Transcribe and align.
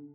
We're 0.00 0.06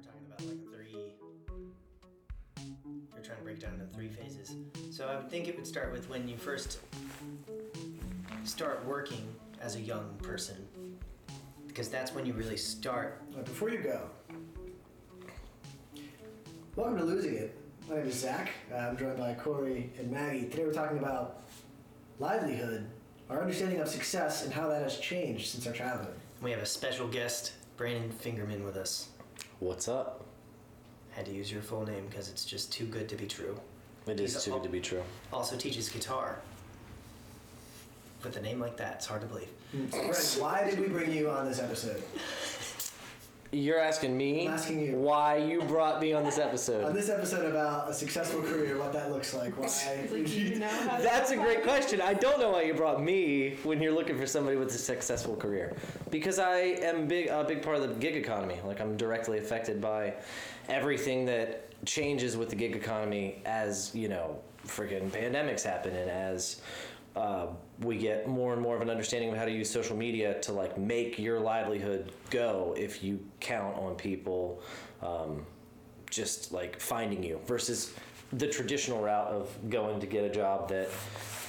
talking 0.00 0.26
about 0.26 0.42
like 0.46 0.62
three. 0.72 1.14
You're 3.12 3.22
trying 3.22 3.38
to 3.38 3.44
break 3.44 3.58
down 3.58 3.74
into 3.74 3.86
three 3.86 4.08
phases. 4.08 4.54
So 4.92 5.08
I 5.08 5.16
would 5.16 5.28
think 5.28 5.48
it 5.48 5.56
would 5.56 5.66
start 5.66 5.90
with 5.92 6.08
when 6.08 6.28
you 6.28 6.36
first 6.36 6.78
start 8.44 8.84
working 8.86 9.34
as 9.60 9.74
a 9.74 9.80
young 9.80 10.14
person, 10.22 10.56
because 11.66 11.88
that's 11.88 12.14
when 12.14 12.26
you 12.26 12.32
really 12.32 12.56
start. 12.56 13.22
Before 13.44 13.70
you 13.70 13.78
go, 13.78 14.08
welcome 16.76 16.98
to 16.98 17.04
Losing 17.04 17.34
It. 17.34 17.59
My 17.90 17.96
name 17.96 18.06
is 18.06 18.20
Zach. 18.20 18.50
Uh, 18.72 18.76
I'm 18.76 18.96
joined 18.96 19.18
by 19.18 19.34
Corey 19.34 19.90
and 19.98 20.12
Maggie. 20.12 20.44
Today 20.48 20.64
we're 20.64 20.72
talking 20.72 20.98
about 20.98 21.42
livelihood, 22.20 22.86
our 23.28 23.40
understanding 23.40 23.80
of 23.80 23.88
success, 23.88 24.44
and 24.44 24.54
how 24.54 24.68
that 24.68 24.80
has 24.82 24.98
changed 24.98 25.48
since 25.48 25.66
our 25.66 25.72
childhood. 25.72 26.14
We 26.40 26.52
have 26.52 26.60
a 26.60 26.66
special 26.66 27.08
guest, 27.08 27.54
Brandon 27.76 28.12
Fingerman, 28.12 28.64
with 28.64 28.76
us. 28.76 29.08
What's 29.58 29.88
up? 29.88 30.24
Had 31.10 31.26
to 31.26 31.32
use 31.32 31.50
your 31.50 31.62
full 31.62 31.84
name 31.84 32.06
because 32.08 32.28
it's 32.28 32.44
just 32.44 32.72
too 32.72 32.84
good 32.84 33.08
to 33.08 33.16
be 33.16 33.26
true. 33.26 33.58
It 34.06 34.20
is 34.20 34.34
He's 34.34 34.44
too 34.44 34.52
al- 34.52 34.58
good 34.58 34.66
to 34.66 34.72
be 34.72 34.80
true. 34.80 35.02
Also 35.32 35.56
teaches 35.56 35.88
guitar. 35.88 36.38
With 38.22 38.36
a 38.36 38.40
name 38.40 38.60
like 38.60 38.76
that, 38.76 38.94
it's 38.98 39.06
hard 39.06 39.22
to 39.22 39.26
believe. 39.26 39.48
Brent, 39.90 40.36
why 40.38 40.70
did 40.70 40.78
we 40.78 40.86
bring 40.86 41.10
you 41.10 41.28
on 41.28 41.44
this 41.44 41.58
episode? 41.58 42.00
You're 43.52 43.80
asking 43.80 44.16
me 44.16 44.46
I'm 44.46 44.54
asking 44.54 44.80
you. 44.80 44.96
why 44.96 45.36
you 45.38 45.60
brought 45.62 46.00
me 46.00 46.12
on 46.12 46.22
this 46.22 46.38
episode. 46.46 46.84
On 46.84 46.94
this 46.94 47.08
episode 47.08 47.50
about 47.50 47.90
a 47.90 47.94
successful 47.94 48.40
career, 48.42 48.78
what 48.78 48.92
that 48.92 49.10
looks 49.10 49.34
like. 49.34 49.56
Why? 49.58 49.66
Like, 50.10 50.32
you 50.34 50.58
know 50.60 50.68
That's 51.02 51.32
a 51.32 51.36
great 51.36 51.58
about- 51.58 51.64
question. 51.68 52.00
I 52.00 52.14
don't 52.14 52.38
know 52.38 52.50
why 52.50 52.62
you 52.62 52.74
brought 52.74 53.02
me 53.02 53.56
when 53.64 53.82
you're 53.82 53.92
looking 53.92 54.16
for 54.16 54.26
somebody 54.26 54.56
with 54.56 54.68
a 54.68 54.78
successful 54.78 55.34
career. 55.34 55.74
Because 56.10 56.38
I 56.38 56.56
am 56.58 57.08
big 57.08 57.26
a 57.28 57.42
big 57.42 57.62
part 57.62 57.76
of 57.78 57.82
the 57.88 57.94
gig 57.94 58.14
economy. 58.16 58.56
Like 58.64 58.80
I'm 58.80 58.96
directly 58.96 59.38
affected 59.38 59.80
by 59.80 60.14
everything 60.68 61.24
that 61.26 61.66
changes 61.86 62.36
with 62.36 62.50
the 62.50 62.56
gig 62.56 62.76
economy 62.76 63.42
as, 63.44 63.92
you 63.94 64.08
know, 64.08 64.38
freaking 64.66 65.10
pandemics 65.10 65.62
happen 65.64 65.96
and 65.96 66.08
as 66.10 66.60
uh, 67.16 67.46
we 67.80 67.96
get 67.96 68.28
more 68.28 68.52
and 68.52 68.60
more 68.60 68.76
of 68.76 68.82
an 68.82 68.90
understanding 68.90 69.30
of 69.30 69.36
how 69.36 69.44
to 69.44 69.50
use 69.50 69.70
social 69.70 69.96
media 69.96 70.38
to 70.40 70.52
like 70.52 70.76
make 70.76 71.18
your 71.18 71.40
livelihood 71.40 72.12
go 72.30 72.74
if 72.76 73.02
you 73.02 73.18
count 73.40 73.76
on 73.76 73.94
people 73.94 74.62
um, 75.02 75.44
just 76.10 76.52
like 76.52 76.78
finding 76.78 77.22
you 77.22 77.40
versus 77.46 77.94
the 78.34 78.46
traditional 78.46 79.00
route 79.00 79.28
of 79.28 79.48
going 79.70 79.98
to 80.00 80.06
get 80.06 80.24
a 80.24 80.28
job 80.28 80.68
that 80.68 80.88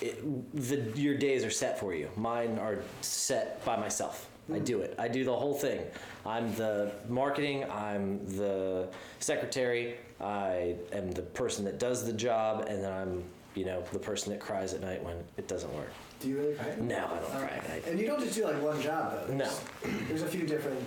it, 0.01 0.23
the 0.55 0.99
your 0.99 1.15
days 1.15 1.43
are 1.43 1.51
set 1.51 1.79
for 1.79 1.93
you. 1.93 2.09
Mine 2.15 2.57
are 2.57 2.79
set 3.01 3.63
by 3.63 3.75
myself. 3.75 4.27
I 4.51 4.59
do 4.59 4.81
it. 4.81 4.95
I 4.97 5.07
do 5.07 5.23
the 5.23 5.35
whole 5.35 5.53
thing. 5.53 5.81
I'm 6.25 6.53
the 6.55 6.91
marketing. 7.07 7.69
I'm 7.69 8.25
the 8.35 8.89
secretary. 9.19 9.97
I 10.19 10.75
am 10.91 11.11
the 11.11 11.21
person 11.21 11.63
that 11.65 11.79
does 11.79 12.05
the 12.05 12.13
job, 12.13 12.65
and 12.67 12.83
then 12.83 12.91
I'm 12.91 13.23
you 13.55 13.65
know 13.65 13.83
the 13.91 13.99
person 13.99 14.31
that 14.31 14.39
cries 14.39 14.73
at 14.73 14.81
night 14.81 15.03
when 15.03 15.17
it 15.37 15.47
doesn't 15.47 15.73
work. 15.73 15.91
Do 16.19 16.29
you 16.29 16.37
really 16.37 16.53
cry? 16.53 16.75
No, 16.79 16.97
I 16.97 17.19
don't 17.19 17.31
cry 17.31 17.57
at 17.57 17.69
night. 17.69 17.87
And 17.87 17.99
you 17.99 18.07
don't 18.07 18.19
just 18.19 18.35
do 18.35 18.45
like 18.45 18.61
one 18.61 18.81
job 18.81 19.27
though. 19.27 19.33
No. 19.33 19.49
There's, 19.81 20.07
there's 20.07 20.21
a 20.21 20.27
few 20.27 20.45
different 20.45 20.79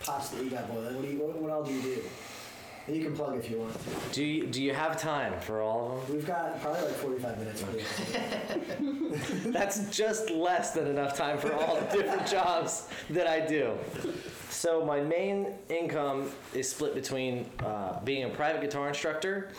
pots 0.00 0.30
that 0.30 0.42
you 0.42 0.50
got 0.50 0.68
boiling. 0.70 0.96
What, 0.96 1.02
do 1.02 1.08
you, 1.08 1.18
what, 1.18 1.36
what 1.36 1.50
all 1.50 1.62
do 1.62 1.72
you 1.72 1.82
do? 1.82 2.02
And 2.86 2.94
you 2.94 3.02
can 3.02 3.16
plug 3.16 3.38
if 3.38 3.50
you 3.50 3.58
want 3.58 3.72
to. 3.72 3.78
Do 4.12 4.24
you 4.24 4.46
do 4.46 4.62
you 4.62 4.74
have 4.74 5.00
time 5.00 5.40
for 5.40 5.62
all 5.62 5.98
of 5.98 6.06
them? 6.06 6.16
We've 6.16 6.26
got 6.26 6.60
probably 6.60 6.82
like 6.82 6.92
45 6.92 7.38
minutes 7.38 7.62
for 7.62 7.70
this. 7.72 9.46
That's 9.46 9.96
just 9.96 10.30
less 10.30 10.72
than 10.72 10.86
enough 10.88 11.16
time 11.16 11.38
for 11.38 11.54
all 11.54 11.76
the 11.76 11.96
different 11.96 12.26
jobs 12.26 12.88
that 13.10 13.26
I 13.26 13.40
do. 13.40 13.72
So 14.50 14.84
my 14.84 15.00
main 15.00 15.54
income 15.70 16.30
is 16.52 16.68
split 16.68 16.94
between 16.94 17.46
uh, 17.64 18.00
being 18.04 18.24
a 18.24 18.28
private 18.28 18.60
guitar 18.60 18.88
instructor 18.88 19.50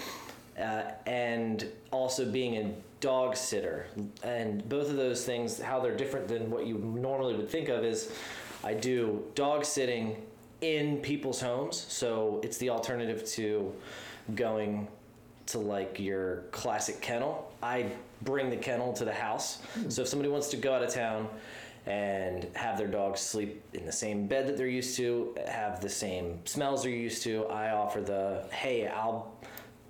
uh, 0.59 0.83
and 1.05 1.67
also 1.91 2.29
being 2.29 2.57
a 2.57 2.73
dog 2.99 3.35
sitter. 3.35 3.88
And 4.23 4.67
both 4.67 4.89
of 4.89 4.95
those 4.95 5.25
things, 5.25 5.59
how 5.59 5.79
they're 5.79 5.95
different 5.95 6.27
than 6.27 6.49
what 6.49 6.66
you 6.66 6.77
normally 6.77 7.35
would 7.35 7.49
think 7.49 7.69
of, 7.69 7.83
is 7.83 8.11
I 8.63 8.73
do 8.73 9.23
dog 9.35 9.65
sitting 9.65 10.23
in 10.61 10.97
people's 10.97 11.39
homes. 11.39 11.85
So 11.88 12.39
it's 12.44 12.57
the 12.57 12.69
alternative 12.69 13.25
to 13.31 13.73
going 14.33 14.88
to 15.47 15.59
like 15.59 15.99
your 15.99 16.44
classic 16.51 17.01
kennel. 17.01 17.51
I 17.61 17.91
bring 18.23 18.49
the 18.49 18.57
kennel 18.57 18.94
to 18.94 19.05
the 19.05 19.13
house. 19.13 19.59
So 19.89 20.01
if 20.01 20.07
somebody 20.07 20.29
wants 20.29 20.47
to 20.49 20.57
go 20.57 20.73
out 20.73 20.83
of 20.83 20.91
town 20.91 21.29
and 21.85 22.47
have 22.55 22.77
their 22.79 22.88
dog 22.88 23.17
sleep 23.17 23.61
in 23.73 23.85
the 23.85 23.91
same 23.91 24.25
bed 24.25 24.47
that 24.47 24.57
they're 24.57 24.67
used 24.67 24.97
to, 24.97 25.35
have 25.47 25.81
the 25.81 25.89
same 25.89 26.39
smells 26.45 26.81
they're 26.81 26.91
used 26.91 27.21
to, 27.23 27.45
I 27.45 27.71
offer 27.71 28.01
the 28.01 28.47
hey, 28.51 28.88
I'll 28.88 29.31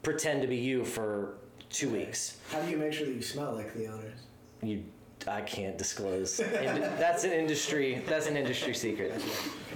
pretend 0.06 0.40
to 0.44 0.48
be 0.48 0.56
you 0.56 0.86
for 0.86 1.34
two 1.72 1.90
weeks. 1.90 2.38
How 2.52 2.62
do 2.62 2.70
you 2.70 2.78
make 2.78 2.94
sure 2.94 3.08
that 3.08 3.14
you 3.14 3.24
smell 3.24 3.56
like 3.56 3.74
the 3.74 3.88
owners? 3.88 4.20
You, 4.62 4.84
I 5.28 5.42
can't 5.42 5.80
disclose. 5.80 6.40
And 6.40 6.84
that's 7.00 7.24
an 7.24 7.32
industry. 7.32 8.04
That's 8.08 8.28
an 8.28 8.38
industry 8.38 8.76
secret. 8.76 9.20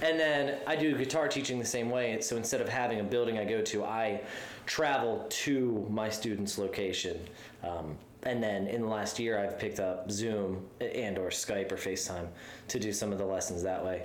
And 0.02 0.20
then 0.20 0.58
I 0.68 0.76
do 0.76 0.96
guitar 0.96 1.26
teaching 1.26 1.58
the 1.58 1.64
same 1.64 1.90
way. 1.90 2.20
So 2.20 2.36
instead 2.36 2.60
of 2.60 2.68
having 2.68 3.00
a 3.00 3.02
building 3.02 3.38
I 3.38 3.44
go 3.44 3.60
to, 3.60 3.84
I 3.84 4.20
travel 4.66 5.26
to 5.28 5.84
my 5.90 6.08
student's 6.08 6.58
location. 6.58 7.18
Um, 7.64 7.96
and 8.22 8.40
then 8.40 8.68
in 8.68 8.82
the 8.82 8.88
last 8.88 9.18
year, 9.18 9.36
I've 9.36 9.58
picked 9.58 9.80
up 9.80 10.12
Zoom 10.12 10.64
and 10.80 11.18
or 11.18 11.30
Skype 11.30 11.72
or 11.72 11.76
FaceTime 11.76 12.28
to 12.68 12.78
do 12.78 12.92
some 12.92 13.10
of 13.10 13.18
the 13.18 13.26
lessons 13.26 13.64
that 13.64 13.84
way. 13.84 14.04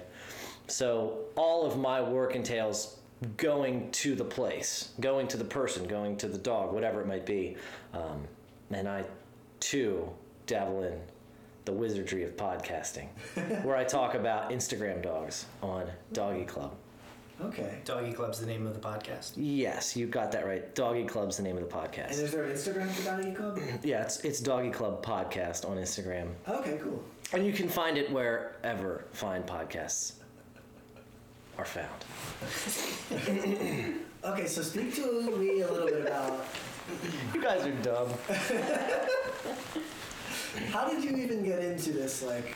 So 0.67 1.19
all 1.35 1.67
of 1.67 1.77
my 1.77 2.01
work 2.01 2.33
entails 2.33 2.97
going 3.37 3.91
to 3.91 4.15
the 4.15 4.23
place, 4.25 4.89
going 4.99 5.27
to 5.29 5.37
the 5.37 5.43
person, 5.45 5.87
going 5.87 6.17
to 6.17 6.27
the 6.27 6.37
dog, 6.37 6.73
whatever 6.73 7.01
it 7.01 7.07
might 7.07 7.25
be. 7.25 7.55
Um, 7.93 8.27
and 8.71 8.87
I 8.87 9.05
too 9.59 10.09
dabble 10.47 10.83
in 10.83 10.99
the 11.65 11.71
wizardry 11.73 12.23
of 12.23 12.35
podcasting, 12.37 13.07
where 13.63 13.75
I 13.75 13.83
talk 13.83 14.13
about 14.15 14.51
Instagram 14.51 15.01
dogs 15.01 15.45
on 15.61 15.87
Doggy 16.13 16.45
Club. 16.45 16.75
Okay. 17.41 17.79
Doggy 17.83 18.13
Club's 18.13 18.39
the 18.39 18.45
name 18.45 18.65
of 18.65 18.73
the 18.73 18.79
podcast. 18.79 19.33
Yes, 19.35 19.95
you 19.97 20.05
got 20.07 20.31
that 20.31 20.45
right. 20.45 20.73
Doggy 20.73 21.03
Club's 21.03 21.35
the 21.37 21.43
name 21.43 21.57
of 21.57 21.67
the 21.67 21.75
podcast. 21.75 22.11
And 22.13 22.21
is 22.21 22.31
there 22.31 22.43
an 22.45 22.51
Instagram 22.53 22.87
for 22.89 23.03
Doggy 23.03 23.31
Club? 23.33 23.59
Yeah, 23.83 24.03
it's 24.03 24.19
it's 24.21 24.39
Doggy 24.39 24.69
Club 24.69 25.03
Podcast 25.05 25.69
on 25.69 25.75
Instagram, 25.77 26.29
Okay, 26.47 26.79
cool. 26.81 27.03
and 27.33 27.45
you 27.45 27.51
can 27.51 27.67
find 27.67 27.97
it 27.97 28.09
wherever 28.11 29.03
fine 29.11 29.43
podcasts 29.43 30.13
are 31.57 31.65
found. 31.65 32.05
Okay, 34.25 34.47
so 34.47 34.63
speak 34.63 34.95
to 34.95 35.37
me 35.37 35.61
a 35.61 35.71
little 35.71 35.87
bit 35.87 36.01
about 36.01 36.47
You 37.31 37.39
guys 37.39 37.63
are 37.63 37.71
dumb. 37.83 38.09
how 40.71 40.89
did 40.89 41.03
you 41.03 41.15
even 41.15 41.43
get 41.43 41.63
into 41.63 41.91
this 41.91 42.23
like 42.23 42.55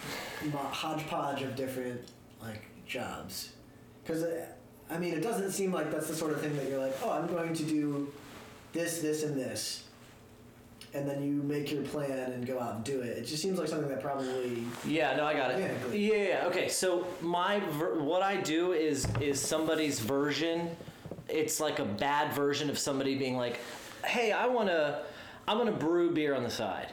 hodgepodge 0.56 1.44
of 1.44 1.56
different 1.56 2.02
like 2.42 2.64
jobs? 2.88 3.52
Because 4.04 4.24
uh, 4.24 4.48
I 4.90 4.98
mean, 4.98 5.14
it 5.14 5.22
doesn't 5.22 5.52
seem 5.52 5.72
like 5.72 5.92
that's 5.92 6.08
the 6.08 6.16
sort 6.16 6.31
of 6.31 6.42
thing 6.42 6.56
that 6.58 6.68
you're 6.68 6.84
like, 6.84 6.96
oh, 7.04 7.12
I'm 7.12 7.28
going 7.28 7.54
to 7.54 7.64
do 7.64 8.12
this, 8.74 9.00
this, 9.00 9.22
and 9.24 9.38
this, 9.38 9.84
and 10.94 11.07
then 11.07 11.23
you 11.23 11.44
make 11.44 11.72
your 11.72 11.83
plan 11.83 12.11
and 12.31 12.45
go 12.45 12.59
out 12.59 12.75
and 12.75 12.83
do 12.83 13.01
it. 13.01 13.17
It 13.17 13.25
just 13.25 13.41
seems 13.41 13.59
like 13.59 13.67
something 13.67 13.89
that 13.89 14.01
probably 14.01 14.63
Yeah, 14.85 15.16
no, 15.16 15.25
I 15.25 15.33
got 15.33 15.51
it. 15.51 15.59
Yeah, 15.94 16.16
Yeah, 16.16 16.47
Okay, 16.47 16.69
so 16.69 17.05
my 17.22 17.59
ver- 17.72 18.00
what 18.00 18.22
I 18.22 18.38
do 18.38 18.73
is 18.73 19.07
is 19.22 19.39
somebody's 19.39 20.00
version. 20.00 20.69
It's 21.27 21.59
like 21.59 21.79
a 21.79 21.85
bad 21.85 22.33
version 22.33 22.69
of 22.69 22.79
somebody 22.79 23.16
being 23.17 23.38
like, 23.38 23.59
"Hey, 24.03 24.31
I 24.31 24.47
want 24.47 24.69
to 24.69 25.03
I'm 25.47 25.57
going 25.57 25.72
to 25.72 25.79
brew 25.79 26.11
beer 26.11 26.33
on 26.35 26.44
the 26.44 26.50
side." 26.50 26.92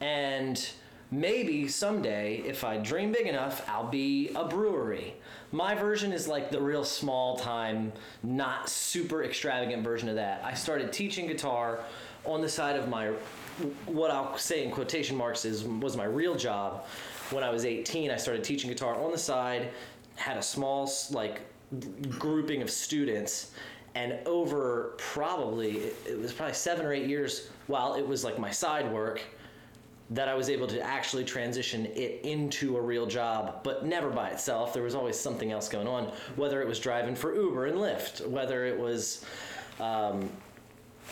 And 0.00 0.66
maybe 1.10 1.68
someday 1.68 2.42
if 2.46 2.64
I 2.64 2.78
dream 2.78 3.12
big 3.12 3.26
enough, 3.26 3.68
I'll 3.68 3.88
be 3.88 4.30
a 4.34 4.44
brewery. 4.44 5.14
My 5.52 5.74
version 5.74 6.12
is 6.12 6.28
like 6.28 6.50
the 6.50 6.60
real 6.60 6.84
small 6.84 7.36
time, 7.36 7.92
not 8.22 8.68
super 8.68 9.24
extravagant 9.24 9.82
version 9.82 10.08
of 10.08 10.14
that. 10.14 10.42
I 10.44 10.54
started 10.54 10.92
teaching 10.92 11.26
guitar 11.26 11.80
on 12.24 12.40
the 12.40 12.48
side 12.48 12.76
of 12.76 12.88
my 12.88 13.12
what 13.86 14.10
I'll 14.10 14.38
say 14.38 14.64
in 14.64 14.70
quotation 14.70 15.16
marks 15.16 15.44
is 15.44 15.64
was 15.64 15.96
my 15.96 16.04
real 16.04 16.34
job. 16.34 16.86
When 17.30 17.44
I 17.44 17.50
was 17.50 17.64
18, 17.64 18.10
I 18.10 18.16
started 18.16 18.42
teaching 18.42 18.70
guitar 18.70 18.94
on 18.94 19.12
the 19.12 19.18
side, 19.18 19.68
had 20.16 20.36
a 20.36 20.42
small 20.42 20.90
like 21.10 21.42
grouping 22.18 22.62
of 22.62 22.70
students 22.70 23.52
and 23.94 24.18
over 24.26 24.94
probably 24.98 25.78
it 26.06 26.18
was 26.18 26.32
probably 26.32 26.54
7 26.54 26.84
or 26.84 26.92
8 26.92 27.06
years 27.06 27.48
while 27.66 27.94
it 27.94 28.06
was 28.06 28.24
like 28.24 28.38
my 28.38 28.50
side 28.50 28.90
work 28.90 29.20
that 30.10 30.28
I 30.28 30.34
was 30.34 30.50
able 30.50 30.66
to 30.66 30.80
actually 30.80 31.24
transition 31.24 31.86
it 31.86 32.20
into 32.24 32.76
a 32.76 32.80
real 32.80 33.06
job, 33.06 33.62
but 33.62 33.86
never 33.86 34.10
by 34.10 34.30
itself. 34.30 34.74
There 34.74 34.82
was 34.82 34.96
always 34.96 35.18
something 35.18 35.52
else 35.52 35.68
going 35.68 35.86
on, 35.86 36.12
whether 36.34 36.60
it 36.60 36.66
was 36.66 36.80
driving 36.80 37.14
for 37.14 37.32
Uber 37.32 37.66
and 37.66 37.78
Lyft, 37.78 38.26
whether 38.26 38.66
it 38.66 38.76
was 38.76 39.24
um, 39.78 40.28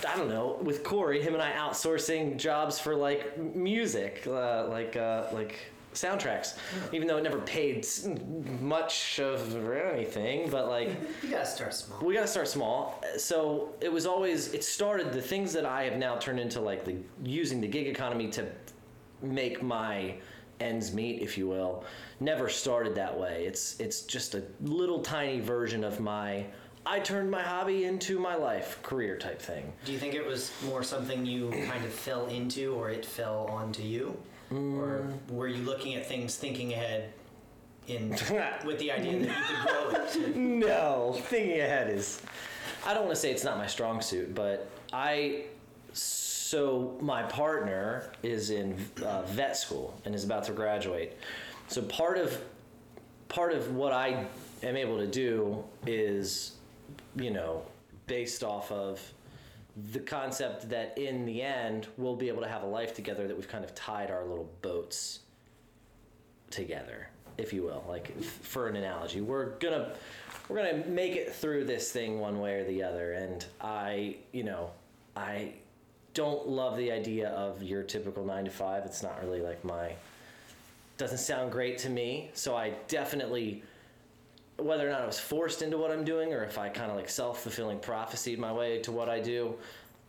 I 0.06 0.16
don't 0.16 0.28
know, 0.28 0.58
with 0.62 0.84
Corey, 0.84 1.22
him 1.22 1.34
and 1.34 1.42
I 1.42 1.52
outsourcing 1.52 2.36
jobs 2.36 2.78
for 2.78 2.94
like 2.94 3.38
music, 3.54 4.24
uh, 4.26 4.66
like 4.68 4.96
uh, 4.96 5.26
like 5.32 5.58
soundtracks, 5.94 6.56
even 6.92 7.08
though 7.08 7.16
it 7.16 7.22
never 7.22 7.40
paid 7.40 7.86
much 8.60 9.18
of 9.18 9.56
anything, 9.72 10.48
but 10.50 10.68
like 10.68 10.90
You 11.22 11.30
gotta 11.30 11.46
start 11.46 11.74
small. 11.74 12.00
we 12.04 12.14
got 12.14 12.22
to 12.22 12.26
start 12.28 12.48
small. 12.48 13.02
So 13.16 13.74
it 13.80 13.92
was 13.92 14.06
always 14.06 14.52
it 14.54 14.64
started 14.64 15.12
the 15.12 15.22
things 15.22 15.52
that 15.54 15.64
I 15.64 15.84
have 15.84 15.96
now 15.96 16.16
turned 16.16 16.40
into 16.40 16.60
like 16.60 16.84
the 16.84 16.96
using 17.24 17.60
the 17.60 17.68
gig 17.68 17.86
economy 17.86 18.28
to 18.30 18.46
make 19.22 19.62
my 19.62 20.14
ends 20.60 20.92
meet, 20.92 21.22
if 21.22 21.38
you 21.38 21.48
will. 21.48 21.84
Never 22.20 22.48
started 22.48 22.94
that 22.96 23.18
way. 23.18 23.44
It's 23.46 23.78
it's 23.80 24.02
just 24.02 24.34
a 24.34 24.42
little 24.62 25.00
tiny 25.00 25.40
version 25.40 25.84
of 25.84 26.00
my 26.00 26.46
I 26.90 27.00
turned 27.00 27.30
my 27.30 27.42
hobby 27.42 27.84
into 27.84 28.18
my 28.18 28.34
life 28.34 28.82
career 28.82 29.18
type 29.18 29.42
thing. 29.42 29.72
Do 29.84 29.92
you 29.92 29.98
think 29.98 30.14
it 30.14 30.24
was 30.26 30.50
more 30.64 30.82
something 30.82 31.26
you 31.26 31.50
kind 31.50 31.84
of 31.84 31.92
fell 31.92 32.26
into, 32.28 32.72
or 32.74 32.88
it 32.88 33.04
fell 33.04 33.46
onto 33.50 33.82
you, 33.82 34.16
or 34.50 34.56
Mm. 35.04 35.30
were 35.30 35.48
you 35.48 35.62
looking 35.64 35.94
at 35.96 36.06
things, 36.06 36.36
thinking 36.36 36.72
ahead, 36.72 37.12
in 37.88 38.10
with 38.64 38.78
the 38.78 38.90
idea 38.90 39.18
that 39.18 39.28
you 39.28 39.44
could 39.44 39.66
grow 39.68 40.26
it? 40.30 40.36
No, 40.36 41.12
thinking 41.24 41.60
ahead 41.60 41.90
is. 41.90 42.22
I 42.86 42.94
don't 42.94 43.04
want 43.04 43.14
to 43.16 43.20
say 43.20 43.30
it's 43.32 43.44
not 43.44 43.58
my 43.58 43.66
strong 43.66 44.00
suit, 44.00 44.34
but 44.34 44.70
I. 44.90 45.44
So 45.92 46.96
my 47.02 47.22
partner 47.24 48.10
is 48.22 48.48
in 48.50 48.82
uh, 49.04 49.22
vet 49.22 49.56
school 49.58 50.00
and 50.06 50.14
is 50.14 50.24
about 50.24 50.44
to 50.44 50.52
graduate. 50.52 51.12
So 51.66 51.82
part 51.82 52.16
of 52.16 52.40
part 53.28 53.52
of 53.52 53.74
what 53.74 53.92
I 53.92 54.24
am 54.62 54.76
able 54.76 54.96
to 54.98 55.06
do 55.06 55.62
is, 55.86 56.52
you 57.18 57.30
know, 57.30 57.62
based 58.06 58.42
off 58.42 58.70
of 58.72 59.00
the 59.92 60.00
concept 60.00 60.68
that 60.70 60.96
in 60.98 61.24
the 61.24 61.40
end 61.40 61.86
we'll 61.96 62.16
be 62.16 62.28
able 62.28 62.42
to 62.42 62.48
have 62.48 62.62
a 62.62 62.66
life 62.66 62.94
together 62.94 63.28
that 63.28 63.36
we've 63.36 63.48
kind 63.48 63.64
of 63.64 63.74
tied 63.74 64.10
our 64.10 64.24
little 64.24 64.50
boats 64.60 65.20
together, 66.50 67.08
if 67.36 67.52
you 67.52 67.62
will, 67.62 67.84
like 67.88 68.20
for 68.22 68.68
an 68.68 68.76
analogy. 68.76 69.20
We're 69.20 69.50
gonna 69.58 69.92
we're 70.48 70.56
gonna 70.56 70.84
make 70.86 71.14
it 71.16 71.34
through 71.34 71.64
this 71.64 71.92
thing 71.92 72.18
one 72.18 72.40
way 72.40 72.60
or 72.60 72.64
the 72.64 72.82
other, 72.82 73.12
and 73.12 73.44
I, 73.60 74.16
you 74.32 74.44
know, 74.44 74.70
I 75.16 75.52
don't 76.14 76.48
love 76.48 76.76
the 76.76 76.90
idea 76.90 77.28
of 77.30 77.62
your 77.62 77.82
typical 77.82 78.24
nine 78.24 78.46
to 78.46 78.50
five. 78.50 78.84
It's 78.84 79.02
not 79.02 79.22
really 79.22 79.40
like 79.40 79.64
my 79.64 79.92
doesn't 80.96 81.18
sound 81.18 81.52
great 81.52 81.78
to 81.78 81.88
me. 81.88 82.30
So 82.34 82.56
I 82.56 82.74
definitely 82.88 83.62
whether 84.58 84.86
or 84.86 84.90
not 84.90 85.02
I 85.02 85.06
was 85.06 85.18
forced 85.18 85.62
into 85.62 85.78
what 85.78 85.90
I'm 85.90 86.04
doing 86.04 86.34
or 86.34 86.44
if 86.44 86.58
I 86.58 86.68
kind 86.68 86.90
of 86.90 86.96
like 86.96 87.08
self 87.08 87.42
fulfilling 87.42 87.78
prophesied 87.78 88.38
my 88.38 88.52
way 88.52 88.80
to 88.80 88.92
what 88.92 89.08
I 89.08 89.20
do, 89.20 89.54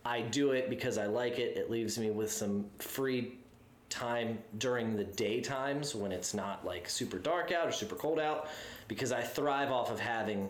I 0.04 0.22
do 0.22 0.52
it 0.52 0.68
because 0.68 0.98
I 0.98 1.06
like 1.06 1.38
it. 1.38 1.56
It 1.56 1.70
leaves 1.70 1.98
me 1.98 2.10
with 2.10 2.32
some 2.32 2.66
free 2.78 3.34
time 3.88 4.38
during 4.58 4.96
the 4.96 5.04
day 5.04 5.40
times 5.40 5.94
when 5.94 6.12
it's 6.12 6.34
not 6.34 6.64
like 6.64 6.88
super 6.88 7.18
dark 7.18 7.52
out 7.52 7.66
or 7.66 7.72
super 7.72 7.96
cold 7.96 8.20
out 8.20 8.48
because 8.88 9.12
I 9.12 9.22
thrive 9.22 9.70
off 9.70 9.90
of 9.90 10.00
having 10.00 10.48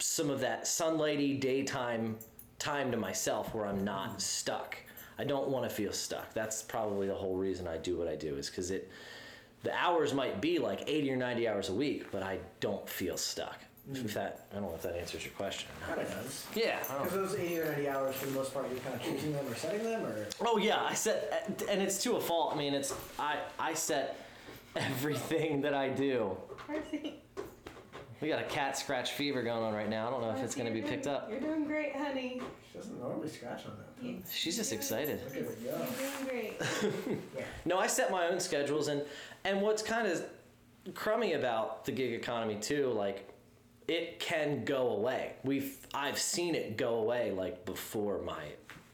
some 0.00 0.30
of 0.30 0.40
that 0.40 0.64
sunlighty 0.64 1.40
daytime 1.40 2.16
time 2.58 2.90
to 2.90 2.96
myself 2.96 3.54
where 3.54 3.66
I'm 3.66 3.84
not 3.84 4.20
stuck. 4.20 4.76
I 5.18 5.24
don't 5.24 5.48
want 5.48 5.68
to 5.68 5.74
feel 5.74 5.92
stuck. 5.92 6.32
That's 6.34 6.62
probably 6.62 7.08
the 7.08 7.14
whole 7.14 7.36
reason 7.36 7.66
I 7.66 7.78
do 7.78 7.96
what 7.96 8.06
I 8.06 8.14
do 8.14 8.36
is 8.36 8.48
because 8.48 8.70
it 8.70 8.88
the 9.62 9.74
hours 9.74 10.14
might 10.14 10.40
be 10.40 10.58
like 10.58 10.84
80 10.86 11.12
or 11.12 11.16
90 11.16 11.48
hours 11.48 11.68
a 11.68 11.74
week, 11.74 12.10
but 12.10 12.22
I 12.22 12.38
don't 12.60 12.88
feel 12.88 13.16
stuck. 13.16 13.58
Hmm. 13.88 14.04
If 14.04 14.14
that, 14.14 14.46
I 14.52 14.56
don't 14.56 14.64
know 14.64 14.74
if 14.74 14.82
that 14.82 14.96
answers 14.96 15.24
your 15.24 15.32
question. 15.32 15.68
Kind 15.86 16.00
of 16.00 16.10
does. 16.10 16.46
Yeah. 16.54 16.78
Because 16.80 17.12
those 17.12 17.34
80 17.34 17.58
or 17.60 17.64
90 17.66 17.88
hours, 17.88 18.14
for 18.16 18.26
the 18.26 18.32
most 18.32 18.52
part, 18.52 18.66
you're 18.70 18.80
kind 18.80 18.94
of 18.94 19.02
choosing 19.02 19.32
them 19.32 19.46
or 19.48 19.54
setting 19.54 19.82
them, 19.82 20.04
or 20.04 20.26
Oh 20.44 20.58
yeah, 20.58 20.82
I 20.82 20.92
set, 20.94 21.64
and 21.70 21.80
it's 21.80 22.02
to 22.02 22.16
a 22.16 22.20
fault. 22.20 22.54
I 22.54 22.58
mean, 22.58 22.74
it's 22.74 22.94
I 23.18 23.38
I 23.58 23.74
set 23.74 24.16
everything 24.76 25.62
that 25.62 25.74
I 25.74 25.88
do. 25.88 26.36
Percy. 26.58 27.14
We 28.20 28.28
got 28.28 28.40
a 28.40 28.44
cat 28.44 28.76
scratch 28.76 29.12
fever 29.12 29.42
going 29.42 29.62
on 29.62 29.74
right 29.74 29.88
now. 29.88 30.08
I 30.08 30.10
don't 30.10 30.22
know 30.22 30.30
if 30.30 30.42
it's 30.42 30.54
gonna 30.56 30.70
be 30.72 30.82
picked 30.82 31.06
up. 31.06 31.30
You're 31.30 31.40
doing 31.40 31.64
great, 31.64 31.94
honey. 31.94 32.40
she 32.72 32.78
doesn't 32.78 32.98
normally 33.00 33.28
scratch 33.28 33.64
on 33.66 33.72
that. 33.78 34.04
You- 34.04 34.22
She's 34.30 34.56
just 34.56 34.72
excited. 34.72 35.20
Look 35.24 35.36
at 35.36 35.42
it. 35.42 35.58
You're 35.62 35.72
doing 35.72 36.24
great. 36.26 37.18
No, 37.64 37.78
I 37.78 37.86
set 37.86 38.10
my 38.10 38.26
own 38.28 38.40
schedules, 38.40 38.88
and 38.88 39.02
and 39.44 39.60
what's 39.62 39.82
kind 39.82 40.06
of 40.08 40.24
crummy 40.94 41.34
about 41.34 41.84
the 41.84 41.92
gig 41.92 42.12
economy 42.14 42.56
too, 42.56 42.90
like 42.92 43.28
it 43.86 44.18
can 44.20 44.64
go 44.64 44.90
away. 44.90 45.34
We've 45.44 45.76
I've 45.94 46.18
seen 46.18 46.54
it 46.54 46.76
go 46.76 46.96
away 46.96 47.30
like 47.30 47.64
before 47.66 48.20
my 48.22 48.44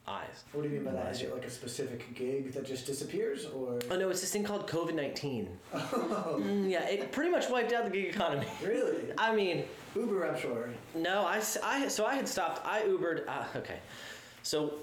eyes. 0.06 0.44
What 0.52 0.62
do 0.62 0.68
you 0.68 0.74
mean 0.74 0.84
by 0.84 0.92
that? 0.92 1.12
Is 1.12 1.22
it 1.22 1.32
like 1.34 1.44
a 1.44 1.50
specific 1.50 2.14
gig 2.14 2.52
that 2.52 2.66
just 2.66 2.86
disappears, 2.86 3.46
or 3.46 3.78
Oh 3.90 3.96
no, 3.96 4.10
it's 4.10 4.20
this 4.20 4.30
thing 4.30 4.44
called 4.44 4.66
COVID 4.68 4.94
nineteen. 4.94 5.48
Mm, 5.74 6.68
yeah, 6.70 6.86
it 6.88 7.12
pretty 7.12 7.30
much 7.30 7.48
wiped 7.48 7.72
out 7.72 7.84
the 7.84 7.90
gig 7.90 8.06
economy. 8.06 8.46
really? 8.64 9.12
I 9.16 9.34
mean, 9.34 9.64
Uber, 9.94 10.26
I'm 10.26 10.38
sure. 10.40 10.68
No, 10.94 11.20
I, 11.24 11.40
I 11.62 11.88
so 11.88 12.04
I 12.04 12.14
had 12.16 12.28
stopped. 12.28 12.66
I 12.66 12.82
Ubered. 12.82 13.26
Uh, 13.28 13.44
okay, 13.56 13.78
so 14.42 14.74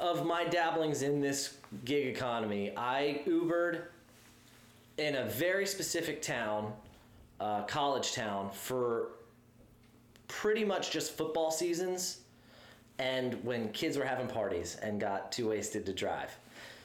of 0.00 0.24
my 0.24 0.44
dabblings 0.44 1.02
in 1.02 1.20
this 1.20 1.56
gig 1.84 2.06
economy, 2.06 2.72
I 2.76 3.22
Ubered 3.26 3.82
in 4.98 5.16
a 5.16 5.24
very 5.24 5.66
specific 5.66 6.22
town, 6.22 6.72
uh, 7.40 7.62
college 7.62 8.12
town, 8.12 8.50
for 8.52 9.08
pretty 10.28 10.64
much 10.64 10.90
just 10.90 11.12
football 11.16 11.50
seasons, 11.50 12.20
and 12.98 13.42
when 13.44 13.70
kids 13.70 13.96
were 13.96 14.04
having 14.04 14.26
parties 14.26 14.76
and 14.82 15.00
got 15.00 15.32
too 15.32 15.48
wasted 15.48 15.84
to 15.86 15.92
drive. 15.92 16.36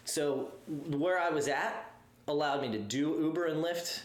So 0.05 0.51
where 0.67 1.19
I 1.19 1.29
was 1.29 1.47
at 1.47 1.91
allowed 2.27 2.61
me 2.61 2.71
to 2.71 2.79
do 2.79 3.17
Uber 3.21 3.45
and 3.45 3.63
Lyft 3.63 4.01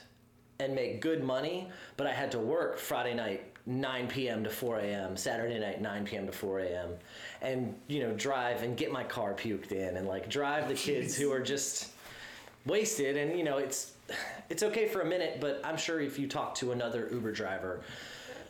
and 0.60 0.74
make 0.74 1.00
good 1.00 1.24
money, 1.24 1.68
but 1.96 2.06
I 2.06 2.12
had 2.12 2.30
to 2.32 2.38
work 2.38 2.78
Friday 2.78 3.14
night 3.14 3.54
9 3.66 4.08
p.m. 4.08 4.44
to 4.44 4.50
4 4.50 4.80
a.m., 4.80 5.16
Saturday 5.16 5.58
night 5.58 5.80
9 5.80 6.04
p.m. 6.04 6.26
to 6.26 6.32
4 6.32 6.60
a.m., 6.60 6.90
and 7.40 7.74
you 7.88 8.00
know 8.00 8.12
drive 8.12 8.62
and 8.62 8.76
get 8.76 8.92
my 8.92 9.02
car 9.04 9.34
puked 9.34 9.72
in 9.72 9.96
and 9.96 10.06
like 10.06 10.28
drive 10.28 10.68
the 10.68 10.74
kids 10.74 11.16
who 11.16 11.32
are 11.32 11.40
just 11.40 11.90
wasted 12.66 13.16
and 13.16 13.38
you 13.38 13.44
know 13.44 13.58
it's 13.58 13.92
it's 14.50 14.62
okay 14.62 14.86
for 14.86 15.00
a 15.00 15.06
minute, 15.06 15.38
but 15.40 15.60
I'm 15.64 15.76
sure 15.76 16.00
if 16.00 16.18
you 16.18 16.26
talk 16.26 16.54
to 16.56 16.72
another 16.72 17.08
Uber 17.10 17.32
driver 17.32 17.80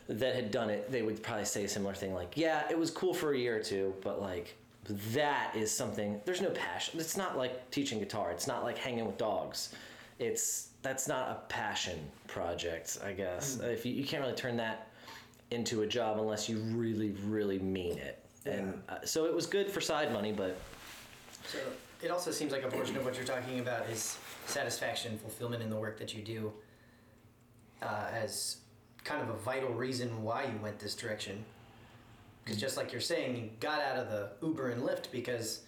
that 0.07 0.35
had 0.35 0.51
done 0.51 0.69
it, 0.69 0.91
they 0.91 1.01
would 1.01 1.21
probably 1.23 1.45
say 1.45 1.63
a 1.63 1.67
similar 1.67 1.93
thing 1.93 2.13
like, 2.13 2.37
"Yeah, 2.37 2.63
it 2.69 2.77
was 2.77 2.91
cool 2.91 3.13
for 3.13 3.33
a 3.33 3.37
year 3.37 3.55
or 3.57 3.63
two, 3.63 3.93
but 4.01 4.21
like 4.21 4.55
that 5.13 5.55
is 5.55 5.71
something 5.71 6.21
there's 6.25 6.41
no 6.41 6.51
passion. 6.51 6.99
It's 6.99 7.17
not 7.17 7.37
like 7.37 7.69
teaching 7.71 7.99
guitar. 7.99 8.31
It's 8.31 8.47
not 8.47 8.63
like 8.63 8.77
hanging 8.77 9.05
with 9.05 9.17
dogs. 9.17 9.73
It's 10.19 10.69
that's 10.81 11.07
not 11.07 11.29
a 11.29 11.35
passion 11.49 11.99
project, 12.27 12.99
I 13.03 13.13
guess. 13.13 13.59
If 13.59 13.85
you, 13.85 13.93
you 13.93 14.05
can't 14.05 14.21
really 14.21 14.35
turn 14.35 14.57
that 14.57 14.89
into 15.51 15.81
a 15.81 15.87
job 15.87 16.19
unless 16.19 16.47
you 16.47 16.57
really 16.57 17.11
really 17.25 17.59
mean 17.59 17.97
it. 17.97 18.23
And 18.45 18.79
uh, 18.87 18.97
so 19.03 19.25
it 19.25 19.33
was 19.33 19.47
good 19.47 19.71
for 19.71 19.81
side 19.81 20.13
money, 20.13 20.31
but 20.31 20.55
So 21.47 21.57
it 22.03 22.11
also 22.11 22.29
seems 22.31 22.51
like 22.51 22.63
a 22.63 22.67
portion 22.67 22.95
of 22.95 23.05
what 23.05 23.15
you're 23.15 23.25
talking 23.25 23.59
about 23.59 23.89
is 23.89 24.17
satisfaction, 24.45 25.17
fulfillment 25.17 25.63
in 25.63 25.69
the 25.71 25.75
work 25.75 25.97
that 25.97 26.13
you 26.13 26.21
do, 26.21 26.53
uh, 27.81 28.07
as 28.13 28.57
kind 29.05 29.21
of 29.21 29.29
a 29.29 29.37
vital 29.37 29.69
reason 29.69 30.23
why 30.23 30.43
you 30.43 30.59
went 30.61 30.79
this 30.79 30.95
direction. 30.95 31.45
Because 32.43 32.59
just 32.59 32.75
like 32.75 32.91
you're 32.91 32.99
saying, 32.99 33.37
you 33.37 33.49
got 33.59 33.81
out 33.81 33.97
of 33.97 34.09
the 34.09 34.29
Uber 34.45 34.71
and 34.71 34.83
Lyft 34.83 35.11
because 35.11 35.61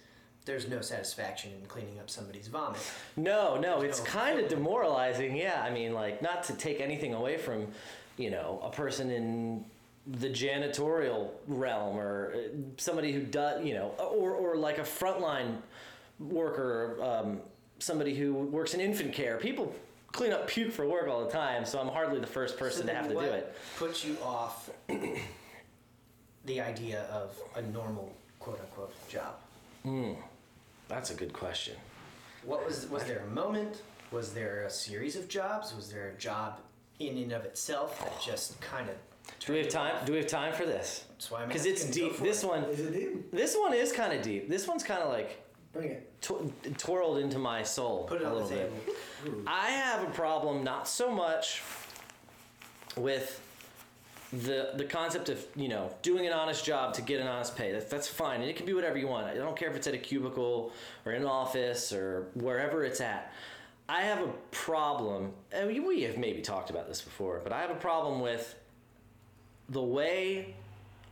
there's 0.44 0.68
no 0.68 0.80
satisfaction 0.80 1.52
in 1.58 1.66
cleaning 1.66 1.98
up 1.98 2.10
somebody's 2.10 2.48
vomit. 2.48 2.80
No, 3.16 3.58
no, 3.58 3.80
There's 3.80 4.00
it's 4.00 4.04
no 4.04 4.20
kind 4.20 4.38
of 4.38 4.48
demoralizing. 4.48 5.36
Yeah, 5.36 5.62
I 5.62 5.70
mean, 5.70 5.94
like, 5.94 6.20
not 6.20 6.42
to 6.44 6.54
take 6.54 6.80
anything 6.80 7.14
away 7.14 7.36
from, 7.36 7.68
you 8.16 8.30
know, 8.30 8.60
a 8.62 8.70
person 8.70 9.10
in 9.10 9.64
the 10.06 10.28
janitorial 10.28 11.30
realm 11.46 11.98
or 11.98 12.34
uh, 12.34 12.38
somebody 12.76 13.12
who 13.12 13.20
does, 13.20 13.64
you 13.64 13.74
know, 13.74 13.88
or, 13.98 14.32
or 14.32 14.56
like 14.56 14.78
a 14.78 14.82
frontline 14.82 15.56
worker, 16.18 16.98
um, 17.02 17.40
somebody 17.78 18.14
who 18.14 18.32
works 18.34 18.74
in 18.74 18.80
infant 18.80 19.12
care. 19.12 19.36
People 19.36 19.74
clean 20.12 20.32
up 20.32 20.46
puke 20.46 20.72
for 20.72 20.86
work 20.86 21.08
all 21.08 21.24
the 21.24 21.30
time, 21.30 21.64
so 21.64 21.78
I'm 21.78 21.88
hardly 21.88 22.20
the 22.20 22.26
first 22.26 22.56
person 22.58 22.82
So 22.82 22.88
to 22.88 22.94
have 22.94 23.08
to 23.08 23.14
then 23.14 23.24
do 23.24 23.30
what 23.30 23.38
it. 23.38 23.56
Puts 23.78 24.04
you 24.04 24.16
off 24.22 24.70
the 26.44 26.60
idea 26.60 27.02
of 27.12 27.36
a 27.56 27.62
normal 27.62 28.12
quote 28.38 28.60
unquote 28.60 28.94
job. 29.08 29.34
Hmm, 29.82 30.12
that's 30.88 31.10
a 31.10 31.14
good 31.14 31.32
question. 31.32 31.74
What 32.44 32.64
was 32.64 32.86
was 32.88 33.04
there 33.04 33.20
a 33.20 33.26
moment? 33.34 33.82
Was 34.10 34.32
there 34.32 34.62
a 34.62 34.70
series 34.70 35.16
of 35.16 35.28
jobs? 35.28 35.74
Was 35.74 35.90
there 35.92 36.08
a 36.08 36.14
job 36.18 36.60
in 36.98 37.18
and 37.18 37.32
of 37.32 37.44
itself 37.44 37.98
that 38.00 38.20
just 38.22 38.60
kind 38.60 38.88
of? 38.88 38.94
Do 39.40 39.52
we 39.52 39.58
have 39.58 39.68
time? 39.68 39.94
Do 40.06 40.12
we 40.12 40.18
have 40.18 40.26
time 40.26 40.54
for 40.54 40.64
this? 40.64 41.04
That's 41.10 41.30
why 41.30 41.42
I'm 41.42 41.48
Because 41.48 41.66
it's 41.66 41.84
deep. 41.84 42.16
This 42.18 42.42
it. 42.42 42.46
one, 42.48 42.64
Is 42.64 42.80
it 42.80 42.92
deep? 42.92 43.30
this 43.32 43.54
one 43.58 43.74
is 43.74 43.92
kind 43.92 44.14
of 44.14 44.22
deep. 44.22 44.48
This 44.48 44.66
one's 44.66 44.82
kind 44.82 45.02
of 45.02 45.12
like 45.12 45.42
Bring 45.72 45.90
it. 45.90 46.22
tw- 46.22 46.78
twirled 46.78 47.18
into 47.18 47.38
my 47.38 47.62
soul 47.62 48.04
Put 48.04 48.20
it 48.20 48.24
a 48.24 48.28
on 48.28 48.34
the 48.34 48.42
little 48.42 48.58
bit. 48.58 48.72
I 49.46 49.70
have 49.70 50.02
a 50.02 50.10
problem 50.10 50.64
not 50.64 50.88
so 50.88 51.10
much 51.10 51.62
with 52.96 53.40
the 54.32 54.72
the 54.76 54.84
concept 54.84 55.28
of 55.30 55.42
you 55.56 55.68
know 55.68 55.94
doing 56.02 56.26
an 56.26 56.32
honest 56.32 56.64
job 56.64 56.92
to 56.94 57.02
get 57.02 57.20
an 57.20 57.26
honest 57.26 57.56
pay. 57.56 57.72
That, 57.72 57.88
that's 57.88 58.08
fine. 58.08 58.40
And 58.40 58.50
it 58.50 58.56
can 58.56 58.66
be 58.66 58.74
whatever 58.74 58.98
you 58.98 59.06
want. 59.08 59.26
I 59.26 59.34
don't 59.34 59.56
care 59.56 59.70
if 59.70 59.76
it's 59.76 59.86
at 59.86 59.94
a 59.94 59.98
cubicle 59.98 60.72
or 61.06 61.12
in 61.12 61.22
an 61.22 61.28
office 61.28 61.92
or 61.92 62.28
wherever 62.34 62.84
it's 62.84 63.00
at. 63.00 63.32
I 63.90 64.02
have 64.02 64.20
a 64.20 64.28
problem 64.50 65.32
and 65.50 65.66
we 65.66 66.02
have 66.02 66.18
maybe 66.18 66.42
talked 66.42 66.68
about 66.68 66.88
this 66.88 67.00
before 67.00 67.40
but 67.42 67.54
i 67.54 67.60
have 67.62 67.70
a 67.70 67.74
problem 67.74 68.20
with 68.20 68.54
the 69.70 69.82
way 69.82 70.54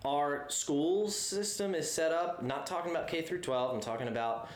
our 0.04 0.44
school 0.48 1.08
system 1.08 1.74
is 1.74 1.90
set 1.90 2.12
up 2.12 2.42
not 2.42 2.66
talking 2.66 2.90
about 2.90 3.08
k 3.08 3.22
through 3.22 3.40
12 3.40 3.74
i'm 3.74 3.80
talking 3.80 4.08
about 4.08 4.48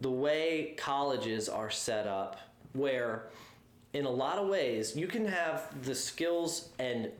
the 0.00 0.10
way 0.10 0.74
colleges 0.76 1.48
are 1.48 1.70
set 1.70 2.06
up 2.06 2.38
where 2.72 3.28
in 3.92 4.04
a 4.04 4.10
lot 4.10 4.38
of 4.38 4.48
ways 4.48 4.96
you 4.96 5.06
can 5.06 5.24
have 5.24 5.68
the 5.84 5.94
skills 5.94 6.68
and 6.78 7.10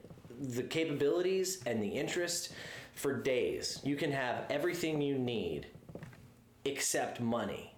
the 0.41 0.63
capabilities 0.63 1.63
and 1.67 1.83
the 1.83 1.89
interest 1.89 2.53
for 2.95 3.15
days. 3.15 3.81
You 3.85 3.97
can 3.97 4.13
have 4.13 4.45
everything 4.51 5.01
you 5.03 5.19
need 5.19 5.67
except 6.65 7.21
money. 7.21 7.73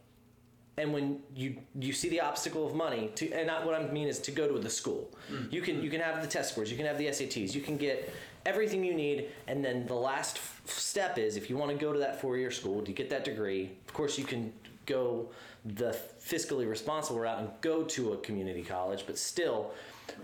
And 0.79 0.93
when 0.93 1.21
you 1.35 1.57
you 1.81 1.95
see 1.95 2.11
the 2.11 2.21
obstacle 2.21 2.67
of 2.67 2.75
money 2.75 3.11
to 3.15 3.33
and 3.33 3.47
not 3.47 3.65
what 3.65 3.75
I 3.75 3.91
mean 3.91 4.09
is 4.09 4.19
to 4.21 4.31
go 4.31 4.47
to 4.47 4.59
the 4.59 4.69
school. 4.69 5.11
Mm. 5.33 5.51
You 5.51 5.63
can 5.63 5.83
you 5.83 5.89
can 5.89 6.01
have 6.01 6.21
the 6.21 6.29
test 6.29 6.53
scores, 6.53 6.71
you 6.71 6.77
can 6.77 6.85
have 6.85 6.99
the 6.99 7.07
SATs, 7.07 7.55
you 7.55 7.63
can 7.63 7.79
get 7.79 8.13
everything 8.47 8.85
you 8.85 8.95
need, 8.95 9.29
and 9.47 9.63
then 9.65 9.87
the 9.87 9.95
last 9.95 10.37
f- 10.37 10.63
step 10.67 11.19
is 11.19 11.37
if 11.37 11.51
you 11.51 11.57
want 11.57 11.71
to 11.73 11.77
go 11.77 11.93
to 11.93 11.99
that 11.99 12.21
four 12.21 12.39
year 12.39 12.51
school 12.51 12.81
to 12.83 12.93
get 12.93 13.11
that 13.11 13.25
degree. 13.25 13.73
Of 13.87 13.93
course, 13.93 14.17
you 14.17 14.25
can 14.25 14.53
go 14.87 15.29
the 15.65 15.99
fiscally 16.25 16.69
responsible 16.69 17.21
route 17.21 17.41
and 17.41 17.51
go 17.61 17.83
to 17.83 18.13
a 18.13 18.17
community 18.19 18.63
college, 18.63 19.05
but 19.05 19.19
still, 19.19 19.73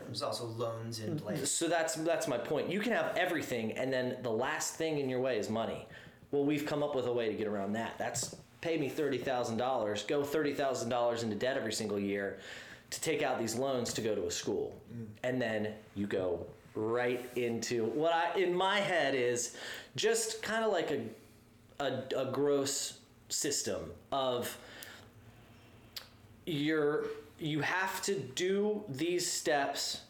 There's 0.07 0.23
also 0.23 0.47
loans 0.47 1.01
in 1.01 1.17
mm-hmm. 1.17 1.27
place. 1.27 1.51
so 1.51 1.69
that's 1.69 1.95
that's 1.97 2.29
my 2.29 2.39
point. 2.39 2.71
You 2.71 2.81
can 2.81 2.93
have 2.93 3.17
everything, 3.17 3.73
and 3.73 3.93
then 3.93 4.17
the 4.23 4.31
last 4.31 4.77
thing 4.77 4.99
in 4.99 5.09
your 5.09 5.21
way 5.21 5.39
is 5.39 5.51
money. 5.51 5.87
Well, 6.31 6.45
we've 6.45 6.65
come 6.65 6.83
up 6.83 6.95
with 6.95 7.07
a 7.07 7.13
way 7.13 7.29
to 7.29 7.35
get 7.35 7.47
around 7.47 7.73
that. 7.75 7.99
That's 7.99 8.37
pay 8.61 8.79
me 8.79 8.89
thirty 8.89 9.19
thousand 9.19 9.57
dollars, 9.57 10.05
go 10.05 10.23
thirty 10.23 10.55
thousand 10.55 10.89
dollars 10.89 11.25
into 11.25 11.37
debt 11.37 11.57
every 11.57 11.73
single 11.73 11.99
year, 11.99 12.39
to 12.91 13.01
take 13.01 13.23
out 13.23 13.39
these 13.39 13.57
loans 13.57 13.93
to 13.95 14.01
go 14.01 14.15
to 14.15 14.27
a 14.27 14.31
school, 14.31 14.75
mm. 14.95 15.07
and 15.25 15.43
then 15.43 15.75
you 15.97 16.07
go 16.07 16.47
right 16.75 17.29
into 17.37 17.85
what 17.87 18.13
I 18.15 18.39
in 18.39 18.55
my 18.55 18.79
head 18.81 19.15
is 19.15 19.57
just 19.97 20.43
kind 20.43 20.65
of 20.65 20.73
like 20.73 20.91
a, 20.91 21.85
a 21.85 22.03
a 22.29 22.31
gross 22.33 22.99
system 23.29 23.91
of 24.11 24.57
you're 26.47 27.07
you 27.39 27.61
have 27.61 28.03
to 28.03 28.15
do 28.19 28.83
these 28.89 29.31
steps 29.31 30.03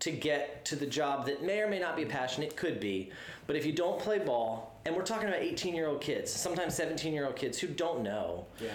to 0.00 0.10
get 0.10 0.64
to 0.64 0.74
the 0.76 0.86
job 0.86 1.26
that 1.26 1.42
may 1.42 1.60
or 1.60 1.68
may 1.68 1.78
not 1.78 1.96
be 1.96 2.02
a 2.02 2.06
passion 2.06 2.42
it 2.42 2.56
could 2.56 2.80
be 2.80 3.10
but 3.46 3.56
if 3.56 3.64
you 3.64 3.72
don't 3.72 3.98
play 3.98 4.18
ball 4.18 4.80
and 4.84 4.94
we're 4.94 5.02
talking 5.04 5.28
about 5.28 5.40
18 5.40 5.74
year 5.74 5.86
old 5.88 6.00
kids 6.00 6.30
sometimes 6.30 6.74
17 6.74 7.12
year 7.12 7.26
old 7.26 7.36
kids 7.36 7.58
who 7.58 7.66
don't 7.68 8.02
know 8.02 8.46
Yeah. 8.60 8.70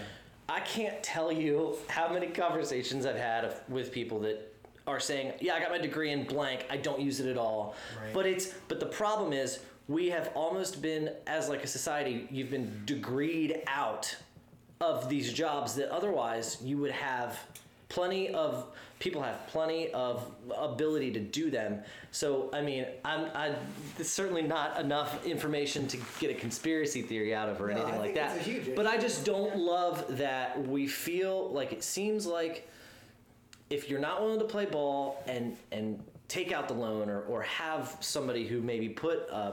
i 0.49 0.59
can't 0.61 1.01
tell 1.03 1.31
you 1.31 1.75
how 1.87 2.11
many 2.11 2.27
conversations 2.27 3.05
i've 3.05 3.15
had 3.17 3.45
of, 3.45 3.61
with 3.69 3.91
people 3.91 4.19
that 4.21 4.53
are 4.87 4.99
saying 4.99 5.33
yeah 5.41 5.53
i 5.55 5.59
got 5.59 5.69
my 5.69 5.77
degree 5.77 6.11
in 6.11 6.23
blank. 6.23 6.65
I 6.69 6.77
don't 6.77 6.99
use 6.99 7.19
it 7.19 7.27
at 7.29 7.37
all. 7.37 7.75
Right. 8.01 8.13
but 8.13 8.25
it's 8.25 8.47
but 8.67 8.79
the 8.79 8.85
problem 8.85 9.33
is 9.33 9.59
we 9.87 10.09
have 10.09 10.31
almost 10.33 10.81
been 10.81 11.11
as 11.27 11.49
like 11.49 11.63
a 11.63 11.67
society 11.67 12.27
you've 12.31 12.49
been 12.49 12.81
degreed 12.85 13.61
out 13.67 14.15
of 14.81 15.09
these 15.09 15.33
jobs 15.33 15.75
that 15.75 15.89
otherwise 15.91 16.57
you 16.63 16.77
would 16.77 16.91
have 16.91 17.39
plenty 17.89 18.29
of 18.33 18.65
people 18.99 19.21
have 19.21 19.45
plenty 19.47 19.91
of 19.91 20.29
ability 20.57 21.11
to 21.11 21.19
do 21.19 21.49
them. 21.51 21.81
So 22.11 22.49
i 22.53 22.61
mean 22.61 22.85
i'm 23.03 23.25
I, 23.35 23.55
it's 23.99 24.09
certainly 24.09 24.41
not 24.41 24.79
enough 24.79 25.25
information 25.25 25.87
to 25.89 25.97
get 26.19 26.31
a 26.31 26.33
conspiracy 26.33 27.01
theory 27.01 27.35
out 27.35 27.49
of 27.49 27.61
or 27.61 27.67
No, 27.67 27.73
anything 27.81 27.99
like 27.99 28.15
that 28.15 28.37
it's 28.37 28.47
a 28.47 28.49
huge 28.49 28.75
but 28.75 28.87
i 28.87 28.97
just 28.97 29.25
don't 29.25 29.57
love 29.57 30.05
that 30.17 30.65
we 30.67 30.87
feel 30.87 31.49
like 31.51 31.71
it 31.73 31.83
seems 31.83 32.25
like 32.25 32.67
if 33.69 33.89
you're 33.89 33.99
not 33.99 34.21
willing 34.21 34.39
to 34.39 34.45
play 34.45 34.65
ball 34.65 35.23
and 35.27 35.55
and 35.71 36.03
take 36.27 36.51
out 36.51 36.67
the 36.67 36.73
loan 36.73 37.09
or, 37.09 37.21
or 37.21 37.41
have 37.43 37.95
somebody 38.01 38.45
who 38.45 38.61
maybe 38.61 38.89
put 38.89 39.29
uh, 39.29 39.51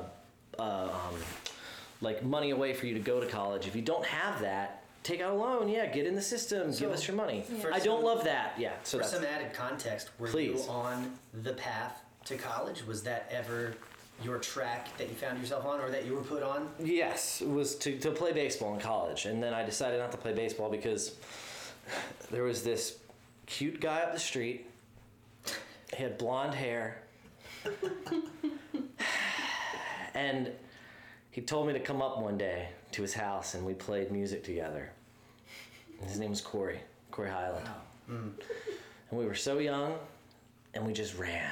uh, 0.58 0.62
um, 0.62 0.90
like 2.00 2.24
money 2.24 2.50
away 2.50 2.72
for 2.74 2.86
you 2.86 2.94
to 2.94 3.00
go 3.00 3.20
to 3.20 3.26
college 3.26 3.66
if 3.66 3.76
you 3.76 3.82
don't 3.82 4.04
have 4.04 4.40
that 4.40 4.82
take 5.04 5.20
out 5.20 5.32
a 5.32 5.36
loan 5.36 5.68
yeah 5.68 5.86
get 5.86 6.06
in 6.06 6.14
the 6.14 6.22
system 6.22 6.72
So, 6.72 6.80
give 6.80 6.90
us 6.90 7.06
your 7.06 7.16
money 7.16 7.44
for 7.60 7.72
i 7.72 7.78
don't 7.78 7.98
some- 7.98 8.04
love 8.04 8.24
that 8.24 8.54
yeah 8.58 8.72
so 8.82 8.98
For 8.98 9.02
that's 9.04 9.12
some 9.14 9.24
added 9.24 9.52
context, 9.52 10.10
were 10.18 10.28
Please. 10.28 10.64
you 10.64 10.70
on 10.70 11.12
the 11.32 11.52
path 11.52 12.00
to 12.26 12.36
college? 12.36 12.84
Was 12.86 13.02
that 13.02 13.28
ever 13.30 13.74
your 14.22 14.38
track 14.38 14.96
that 14.96 15.08
you 15.08 15.14
found 15.14 15.38
yourself 15.38 15.66
on 15.66 15.80
or 15.80 15.90
that 15.90 16.06
you 16.06 16.14
were 16.14 16.22
put 16.22 16.42
on? 16.42 16.68
Yes, 16.82 17.42
was 17.42 17.74
to, 17.76 17.98
to 17.98 18.10
play 18.12 18.32
baseball 18.32 18.72
in 18.74 18.80
college. 18.80 19.26
And 19.26 19.42
then 19.42 19.52
I 19.52 19.62
decided 19.64 20.00
not 20.00 20.10
to 20.12 20.16
play 20.16 20.32
baseball 20.32 20.70
because 20.70 21.16
there 22.30 22.44
was 22.44 22.62
this 22.62 22.96
cute 23.46 23.80
guy 23.80 24.00
up 24.00 24.12
the 24.12 24.20
street. 24.20 24.66
He 25.96 26.02
had 26.02 26.18
blonde 26.18 26.54
hair. 26.54 27.02
and 30.14 30.50
he 31.30 31.40
told 31.40 31.66
me 31.66 31.72
to 31.72 31.80
come 31.80 32.02
up 32.02 32.18
one 32.20 32.38
day 32.38 32.68
to 32.92 33.02
his 33.02 33.14
house 33.14 33.54
and 33.54 33.64
we 33.64 33.74
played 33.74 34.10
music 34.10 34.44
together. 34.44 34.90
His 36.06 36.18
name 36.18 36.30
was 36.30 36.40
Corey, 36.40 36.80
Corey 37.10 37.30
Highland. 37.30 37.66
Oh, 37.68 38.12
hmm. 38.12 38.28
And 39.10 39.18
we 39.18 39.26
were 39.26 39.34
so 39.34 39.58
young 39.58 39.94
and 40.74 40.86
we 40.86 40.92
just 40.92 41.16
ran. 41.16 41.50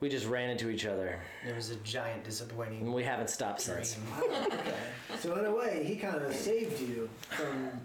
We 0.00 0.08
just 0.08 0.26
ran 0.26 0.50
into 0.50 0.68
each 0.68 0.84
other 0.84 1.18
It 1.48 1.54
was 1.56 1.70
a 1.70 1.76
giant 1.76 2.24
disappointing 2.24 2.80
and 2.82 2.92
we 2.92 3.04
haven't 3.04 3.30
stopped 3.30 3.60
since. 3.60 3.96
okay. 4.20 4.74
So 5.20 5.36
in 5.38 5.46
a 5.46 5.54
way, 5.54 5.84
he 5.86 5.96
kind 5.96 6.22
of 6.22 6.34
saved 6.34 6.80
you 6.80 7.08
from 7.30 7.80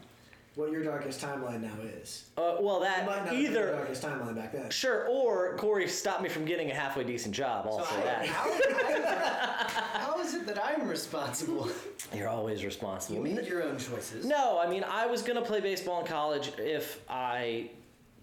what 0.60 0.72
your 0.72 0.84
darkest 0.84 1.22
timeline 1.22 1.62
now 1.62 1.72
is. 2.02 2.26
Uh, 2.38 2.58
well, 2.60 2.84
It 2.84 2.90
might 2.90 2.90
that 2.98 3.06
not 3.06 3.16
have 3.20 3.30
been 3.30 3.40
your 3.42 3.52
either 3.52 3.72
darkest 3.72 4.04
timeline 4.04 4.36
back 4.36 4.52
then. 4.52 4.70
sure, 4.70 5.08
or 5.08 5.56
Corey 5.56 5.88
stopped 5.88 6.22
me 6.22 6.28
from 6.28 6.44
getting 6.44 6.70
a 6.70 6.74
halfway 6.76 7.06
decent 7.06 7.34
job. 7.34 7.64
So 7.66 7.78
Also, 7.80 7.96
I- 7.96 8.02
that 8.04 8.26
how, 8.26 8.52
how- 8.52 10.00
how 10.16 10.20
is 10.20 10.34
it 10.34 10.46
that 10.48 10.62
I'm 10.64 10.88
responsible? 10.88 11.70
you're 12.14 12.28
always 12.28 12.66
responsible. 12.66 13.18
You 13.20 13.24
responsible. 13.24 13.44
made 13.44 13.50
your 13.50 13.64
own 13.72 13.78
choices. 13.78 14.26
No, 14.26 14.60
I 14.60 14.70
mean 14.70 14.84
I 14.84 15.06
was 15.06 15.22
gonna 15.22 15.42
play 15.42 15.62
baseball 15.62 16.02
in 16.02 16.08
college 16.08 16.52
if 16.58 17.00
I 17.10 17.70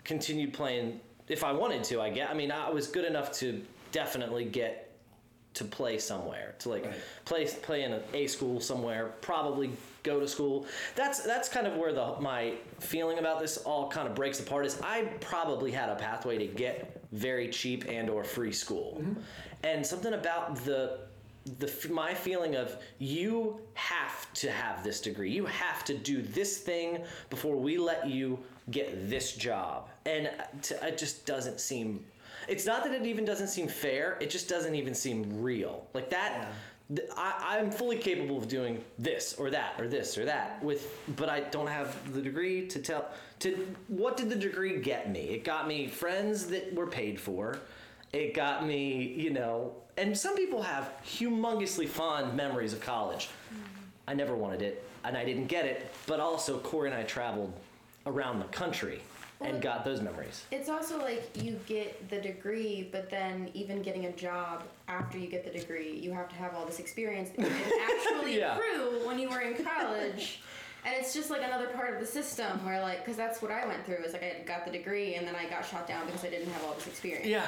continued 0.04 0.52
playing. 0.52 1.00
If 1.28 1.42
I 1.42 1.52
wanted 1.52 1.82
to, 1.84 2.00
I 2.00 2.10
get. 2.10 2.30
I 2.30 2.34
mean, 2.34 2.52
I 2.52 2.70
was 2.70 2.86
good 2.86 3.04
enough 3.04 3.32
to 3.38 3.60
definitely 3.92 4.44
get 4.44 4.82
to 5.54 5.64
play 5.64 5.98
somewhere 5.98 6.54
to 6.60 6.68
like 6.68 6.84
Right. 6.84 6.94
play 7.24 7.46
play 7.46 7.82
in 7.84 7.92
an 7.94 8.02
A 8.12 8.26
school 8.26 8.60
somewhere. 8.60 9.14
Probably 9.22 9.70
go 10.06 10.20
to 10.20 10.28
school. 10.28 10.66
That's 10.94 11.20
that's 11.22 11.48
kind 11.48 11.66
of 11.66 11.76
where 11.76 11.92
the 11.92 12.16
my 12.20 12.54
feeling 12.78 13.18
about 13.18 13.40
this 13.40 13.58
all 13.58 13.90
kind 13.90 14.08
of 14.08 14.14
breaks 14.14 14.40
apart. 14.40 14.64
Is 14.64 14.80
I 14.80 15.02
probably 15.20 15.72
had 15.72 15.88
a 15.90 15.96
pathway 15.96 16.38
to 16.38 16.46
get 16.46 17.02
very 17.12 17.48
cheap 17.48 17.84
and 17.88 18.08
or 18.08 18.24
free 18.24 18.52
school, 18.52 18.98
mm-hmm. 19.00 19.20
and 19.64 19.84
something 19.84 20.14
about 20.14 20.56
the 20.64 21.00
the 21.58 21.88
my 21.90 22.12
feeling 22.14 22.56
of 22.56 22.76
you 22.98 23.60
have 23.74 24.32
to 24.34 24.50
have 24.50 24.82
this 24.82 25.00
degree. 25.00 25.30
You 25.30 25.46
have 25.46 25.84
to 25.84 25.96
do 25.96 26.22
this 26.22 26.58
thing 26.58 27.04
before 27.30 27.56
we 27.56 27.78
let 27.78 28.08
you 28.08 28.38
get 28.70 29.08
this 29.08 29.34
job. 29.34 29.88
And 30.06 30.30
t- 30.62 30.74
it 30.82 30.98
just 30.98 31.26
doesn't 31.26 31.60
seem 31.60 32.04
it's 32.48 32.66
not 32.66 32.84
that 32.84 32.92
it 32.92 33.06
even 33.06 33.24
doesn't 33.24 33.48
seem 33.48 33.66
fair, 33.66 34.18
it 34.20 34.30
just 34.30 34.48
doesn't 34.48 34.74
even 34.74 34.94
seem 34.94 35.42
real. 35.42 35.86
Like 35.94 36.10
that 36.10 36.34
th- 36.34 36.54
I, 37.16 37.58
I'm 37.58 37.70
fully 37.70 37.98
capable 37.98 38.38
of 38.38 38.46
doing 38.46 38.84
this 38.98 39.34
or 39.34 39.50
that 39.50 39.74
or 39.80 39.88
this 39.88 40.16
or 40.16 40.24
that 40.24 40.62
with 40.62 40.96
but 41.16 41.28
I 41.28 41.40
don't 41.40 41.66
have 41.66 42.12
the 42.14 42.22
degree 42.22 42.68
to 42.68 42.78
tell 42.78 43.08
to 43.40 43.74
what 43.88 44.16
did 44.16 44.28
the 44.28 44.36
degree 44.36 44.80
get 44.80 45.10
me? 45.10 45.20
It 45.30 45.42
got 45.44 45.66
me 45.66 45.88
friends 45.88 46.46
that 46.46 46.72
were 46.74 46.86
paid 46.86 47.20
for. 47.20 47.58
It 48.12 48.34
got 48.34 48.64
me, 48.64 49.14
you 49.16 49.30
know, 49.30 49.74
and 49.96 50.16
some 50.16 50.36
people 50.36 50.62
have 50.62 50.92
humongously 51.04 51.88
fond 51.88 52.34
memories 52.34 52.72
of 52.72 52.80
college. 52.80 53.26
Mm-hmm. 53.26 53.64
I 54.08 54.14
never 54.14 54.36
wanted 54.36 54.62
it, 54.62 54.88
and 55.04 55.16
I 55.16 55.24
didn't 55.24 55.46
get 55.46 55.64
it. 55.64 55.90
But 56.06 56.20
also, 56.20 56.58
Corey 56.58 56.88
and 56.88 56.98
I 56.98 57.02
traveled 57.02 57.52
around 58.06 58.38
the 58.38 58.46
country 58.46 59.00
and 59.40 59.60
got 59.60 59.84
those 59.84 60.00
memories. 60.00 60.44
It's 60.50 60.68
also 60.68 60.98
like 60.98 61.30
you 61.42 61.58
get 61.66 62.08
the 62.08 62.20
degree, 62.20 62.88
but 62.90 63.10
then 63.10 63.50
even 63.54 63.82
getting 63.82 64.06
a 64.06 64.12
job 64.12 64.62
after 64.88 65.18
you 65.18 65.28
get 65.28 65.44
the 65.44 65.58
degree, 65.58 65.96
you 65.98 66.12
have 66.12 66.28
to 66.30 66.34
have 66.36 66.54
all 66.54 66.64
this 66.64 66.78
experience 66.78 67.30
that 67.30 67.38
you 67.40 67.44
didn't 67.44 67.80
actually 67.90 68.38
Yeah. 68.38 68.56
accrue 68.56 69.06
when 69.06 69.18
you 69.18 69.28
were 69.28 69.40
in 69.40 69.62
college. 69.64 70.40
And 70.84 70.94
it's 70.94 71.12
just 71.12 71.30
like 71.30 71.42
another 71.42 71.66
part 71.66 71.92
of 71.92 72.00
the 72.00 72.06
system 72.06 72.64
where, 72.64 72.80
like, 72.80 73.00
because 73.04 73.16
that's 73.16 73.42
what 73.42 73.50
I 73.50 73.66
went 73.66 73.84
through. 73.84 73.96
Is 74.04 74.12
like 74.12 74.22
I 74.22 74.42
got 74.46 74.64
the 74.64 74.70
degree 74.70 75.16
and 75.16 75.26
then 75.26 75.34
I 75.34 75.46
got 75.50 75.66
shot 75.66 75.86
down 75.88 76.06
because 76.06 76.24
I 76.24 76.30
didn't 76.30 76.50
have 76.52 76.64
all 76.64 76.74
this 76.74 76.86
experience. 76.86 77.26
Yeah. 77.26 77.46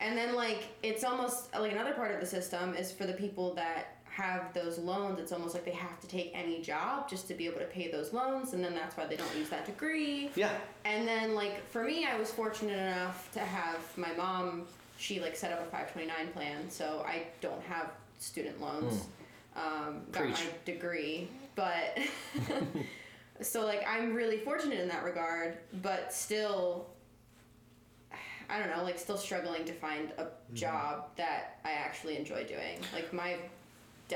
And 0.00 0.16
then 0.16 0.34
like 0.34 0.64
it's 0.82 1.04
almost 1.04 1.54
like 1.54 1.70
another 1.72 1.92
part 1.92 2.12
of 2.12 2.20
the 2.20 2.26
system 2.26 2.74
is 2.74 2.90
for 2.90 3.04
the 3.06 3.12
people 3.12 3.54
that 3.54 3.98
have 4.12 4.52
those 4.52 4.78
loans. 4.78 5.18
It's 5.18 5.32
almost 5.32 5.54
like 5.54 5.64
they 5.64 5.72
have 5.72 5.98
to 6.00 6.06
take 6.06 6.32
any 6.34 6.60
job 6.60 7.08
just 7.08 7.28
to 7.28 7.34
be 7.34 7.46
able 7.46 7.60
to 7.60 7.66
pay 7.66 7.90
those 7.90 8.12
loans, 8.12 8.52
and 8.52 8.62
then 8.62 8.74
that's 8.74 8.96
why 8.96 9.06
they 9.06 9.16
don't 9.16 9.36
use 9.36 9.48
that 9.48 9.64
degree. 9.64 10.30
Yeah. 10.34 10.52
And 10.84 11.08
then, 11.08 11.34
like, 11.34 11.66
for 11.70 11.82
me, 11.82 12.04
I 12.04 12.18
was 12.18 12.30
fortunate 12.30 12.78
enough 12.78 13.30
to 13.32 13.40
have 13.40 13.80
my 13.96 14.12
mom. 14.12 14.66
she 14.98 15.18
like 15.20 15.34
set 15.34 15.52
up 15.52 15.60
a 15.60 15.64
529 15.64 16.32
plan, 16.32 16.70
so 16.70 17.04
I 17.06 17.24
don't 17.40 17.62
have 17.62 17.90
student 18.18 18.60
loans. 18.60 19.06
Um, 19.56 20.02
got 20.12 20.22
Preach. 20.22 20.36
my 20.36 20.46
degree, 20.64 21.28
but 21.54 21.98
so 23.40 23.64
like 23.66 23.84
I'm 23.86 24.14
really 24.14 24.38
fortunate 24.38 24.80
in 24.80 24.88
that 24.88 25.04
regard, 25.04 25.58
but 25.82 26.12
still 26.12 26.86
I 28.48 28.58
don't 28.58 28.74
know, 28.74 28.82
like 28.82 28.98
still 28.98 29.16
struggling 29.16 29.64
to 29.64 29.72
find 29.72 30.12
a 30.18 30.26
job 30.54 31.06
that 31.16 31.58
I 31.64 31.72
actually 31.72 32.16
enjoy 32.16 32.44
doing. 32.44 32.78
Like 32.94 33.12
my 33.12 33.36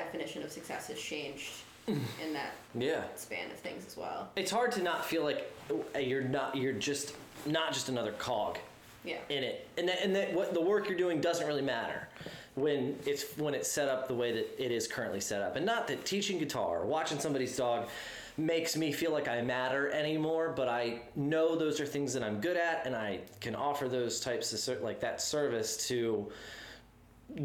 definition 0.00 0.42
of 0.42 0.52
success 0.52 0.88
has 0.88 1.00
changed 1.00 1.50
in 1.88 2.32
that 2.32 2.52
Yeah. 2.74 3.04
span 3.14 3.50
of 3.50 3.58
things 3.58 3.86
as 3.86 3.96
well. 3.96 4.28
It's 4.36 4.50
hard 4.50 4.72
to 4.72 4.82
not 4.82 5.04
feel 5.04 5.22
like 5.22 5.50
uh, 5.94 5.98
you're 5.98 6.22
not 6.24 6.56
you're 6.56 6.72
just 6.72 7.14
not 7.46 7.72
just 7.72 7.88
another 7.88 8.12
cog 8.12 8.58
Yeah. 9.04 9.18
in 9.28 9.44
it, 9.44 9.66
and 9.78 9.88
that, 9.88 10.02
and 10.02 10.14
that 10.16 10.32
what 10.34 10.52
the 10.52 10.60
work 10.60 10.88
you're 10.88 10.98
doing 10.98 11.20
doesn't 11.20 11.46
really 11.46 11.62
matter 11.62 12.08
when 12.56 12.98
it's 13.06 13.24
when 13.38 13.54
it's 13.54 13.70
set 13.70 13.88
up 13.88 14.08
the 14.08 14.14
way 14.14 14.32
that 14.32 14.62
it 14.64 14.70
is 14.72 14.86
currently 14.88 15.20
set 15.20 15.40
up. 15.42 15.56
And 15.56 15.64
not 15.64 15.86
that 15.88 16.04
teaching 16.04 16.38
guitar 16.38 16.80
or 16.80 16.86
watching 16.86 17.20
somebody's 17.20 17.56
dog 17.56 17.88
makes 18.36 18.76
me 18.76 18.92
feel 18.92 19.12
like 19.12 19.28
I 19.28 19.40
matter 19.40 19.88
anymore, 19.92 20.52
but 20.54 20.68
I 20.68 21.00
know 21.14 21.54
those 21.56 21.80
are 21.80 21.86
things 21.86 22.12
that 22.14 22.22
I'm 22.22 22.40
good 22.40 22.56
at, 22.58 22.84
and 22.84 22.94
I 22.96 23.20
can 23.40 23.54
offer 23.54 23.88
those 23.88 24.20
types 24.20 24.68
of 24.68 24.82
like 24.82 25.00
that 25.00 25.20
service 25.22 25.88
to 25.88 26.30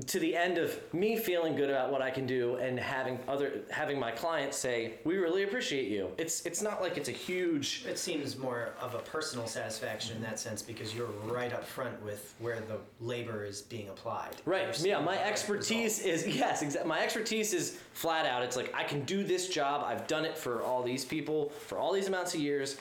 to 0.08 0.20
the 0.20 0.36
end 0.36 0.58
of 0.58 0.80
me 0.94 1.18
feeling 1.18 1.56
good 1.56 1.70
about 1.70 1.92
what 1.92 2.02
I 2.02 2.12
can 2.12 2.28
do 2.28 2.56
and 2.58 2.80
having 2.80 3.20
other 3.28 3.62
having 3.72 4.00
my 4.00 4.12
clients 4.12 4.56
say 4.56 4.94
we 5.04 5.18
really 5.18 5.44
appreciate 5.44 5.90
you. 5.90 6.12
It's 6.18 6.46
it's 6.46 6.62
not 6.62 6.82
like 6.82 6.98
it's 6.98 7.10
a 7.10 7.14
huge 7.14 7.84
It 7.88 7.98
seems 7.98 8.38
more 8.38 8.74
of 8.80 8.94
a 8.94 9.00
personal 9.00 9.48
satisfaction 9.48 10.16
in 10.16 10.22
that 10.22 10.40
sense 10.40 10.62
because 10.62 10.94
you're 10.96 11.10
right 11.26 11.52
up 11.52 11.66
front 11.66 12.02
with 12.04 12.36
where 12.40 12.60
the 12.62 12.78
labor 13.00 13.44
is 13.44 13.64
being 13.64 13.90
applied. 13.90 14.36
Right. 14.46 14.80
Yeah, 14.80 15.00
my 15.00 15.18
expertise 15.18 16.00
is 16.00 16.28
yes, 16.36 16.62
exactly. 16.62 16.88
My 16.88 17.02
expertise 17.02 17.54
is 17.54 17.80
flat 17.94 18.28
out. 18.28 18.44
It's 18.44 18.56
like 18.56 18.74
I 18.76 18.84
can 18.84 19.04
do 19.06 19.24
this 19.24 19.50
job. 19.50 19.84
I've 19.84 20.06
done 20.08 20.26
it 20.26 20.38
for 20.38 20.62
all 20.62 20.84
these 20.84 21.04
people 21.04 21.50
for 21.50 21.80
all 21.80 21.92
these 21.92 22.08
amounts 22.08 22.36
of 22.36 22.40
years. 22.40 22.78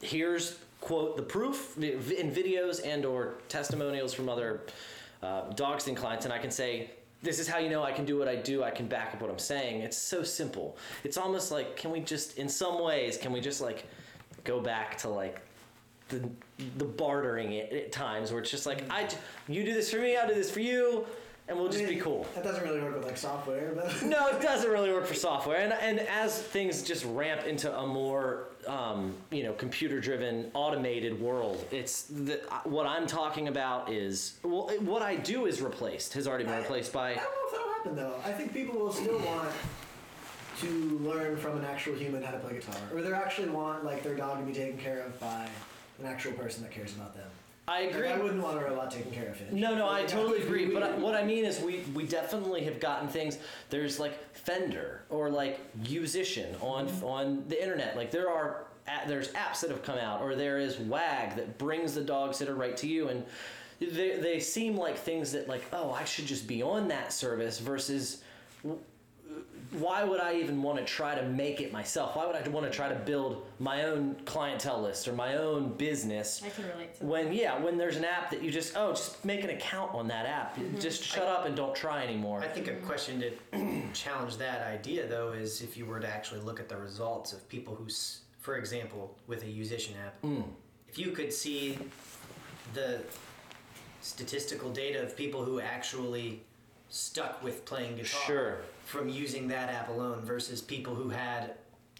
Here's 0.00 0.58
quote 0.80 1.18
the 1.18 1.22
proof 1.22 1.76
in 1.76 2.32
videos 2.32 2.80
and 2.84 3.04
or 3.04 3.34
testimonials 3.48 4.14
from 4.14 4.30
other 4.30 4.62
uh, 5.22 5.50
Dogston 5.50 5.96
clients, 5.96 6.24
and 6.24 6.34
I 6.34 6.38
can 6.38 6.50
say. 6.50 6.90
This 7.22 7.38
is 7.38 7.46
how 7.46 7.58
you 7.58 7.68
know 7.68 7.82
I 7.82 7.92
can 7.92 8.06
do 8.06 8.18
what 8.18 8.28
I 8.28 8.36
do. 8.36 8.62
I 8.62 8.70
can 8.70 8.86
back 8.86 9.12
up 9.12 9.20
what 9.20 9.30
I'm 9.30 9.38
saying. 9.38 9.82
It's 9.82 9.98
so 9.98 10.22
simple. 10.22 10.78
It's 11.04 11.18
almost 11.18 11.50
like, 11.50 11.76
can 11.76 11.90
we 11.90 12.00
just, 12.00 12.38
in 12.38 12.48
some 12.48 12.82
ways, 12.82 13.18
can 13.18 13.30
we 13.30 13.42
just 13.42 13.60
like 13.60 13.84
go 14.42 14.58
back 14.58 14.96
to 14.98 15.08
like 15.10 15.42
the 16.10 16.28
the 16.76 16.84
bartering 16.84 17.52
it 17.52 17.72
at 17.72 17.92
times 17.92 18.32
where 18.32 18.40
it's 18.40 18.50
just 18.50 18.66
like 18.66 18.84
I 18.90 19.08
you 19.48 19.64
do 19.64 19.72
this 19.72 19.90
for 19.90 19.98
me, 19.98 20.16
I'll 20.16 20.28
do 20.28 20.34
this 20.34 20.50
for 20.50 20.60
you, 20.60 21.06
and 21.48 21.58
we'll 21.58 21.68
just 21.68 21.86
be 21.86 21.96
cool. 21.96 22.26
That 22.34 22.44
doesn't 22.44 22.62
really 22.62 22.80
work 22.80 22.96
with 22.96 23.06
like 23.06 23.16
software, 23.16 23.72
but 23.74 24.02
No, 24.02 24.28
it 24.28 24.42
doesn't 24.42 24.70
really 24.70 24.92
work 24.92 25.06
for 25.06 25.14
software, 25.14 25.58
and 25.58 25.72
and 25.72 26.00
as 26.00 26.40
things 26.40 26.82
just 26.82 27.04
ramp 27.06 27.44
into 27.46 27.74
a 27.76 27.86
more 27.86 28.49
um, 28.66 29.14
you 29.30 29.42
know 29.42 29.52
computer 29.52 30.00
driven 30.00 30.50
automated 30.54 31.20
world, 31.20 31.64
it's 31.70 32.02
the, 32.04 32.40
what 32.64 32.86
I'm 32.86 33.06
talking 33.06 33.48
about 33.48 33.92
is 33.92 34.38
well, 34.42 34.70
what 34.80 35.02
I 35.02 35.16
do 35.16 35.46
is 35.46 35.60
replaced 35.60 36.14
has 36.14 36.26
already 36.26 36.44
been 36.44 36.58
replaced 36.58 36.92
by 36.92 37.12
I 37.12 37.14
don't 37.14 37.24
know 37.24 37.30
if 37.46 37.52
that'll 37.52 37.72
happen 37.72 37.96
though. 37.96 38.14
I 38.24 38.32
think 38.32 38.52
people 38.52 38.78
will 38.78 38.92
still 38.92 39.18
want 39.20 39.50
to 40.60 40.98
learn 41.02 41.36
from 41.36 41.56
an 41.58 41.64
actual 41.64 41.94
human 41.94 42.22
how 42.22 42.32
to 42.32 42.38
play 42.38 42.54
guitar, 42.54 42.76
or 42.92 43.02
they 43.02 43.12
actually 43.12 43.48
want 43.48 43.84
like 43.84 44.02
their 44.02 44.14
dog 44.14 44.38
to 44.38 44.44
be 44.44 44.52
taken 44.52 44.78
care 44.78 45.02
of 45.02 45.18
by 45.18 45.48
an 45.98 46.06
actual 46.06 46.32
person 46.32 46.62
that 46.62 46.72
cares 46.72 46.94
about 46.94 47.14
them. 47.14 47.28
I 47.68 47.82
Like, 47.84 47.94
agree. 47.94 48.08
I 48.08 48.18
wouldn't 48.18 48.42
want 48.42 48.58
a 48.58 48.64
robot 48.64 48.90
taking 48.90 49.12
care 49.12 49.28
of 49.28 49.40
it. 49.40 49.52
No, 49.52 49.74
no, 49.74 49.88
I 49.88 50.04
totally 50.04 50.42
agree. 50.42 50.66
But 50.66 50.82
I, 50.82 50.90
what 50.96 51.14
I 51.14 51.22
mean 51.24 51.44
is, 51.44 51.60
we 51.60 51.84
we 51.94 52.04
definitely 52.04 52.64
have 52.64 52.80
gotten 52.80 53.08
things. 53.08 53.38
There's 53.68 54.00
like 54.00 54.34
Fender 54.34 55.02
or 55.08 55.30
like 55.30 55.60
Yousician 55.84 56.60
on 56.62 56.88
mm-hmm. 56.88 57.04
on 57.04 57.44
the 57.48 57.60
internet. 57.60 57.96
Like 57.96 58.10
there 58.10 58.28
are 58.28 58.64
there's 59.06 59.28
apps 59.28 59.60
that 59.60 59.70
have 59.70 59.84
come 59.84 59.98
out, 59.98 60.20
or 60.20 60.34
there 60.34 60.58
is 60.58 60.78
Wag 60.78 61.36
that 61.36 61.58
brings 61.58 61.94
the 61.94 62.02
dog 62.02 62.34
sitter 62.34 62.54
right 62.54 62.76
to 62.78 62.88
you, 62.88 63.08
and 63.08 63.24
they 63.80 64.16
they 64.16 64.40
seem 64.40 64.76
like 64.76 64.98
things 64.98 65.32
that 65.32 65.48
like 65.48 65.62
oh 65.72 65.92
I 65.92 66.04
should 66.04 66.26
just 66.26 66.46
be 66.46 66.62
on 66.62 66.88
that 66.88 67.12
service 67.12 67.58
versus. 67.60 68.22
W- 69.70 69.84
Why 69.84 70.04
would 70.04 70.20
I 70.20 70.34
even 70.34 70.62
want 70.62 70.78
to 70.78 70.84
try 70.84 71.14
to 71.14 71.22
make 71.28 71.60
it 71.60 71.72
myself? 71.72 72.16
Why 72.16 72.26
would 72.26 72.36
I 72.36 72.46
want 72.48 72.66
to 72.66 72.72
try 72.72 72.88
to 72.88 72.94
build 72.94 73.46
my 73.58 73.84
own 73.84 74.16
clientele 74.24 74.82
list 74.82 75.06
or 75.08 75.12
my 75.12 75.36
own 75.36 75.72
business? 75.74 76.42
I 76.44 76.48
can 76.50 76.64
relate 76.68 76.94
to 76.98 77.04
when 77.04 77.32
yeah 77.32 77.58
when 77.58 77.76
there's 77.78 77.96
an 77.96 78.04
app 78.04 78.30
that 78.30 78.42
you 78.42 78.50
just 78.50 78.76
oh 78.76 78.90
just 78.92 79.24
make 79.24 79.44
an 79.44 79.50
account 79.50 79.94
on 79.94 80.08
that 80.08 80.26
app 80.26 80.58
just 80.78 81.02
shut 81.02 81.26
up 81.26 81.46
and 81.46 81.54
don't 81.56 81.74
try 81.74 82.02
anymore 82.04 82.40
I 82.40 82.48
think 82.48 82.68
a 82.68 82.74
question 82.76 83.20
to 83.20 83.82
challenge 83.94 84.36
that 84.38 84.66
idea 84.66 85.06
though 85.06 85.32
is 85.32 85.62
if 85.62 85.76
you 85.76 85.86
were 85.86 86.00
to 86.00 86.08
actually 86.08 86.40
look 86.40 86.60
at 86.60 86.68
the 86.68 86.76
results 86.76 87.32
of 87.32 87.46
people 87.48 87.74
who, 87.74 87.86
for 88.38 88.56
example, 88.56 89.16
with 89.26 89.42
a 89.42 89.46
musician 89.46 89.94
app, 90.06 90.20
Mm. 90.22 90.44
if 90.88 90.98
you 90.98 91.10
could 91.12 91.32
see 91.32 91.78
the 92.74 93.00
statistical 94.00 94.70
data 94.70 95.02
of 95.02 95.16
people 95.16 95.44
who 95.44 95.60
actually 95.60 96.42
stuck 96.90 97.42
with 97.42 97.64
playing 97.64 97.96
guitar 97.96 98.20
Sure. 98.26 98.56
from 98.84 99.08
using 99.08 99.48
that 99.48 99.70
app 99.70 99.88
alone 99.88 100.20
versus 100.22 100.60
people 100.60 100.94
who 100.94 101.08
had 101.08 101.54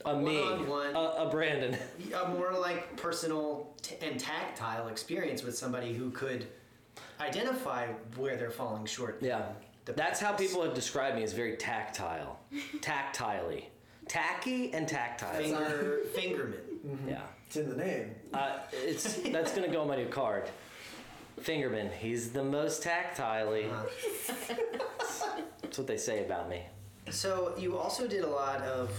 a 0.05 0.17
me. 0.17 0.39
Uh, 0.41 0.45
one-on-one, 0.51 0.97
a, 0.97 0.99
a 1.27 1.29
brandon. 1.31 1.77
A 2.25 2.29
more 2.29 2.53
like 2.53 2.97
personal 2.97 3.73
t- 3.83 3.97
and 4.03 4.19
tactile 4.19 4.89
experience 4.89 5.43
with 5.43 5.57
somebody 5.57 5.93
who 5.93 6.11
could 6.11 6.47
identify 7.21 7.87
where 8.17 8.37
they're 8.37 8.51
falling 8.51 8.85
short. 8.87 9.19
yeah. 9.21 9.47
The 9.87 9.93
that's 9.95 10.21
how 10.21 10.33
people 10.33 10.63
have 10.63 10.75
described 10.75 11.17
me 11.17 11.23
as 11.23 11.33
very 11.33 11.57
tactile. 11.57 12.39
Tactilely 12.81 13.65
tacky 14.09 14.73
and 14.75 14.87
tactile. 14.89 15.41
Finger 15.41 16.01
fingerman. 16.15 16.99
yeah. 17.09 17.23
It's 17.47 17.57
in 17.57 17.69
the 17.71 17.77
name. 17.77 18.11
uh, 18.35 18.59
it's 18.73 19.15
that's 19.31 19.53
gonna 19.55 19.69
go 19.69 19.81
on 19.83 19.89
my 19.89 19.97
new 19.97 20.09
card 20.09 20.49
fingerman 21.45 21.91
he's 21.93 22.31
the 22.33 22.43
most 22.45 22.83
tactilely 22.83 23.71
Uh, 23.73 23.85
that's 25.63 25.79
what 25.79 25.87
they 25.87 25.97
say 25.97 26.25
about 26.25 26.49
me 26.49 26.63
So 27.11 27.55
you 27.59 27.77
also 27.79 28.07
did 28.07 28.25
a 28.25 28.29
lot 28.29 28.61
of 28.63 28.91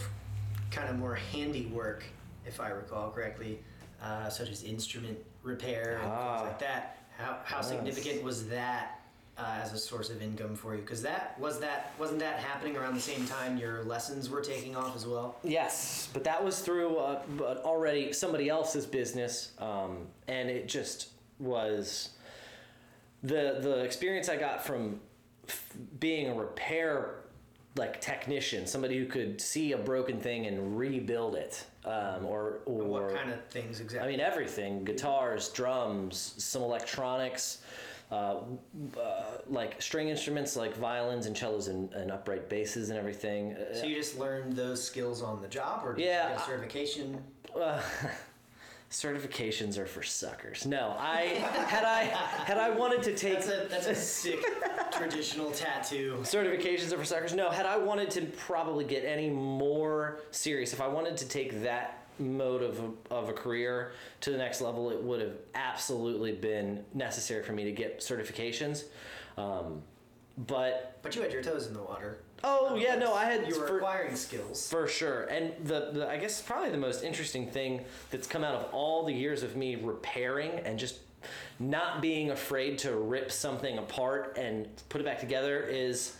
kind 0.72 0.90
of 0.90 0.98
more 0.98 1.16
handy 1.16 1.66
work, 1.68 2.04
if 2.46 2.60
I 2.62 2.70
recall 2.70 3.12
correctly, 3.12 3.60
uh, 4.02 4.30
such 4.30 4.50
as 4.50 4.64
instrument 4.64 5.18
repair 5.44 6.00
and 6.02 6.12
Ah. 6.12 6.38
things 6.38 6.48
like 6.50 6.60
that. 6.60 6.98
How, 7.18 7.38
how 7.44 7.58
Yes. 7.58 7.68
significant 7.70 8.24
was 8.24 8.48
that 8.48 9.00
uh, 9.38 9.60
as 9.64 9.74
a 9.74 9.78
source 9.78 10.10
of 10.10 10.22
income 10.22 10.56
for 10.56 10.76
you? 10.76 10.82
Because 10.82 11.02
that 11.04 11.38
was 11.40 11.60
that 11.60 11.94
wasn't 12.00 12.20
that 12.20 12.40
happening 12.40 12.76
around 12.78 12.96
the 12.96 13.02
same 13.02 13.26
time 13.28 13.58
your 13.58 13.84
lessons 13.84 14.30
were 14.30 14.42
taking 14.42 14.76
off 14.76 14.96
as 14.96 15.06
well. 15.06 15.36
Yes, 15.44 16.10
but 16.14 16.24
that 16.24 16.44
was 16.44 16.60
through 16.62 16.98
uh, 16.98 17.22
but 17.38 17.58
already 17.64 18.12
somebody 18.14 18.50
else's 18.50 18.86
business, 18.86 19.52
um, 19.60 20.08
and 20.28 20.50
it 20.50 20.68
just 20.68 21.10
was 21.40 22.10
the 23.24 23.58
the 23.62 23.80
experience 23.80 24.30
I 24.30 24.36
got 24.38 24.66
from 24.66 25.00
f- 25.48 25.74
being 26.00 26.30
a 26.30 26.34
repair 26.34 27.16
like 27.78 28.02
technician, 28.02 28.68
somebody 28.68 28.98
who 28.98 29.06
could 29.06 29.40
see 29.40 29.72
a 29.72 29.78
broken 29.78 30.20
thing 30.20 30.46
and 30.48 30.78
rebuild 30.78 31.36
it, 31.36 31.66
um, 31.86 32.26
or 32.26 32.60
or 32.66 32.84
what 32.84 33.16
kind 33.16 33.32
of 33.32 33.44
things 33.46 33.80
exactly? 33.80 34.08
I 34.08 34.12
mean 34.12 34.20
everything: 34.20 34.84
guitars, 34.84 35.50
drums, 35.50 36.36
some 36.38 36.62
electronics. 36.64 37.60
Uh, 38.12 38.42
uh, 39.00 39.24
like 39.48 39.82
string 39.82 40.10
instruments 40.10 40.58
like 40.58 40.76
violins 40.76 41.28
and 41.28 41.38
cellos 41.38 41.70
and, 41.70 41.94
and 41.94 42.12
upright 42.12 42.50
basses 42.50 42.90
and 42.90 43.00
everything. 43.00 43.56
So 43.74 43.86
you 43.86 43.96
just 43.96 44.20
learned 44.20 44.52
those 44.52 44.84
skills 44.84 45.22
on 45.22 45.42
the 45.42 45.48
job, 45.48 45.86
or 45.86 45.94
did 45.94 46.04
Yeah, 46.04 46.24
you 46.24 46.30
get 46.36 46.40
I- 46.40 46.44
a 46.44 46.46
certification? 46.46 47.24
Uh, 47.58 47.82
certifications 48.92 49.78
are 49.78 49.86
for 49.86 50.04
suckers. 50.04 50.66
No, 50.66 50.96
I 51.00 51.22
had 51.68 51.86
I 51.86 52.04
had 52.04 52.58
I 52.58 52.70
wanted 52.70 53.02
to 53.04 53.16
take 53.16 53.36
That's 53.36 53.48
a 53.48 53.68
that's 53.70 53.88
a 53.88 53.96
sick 53.96 54.46
traditional 54.92 55.50
tattoo. 55.52 56.18
certifications 56.24 56.92
are 56.92 56.98
for 56.98 57.06
suckers. 57.06 57.34
No, 57.34 57.50
had 57.50 57.66
I 57.66 57.78
wanted 57.78 58.12
to 58.12 58.22
probably 58.38 58.84
get 58.84 59.06
any 59.06 59.30
more 59.30 60.20
serious, 60.32 60.74
if 60.74 60.82
I 60.82 60.88
wanted 60.88 61.16
to 61.18 61.28
take 61.28 61.64
that 61.64 62.06
mode 62.20 62.62
of 62.62 62.80
a, 62.80 63.14
of 63.14 63.30
a 63.30 63.34
career 63.34 63.94
to 64.20 64.30
the 64.32 64.38
next 64.38 64.60
level, 64.62 64.92
it 64.92 65.02
would 65.02 65.22
have 65.22 65.38
absolutely 65.56 66.34
been 66.34 66.84
necessary 66.94 67.44
for 67.44 67.54
me 67.54 67.64
to 67.64 67.72
get 67.72 68.02
certifications. 68.02 68.84
Um, 69.38 69.82
but 70.48 71.00
But 71.02 71.16
you 71.16 71.22
had 71.22 71.32
your 71.32 71.42
toes 71.42 71.68
in 71.68 71.74
the 71.74 71.82
water. 71.82 72.18
Oh 72.44 72.76
yeah, 72.76 72.96
no, 72.96 73.14
I 73.14 73.26
had 73.26 73.48
You 73.48 73.60
were 73.60 73.68
for- 73.68 73.78
acquiring 73.78 74.16
skills. 74.16 74.70
For 74.70 74.88
sure. 74.88 75.24
And 75.26 75.54
the, 75.66 75.90
the 75.94 76.10
I 76.10 76.18
guess 76.18 76.42
probably 76.42 76.70
the 76.72 76.78
most 76.78 77.04
interesting 77.04 77.48
thing 77.48 77.82
that's 78.10 78.28
come 78.28 78.44
out 78.44 78.56
of 78.56 78.74
all 78.74 79.06
the 79.06 79.14
years 79.14 79.44
of 79.44 79.56
me 79.56 79.76
repairing 79.76 80.52
and 80.66 80.78
just 80.80 81.00
not 81.60 82.02
being 82.02 82.32
afraid 82.32 82.78
to 82.80 82.96
rip 82.96 83.32
something 83.32 83.78
apart 83.78 84.38
and 84.38 84.68
put 84.90 85.02
it 85.02 85.04
back 85.06 85.20
together 85.20 85.62
is 85.64 86.16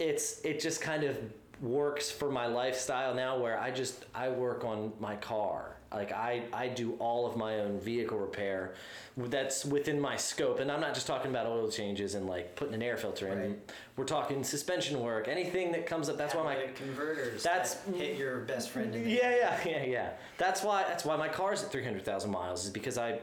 it's 0.00 0.40
it 0.44 0.58
just 0.60 0.80
kind 0.80 1.04
of 1.04 1.16
works 1.60 2.10
for 2.10 2.30
my 2.30 2.46
lifestyle 2.46 3.14
now 3.14 3.38
where 3.38 3.58
I 3.60 3.70
just 3.70 4.04
I 4.14 4.28
work 4.28 4.64
on 4.64 4.92
my 4.98 5.14
car. 5.16 5.76
Like 5.94 6.12
I 6.12 6.42
I 6.52 6.68
do 6.68 6.92
all 6.98 7.26
of 7.26 7.36
my 7.36 7.60
own 7.60 7.78
vehicle 7.80 8.18
repair. 8.18 8.74
That's 9.16 9.64
within 9.64 10.00
my 10.00 10.16
scope 10.16 10.58
and 10.60 10.70
I'm 10.70 10.80
not 10.80 10.94
just 10.94 11.06
talking 11.06 11.30
about 11.30 11.46
oil 11.46 11.70
changes 11.70 12.14
and 12.14 12.26
like 12.26 12.56
putting 12.56 12.74
an 12.74 12.82
air 12.82 12.96
filter 12.96 13.28
in. 13.28 13.38
Right. 13.38 13.58
We're 13.96 14.04
talking 14.04 14.42
suspension 14.42 15.00
work, 15.00 15.28
anything 15.28 15.72
that 15.72 15.86
comes 15.86 16.08
up. 16.08 16.16
That's 16.16 16.34
why 16.34 16.42
my 16.42 16.56
converters. 16.74 17.42
That's- 17.42 17.74
that 17.74 17.94
hit 17.96 18.18
your 18.18 18.40
best 18.40 18.70
friend. 18.70 18.94
In 18.94 19.04
the 19.04 19.10
yeah, 19.10 19.36
yeah, 19.36 19.60
yeah, 19.66 19.84
yeah. 19.84 20.10
That's 20.38 20.62
why. 20.62 20.84
That's 20.84 21.04
why 21.04 21.16
my 21.16 21.28
car's 21.28 21.62
at 21.62 21.70
three 21.70 21.84
hundred 21.84 22.04
thousand 22.04 22.30
miles. 22.30 22.64
Is 22.64 22.70
because 22.70 22.98
I 22.98 23.20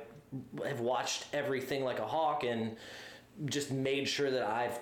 have 0.66 0.80
watched 0.80 1.26
everything 1.34 1.84
like 1.84 2.00
a 2.00 2.06
hawk 2.06 2.44
and 2.44 2.78
just 3.46 3.72
made 3.72 4.08
sure 4.08 4.32
that 4.32 4.44
I've 4.44 4.80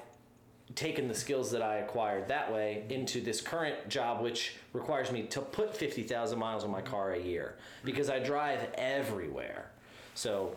taken 0.75 1.07
the 1.07 1.13
skills 1.15 1.51
that 1.51 1.61
I 1.61 1.77
acquired 1.77 2.27
that 2.27 2.51
way 2.51 2.83
into 2.89 3.21
this 3.21 3.41
current 3.41 3.89
job, 3.89 4.21
which 4.21 4.55
requires 4.73 5.11
me 5.11 5.23
to 5.23 5.41
put 5.41 5.75
fifty 5.75 6.03
thousand 6.03 6.39
miles 6.39 6.63
on 6.63 6.71
my 6.71 6.81
car 6.81 7.13
a 7.13 7.19
year 7.19 7.55
because 7.83 8.09
I 8.09 8.19
drive 8.19 8.59
everywhere. 8.75 9.71
So. 10.15 10.55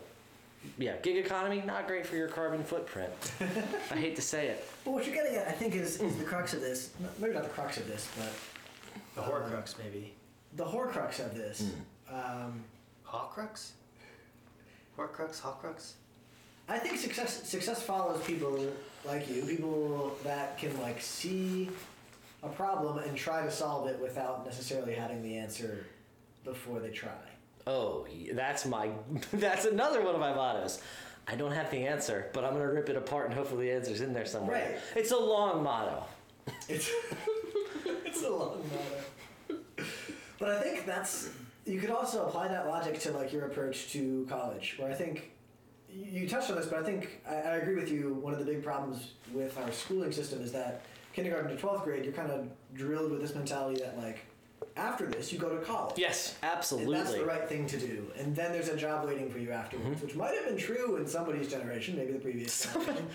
Yeah, 0.79 0.95
gig 1.03 1.17
economy 1.17 1.61
not 1.67 1.89
great 1.89 2.07
for 2.07 2.15
your 2.15 2.29
carbon 2.29 2.63
footprint. 2.63 3.11
I 3.91 3.97
hate 3.97 4.15
to 4.15 4.23
say 4.23 4.47
it. 4.47 4.65
But 4.85 4.93
what 4.93 5.05
you're 5.05 5.13
getting 5.17 5.35
at, 5.35 5.49
I 5.49 5.51
think, 5.51 5.75
is, 5.75 6.01
is 6.01 6.15
the 6.17 6.23
crux 6.23 6.55
of 6.55 6.61
this. 6.61 6.91
Maybe 7.19 7.35
not 7.35 7.43
the 7.43 7.49
crux 7.49 7.79
of 7.79 7.89
this, 7.89 8.09
but 8.17 8.33
The 9.17 9.29
Horcrux, 9.29 9.75
maybe. 9.83 10.15
the 10.55 10.65
horcrux 10.65 11.19
of 11.19 11.35
this. 11.35 11.73
Hmm. 12.09 12.15
Um, 12.15 12.65
Hawcrux? 13.05 13.71
Horcrux? 14.97 15.41
Hawcrux? 15.41 15.95
I 16.73 16.79
think 16.79 16.97
success 16.97 17.47
success 17.47 17.83
follows 17.83 18.25
people 18.25 18.67
like 19.05 19.29
you, 19.29 19.43
people 19.43 20.17
that 20.25 20.57
can 20.57 20.81
like 20.81 21.03
see 21.03 21.69
a 22.43 22.49
problem 22.49 22.97
and 22.97 23.15
try 23.15 23.43
to 23.45 23.51
solve 23.51 23.89
it 23.89 24.01
without 24.01 24.47
necessarily 24.47 24.95
having 24.95 25.23
the 25.23 25.37
answer 25.37 25.85
before 26.45 26.81
they 26.81 26.89
try. 26.89 27.11
Oh, 27.67 28.07
that's 28.33 28.65
my 28.65 28.89
that's 29.35 29.67
another 29.67 30.03
one 30.03 30.15
of 30.15 30.21
my 30.21 30.33
mottos. 30.33 30.81
I 31.29 31.37
don't 31.37 31.53
have 31.53 31.71
the 31.71 31.87
answer, 31.87 32.31
but 32.33 32.43
I'm 32.43 32.55
gonna 32.55 32.73
rip 32.73 32.89
it 32.89 32.97
apart 32.97 33.27
and 33.27 33.35
hopefully 33.35 33.67
the 33.67 33.73
answer's 33.73 34.01
in 34.01 34.15
there 34.15 34.25
somewhere. 34.25 34.73
Right. 34.73 34.81
It's 34.97 35.13
a 35.13 35.19
long 35.19 35.63
motto. 35.63 36.05
It's 36.71 36.91
it's 37.85 38.23
a 38.23 38.31
long 38.31 38.63
motto. 38.71 39.61
But 40.39 40.49
I 40.49 40.63
think 40.63 40.87
that's 40.87 41.29
you 41.67 41.79
could 41.79 41.91
also 41.91 42.27
apply 42.27 42.49
that 42.49 42.67
logic 42.67 42.99
to 43.01 43.13
like 43.13 43.31
your 43.31 43.45
approach 43.45 43.93
to 43.93 44.27
college, 44.31 44.77
where 44.79 44.91
I 44.91 44.95
think 44.95 45.33
you 45.95 46.29
touched 46.29 46.51
on 46.51 46.57
this, 46.57 46.67
but 46.67 46.79
I 46.79 46.83
think 46.83 47.21
I, 47.29 47.35
I 47.35 47.57
agree 47.57 47.75
with 47.75 47.91
you. 47.91 48.15
One 48.15 48.33
of 48.33 48.39
the 48.39 48.45
big 48.45 48.63
problems 48.65 49.13
with 49.33 49.57
our 49.59 49.71
schooling 49.73 50.13
system 50.13 50.41
is 50.43 50.53
that 50.53 50.83
kindergarten 51.13 51.51
to 51.51 51.57
twelfth 51.57 51.85
grade, 51.85 52.05
you're 52.05 52.15
kind 52.15 52.31
of 52.31 52.49
drilled 52.75 53.11
with 53.11 53.21
this 53.21 53.35
mentality 53.35 53.81
that 53.83 53.99
like 53.99 54.25
after 54.77 55.07
this 55.07 55.33
you 55.33 55.39
go 55.39 55.51
to 55.51 55.63
college. 55.65 55.99
Yes, 55.99 56.37
And 56.43 56.51
absolutely. 56.53 56.97
that's 56.97 57.13
the 57.15 57.25
right 57.25 57.47
thing 57.49 57.67
to 57.67 57.79
do. 57.79 58.11
And 58.17 58.35
then 58.35 58.53
there's 58.53 58.69
a 58.69 58.77
job 58.77 59.07
waiting 59.07 59.31
for 59.31 59.39
you 59.39 59.51
afterwards, 59.51 59.97
Mm-hmm. 59.97 60.07
which 60.07 60.15
might 60.15 60.35
have 60.35 60.47
been 60.47 60.57
true 60.57 60.97
in 60.97 61.07
somebody's 61.07 61.49
generation, 61.49 61.97
maybe 61.97 62.13
the 62.13 62.19
previous 62.21 62.63
generation. 62.73 63.07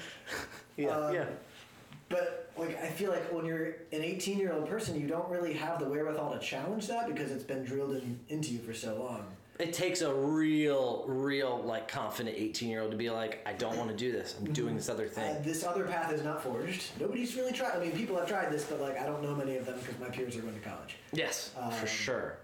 Yeah, 0.76 0.90
Um, 0.90 1.14
yeah. 1.16 1.26
But 2.10 2.52
like 2.58 2.82
I 2.82 2.88
feel 2.88 3.12
like 3.12 3.32
when 3.34 3.46
you're 3.46 3.66
an 3.92 4.04
18 4.04 4.38
year 4.38 4.54
old 4.54 4.70
person, 4.70 5.00
you 5.00 5.08
don't 5.08 5.28
really 5.30 5.54
have 5.54 5.80
the 5.80 5.86
wherewithal 5.90 6.34
to 6.34 6.40
challenge 6.40 6.88
that 6.88 7.08
because 7.08 7.32
it's 7.32 7.44
been 7.44 7.64
drilled 7.66 7.96
in, 7.96 8.20
into 8.30 8.52
you 8.54 8.60
for 8.60 8.74
so 8.74 8.96
long. 8.98 9.26
It 9.60 9.74
takes 9.74 10.02
a 10.02 10.14
real, 10.14 11.04
real 11.08 11.62
like 11.64 11.88
confident 11.88 12.36
18 12.38 12.70
year 12.70 12.82
old 12.82 12.92
to 12.92 12.98
be 12.98 13.10
like, 13.10 13.42
I 13.46 13.54
don't 13.54 13.76
want 13.78 13.90
to 13.90 13.96
do 13.96 14.12
this. 14.12 14.36
I'm 14.40 14.54
doing 14.54 14.76
this 14.76 14.88
other 14.88 15.08
thing. 15.08 15.36
Uh, 15.36 15.42
this 15.44 15.64
other 15.64 15.84
path 15.86 16.12
is 16.12 16.24
not 16.24 16.44
forged. 16.44 16.92
Nobody's 17.00 17.36
really 17.36 17.54
tried. 17.54 17.76
I 17.76 17.80
mean, 17.80 17.92
people 17.92 18.16
have 18.18 18.28
tried 18.28 18.52
this, 18.52 18.66
but 18.66 18.80
like 18.80 19.00
I 19.00 19.06
don't 19.06 19.24
know 19.24 19.34
many 19.36 19.56
of 19.58 19.66
them 19.66 19.80
because 19.80 20.00
my 20.00 20.10
peers 20.10 20.36
are 20.36 20.42
going 20.42 20.54
to 20.54 20.60
college. 20.68 20.98
yes, 21.12 21.52
um, 21.60 21.72
for 21.72 21.88
sure. 21.88 22.38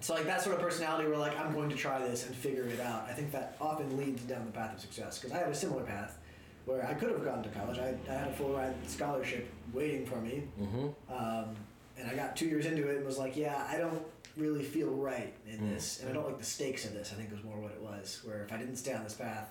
So 0.00 0.14
like 0.14 0.24
that 0.24 0.40
sort 0.42 0.56
of 0.56 0.62
personality 0.62 1.08
where 1.08 1.18
like 1.18 1.38
I'm 1.38 1.52
going 1.52 1.70
to 1.70 1.76
try 1.76 1.98
this 1.98 2.26
and 2.26 2.34
figure 2.34 2.64
it 2.66 2.80
out. 2.80 3.06
I 3.08 3.12
think 3.12 3.32
that 3.32 3.56
often 3.60 3.96
leads 3.96 4.22
down 4.22 4.44
the 4.46 4.52
path 4.52 4.74
of 4.74 4.80
success 4.80 5.18
because 5.18 5.32
I 5.36 5.38
had 5.40 5.48
a 5.48 5.54
similar 5.54 5.82
path 5.84 6.18
where 6.64 6.86
I 6.86 6.94
could 6.94 7.10
have 7.10 7.24
gone 7.24 7.42
to 7.42 7.48
college. 7.50 7.78
I, 7.78 7.94
I 8.08 8.14
had 8.14 8.28
a 8.28 8.32
full 8.32 8.52
ride 8.52 8.74
scholarship 8.88 9.48
waiting 9.72 10.06
for 10.06 10.20
me, 10.20 10.44
hmm 10.58 10.88
um, 11.12 11.56
and 11.98 12.10
I 12.10 12.14
got 12.14 12.36
two 12.36 12.46
years 12.46 12.66
into 12.66 12.88
it 12.88 12.96
and 12.96 13.06
was 13.06 13.18
like, 13.18 13.36
yeah, 13.36 13.66
I 13.68 13.76
don't 13.78 14.02
really 14.36 14.62
feel 14.64 14.88
right 14.90 15.32
in 15.46 15.58
Mm. 15.58 15.74
this, 15.74 16.00
and 16.00 16.10
I 16.10 16.12
don't 16.12 16.26
like 16.26 16.38
the 16.38 16.44
stakes 16.44 16.84
of 16.84 16.94
this. 16.94 17.12
I 17.12 17.16
think 17.16 17.30
it 17.30 17.34
was 17.34 17.44
more 17.44 17.58
what 17.58 17.72
it 17.72 17.80
was. 17.80 18.20
Where 18.24 18.42
if 18.44 18.52
I 18.52 18.56
didn't 18.56 18.76
stay 18.76 18.92
on 18.94 19.04
this 19.04 19.14
path, 19.14 19.50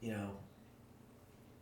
you 0.00 0.12
know, 0.12 0.30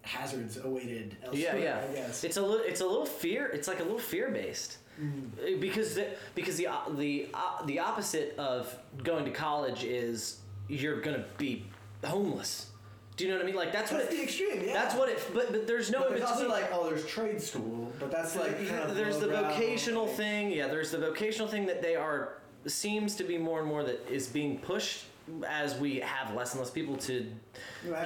hazards 0.02 0.58
awaited 0.58 1.16
elsewhere. 1.24 1.40
Yeah, 1.40 1.56
yeah. 1.56 1.84
I 1.90 1.94
guess. 1.94 2.24
It's 2.24 2.36
a 2.36 2.42
little, 2.42 2.64
it's 2.64 2.80
a 2.80 2.86
little 2.86 3.06
fear. 3.06 3.46
It's 3.46 3.68
like 3.68 3.80
a 3.80 3.82
little 3.84 3.98
fear 3.98 4.30
based. 4.30 4.78
Mm. 5.00 5.60
because 5.60 5.96
the, 5.96 6.06
because 6.36 6.56
the 6.56 6.68
the 6.96 7.26
o- 7.34 7.64
the 7.66 7.80
opposite 7.80 8.36
of 8.38 8.72
going 9.02 9.24
to 9.24 9.32
college 9.32 9.82
is 9.82 10.38
you're 10.68 11.00
gonna 11.00 11.24
be 11.36 11.66
homeless. 12.04 12.70
Do 13.16 13.24
you 13.24 13.30
know 13.30 13.36
what 13.38 13.42
I 13.42 13.46
mean? 13.46 13.56
Like 13.56 13.72
that's, 13.72 13.90
That's 13.90 14.04
what 14.04 14.10
the 14.12 14.22
extreme. 14.22 14.62
Yeah. 14.64 14.72
that's 14.72 14.94
what 14.94 15.08
it. 15.08 15.20
But 15.34 15.50
but 15.50 15.66
there's 15.66 15.90
no 15.90 16.00
But 16.00 16.10
there's 16.10 16.22
also 16.22 16.48
like, 16.48 16.68
oh, 16.72 16.88
there's 16.88 17.04
trade 17.06 17.40
school, 17.42 17.90
but 17.98 18.12
that's 18.12 18.36
like 18.36 18.56
kind 18.68 18.88
of 18.88 18.94
there's 18.94 19.18
the 19.18 19.26
vocational 19.28 20.06
thing. 20.06 20.52
Yeah, 20.52 20.68
there's 20.68 20.92
the 20.92 20.98
vocational 20.98 21.48
thing 21.48 21.66
that 21.66 21.82
they 21.82 21.96
are 21.96 22.38
seems 22.66 23.14
to 23.16 23.24
be 23.24 23.38
more 23.38 23.60
and 23.60 23.68
more 23.68 23.82
that 23.84 24.06
is 24.10 24.26
being 24.26 24.58
pushed 24.58 25.04
as 25.48 25.78
we 25.78 26.00
have 26.00 26.34
less 26.34 26.52
and 26.52 26.60
less 26.60 26.70
people 26.70 26.96
to 26.96 27.26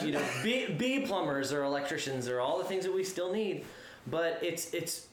you 0.04 0.12
know 0.12 0.24
be, 0.42 0.66
be 0.66 1.00
plumbers 1.00 1.52
or 1.52 1.64
electricians 1.64 2.28
or 2.28 2.40
all 2.40 2.58
the 2.58 2.64
things 2.64 2.84
that 2.84 2.94
we 2.94 3.02
still 3.04 3.32
need. 3.32 3.64
But 4.06 4.38
it's 4.42 4.72
it's 4.72 5.08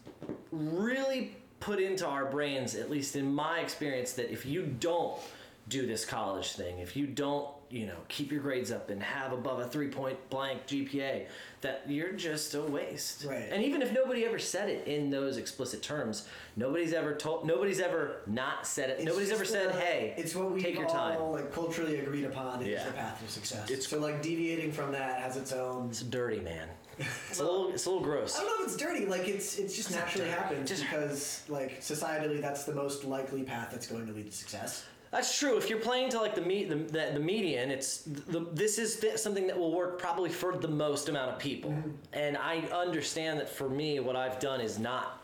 really 0.52 1.36
put 1.60 1.80
into 1.80 2.06
our 2.06 2.26
brains 2.26 2.76
at 2.76 2.90
least 2.90 3.16
in 3.16 3.34
my 3.34 3.60
experience 3.60 4.14
that 4.14 4.32
if 4.32 4.46
you 4.46 4.66
don't 4.80 5.20
do 5.68 5.88
this 5.88 6.06
college 6.06 6.52
thing 6.52 6.78
if 6.80 6.96
you 6.96 7.08
don't 7.08 7.48
you 7.70 7.86
know 7.88 7.96
keep 8.08 8.32
your 8.32 8.42
grades 8.42 8.72
up 8.72 8.90
and 8.92 9.02
have 9.02 9.34
above 9.34 9.60
a 9.60 9.68
three 9.68 9.88
point 9.88 10.18
blank 10.30 10.66
gpa 10.68 11.26
that 11.62 11.82
you're 11.88 12.12
just 12.14 12.54
a 12.54 12.62
waste 12.62 13.26
Right. 13.26 13.48
and 13.52 13.64
even 13.64 13.82
if 13.82 13.92
nobody 13.92 14.24
ever 14.24 14.38
said 14.38 14.70
it 14.70 14.88
in 14.88 15.10
those 15.10 15.38
explicit 15.38 15.82
terms 15.82 16.28
nobody's 16.56 16.94
ever 16.94 17.16
told 17.16 17.46
nobody's 17.48 17.80
ever 17.80 18.18
not 18.28 18.68
said 18.68 18.92
it 18.92 18.98
It's 19.00 19.06
nobody's 19.06 19.32
ever 19.32 19.46
said 19.46 19.70
uh, 19.72 19.78
hey 19.78 20.14
it's 20.16 20.36
what 20.36 20.52
we 20.52 20.62
take 20.62 20.76
your 20.76 20.86
all 20.86 20.94
time 20.94 21.20
like 21.32 21.52
culturally 21.52 22.00
agreed 22.00 22.26
upon 22.26 22.62
is 22.62 22.68
Yeah. 22.68 22.86
the 22.86 22.92
path 22.94 23.20
to 23.26 23.32
success. 23.32 23.70
It's- 23.70 23.88
so 23.88 24.00
like 24.00 24.22
deviating 24.22 24.72
from 24.72 24.92
that 24.92 25.20
has 25.20 25.36
its 25.36 25.52
own. 25.52 25.90
it's 25.90 26.02
dirty 26.04 26.40
man 26.42 26.68
it's 27.30 27.40
a 27.40 27.44
little 27.44 27.72
it's 27.74 27.86
a 27.88 27.90
little 27.90 28.04
gross 28.04 28.38
I 28.38 28.44
don't 28.44 28.60
know 28.60 28.66
if 28.66 28.72
it's 28.74 28.82
dirty. 28.82 29.06
Like 29.06 29.28
it's 29.28 29.58
it's 29.58 29.76
just 29.76 29.90
It's 29.90 29.98
naturally 29.98 30.30
happens 30.30 30.70
Just- 30.70 30.84
because 30.84 31.44
like 31.50 31.82
societally 31.82 32.40
that's 32.42 32.64
the 32.64 32.74
most 32.76 33.04
likely 33.06 33.44
path 33.44 33.70
that's 33.72 33.88
going 33.88 34.06
to 34.08 34.14
lead 34.14 34.28
to 34.28 34.32
success. 34.32 34.86
That's 35.16 35.40
true. 35.40 35.56
If 35.56 35.70
you're 35.70 35.80
playing 35.80 36.10
to 36.10 36.20
like 36.20 36.36
the 36.36 36.42
me- 36.42 36.66
the, 36.66 36.76
the, 36.76 37.12
the 37.14 37.20
median, 37.22 37.72
it's 37.72 38.00
the, 38.02 38.46
this 38.52 38.78
is 38.78 38.98
th- 39.00 39.18
something 39.18 39.48
that 39.48 39.58
will 39.58 39.74
work 39.74 39.98
probably 39.98 40.30
for 40.30 40.58
the 40.58 40.68
most 40.68 41.08
amount 41.08 41.32
of 41.32 41.40
people. 41.40 41.72
Mm-hmm. 41.72 41.92
And 42.12 42.36
I 42.36 42.58
understand 42.74 43.40
that 43.40 43.48
for 43.48 43.70
me, 43.70 44.02
what 44.02 44.18
I've 44.18 44.40
done 44.40 44.60
is 44.60 44.78
not. 44.78 45.24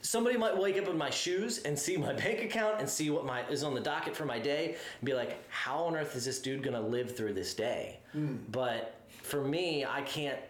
Somebody 0.00 0.38
might 0.38 0.56
wake 0.56 0.78
up 0.78 0.88
in 0.88 0.96
my 0.96 1.10
shoes 1.10 1.58
and 1.64 1.78
see 1.78 1.98
my 1.98 2.12
bank 2.24 2.40
account 2.40 2.80
and 2.80 2.88
see 2.88 3.10
what 3.10 3.26
my 3.26 3.46
is 3.48 3.62
on 3.62 3.74
the 3.74 3.80
docket 3.80 4.16
for 4.16 4.24
my 4.24 4.38
day 4.38 4.76
and 5.00 5.06
be 5.06 5.12
like, 5.12 5.36
"How 5.50 5.84
on 5.84 5.96
earth 5.96 6.16
is 6.16 6.24
this 6.24 6.38
dude 6.40 6.62
gonna 6.62 6.80
live 6.80 7.14
through 7.14 7.34
this 7.34 7.52
day?" 7.52 8.00
Mm. 8.16 8.38
But 8.50 8.98
for 9.22 9.44
me, 9.44 9.84
I 9.84 10.00
can't. 10.00 10.40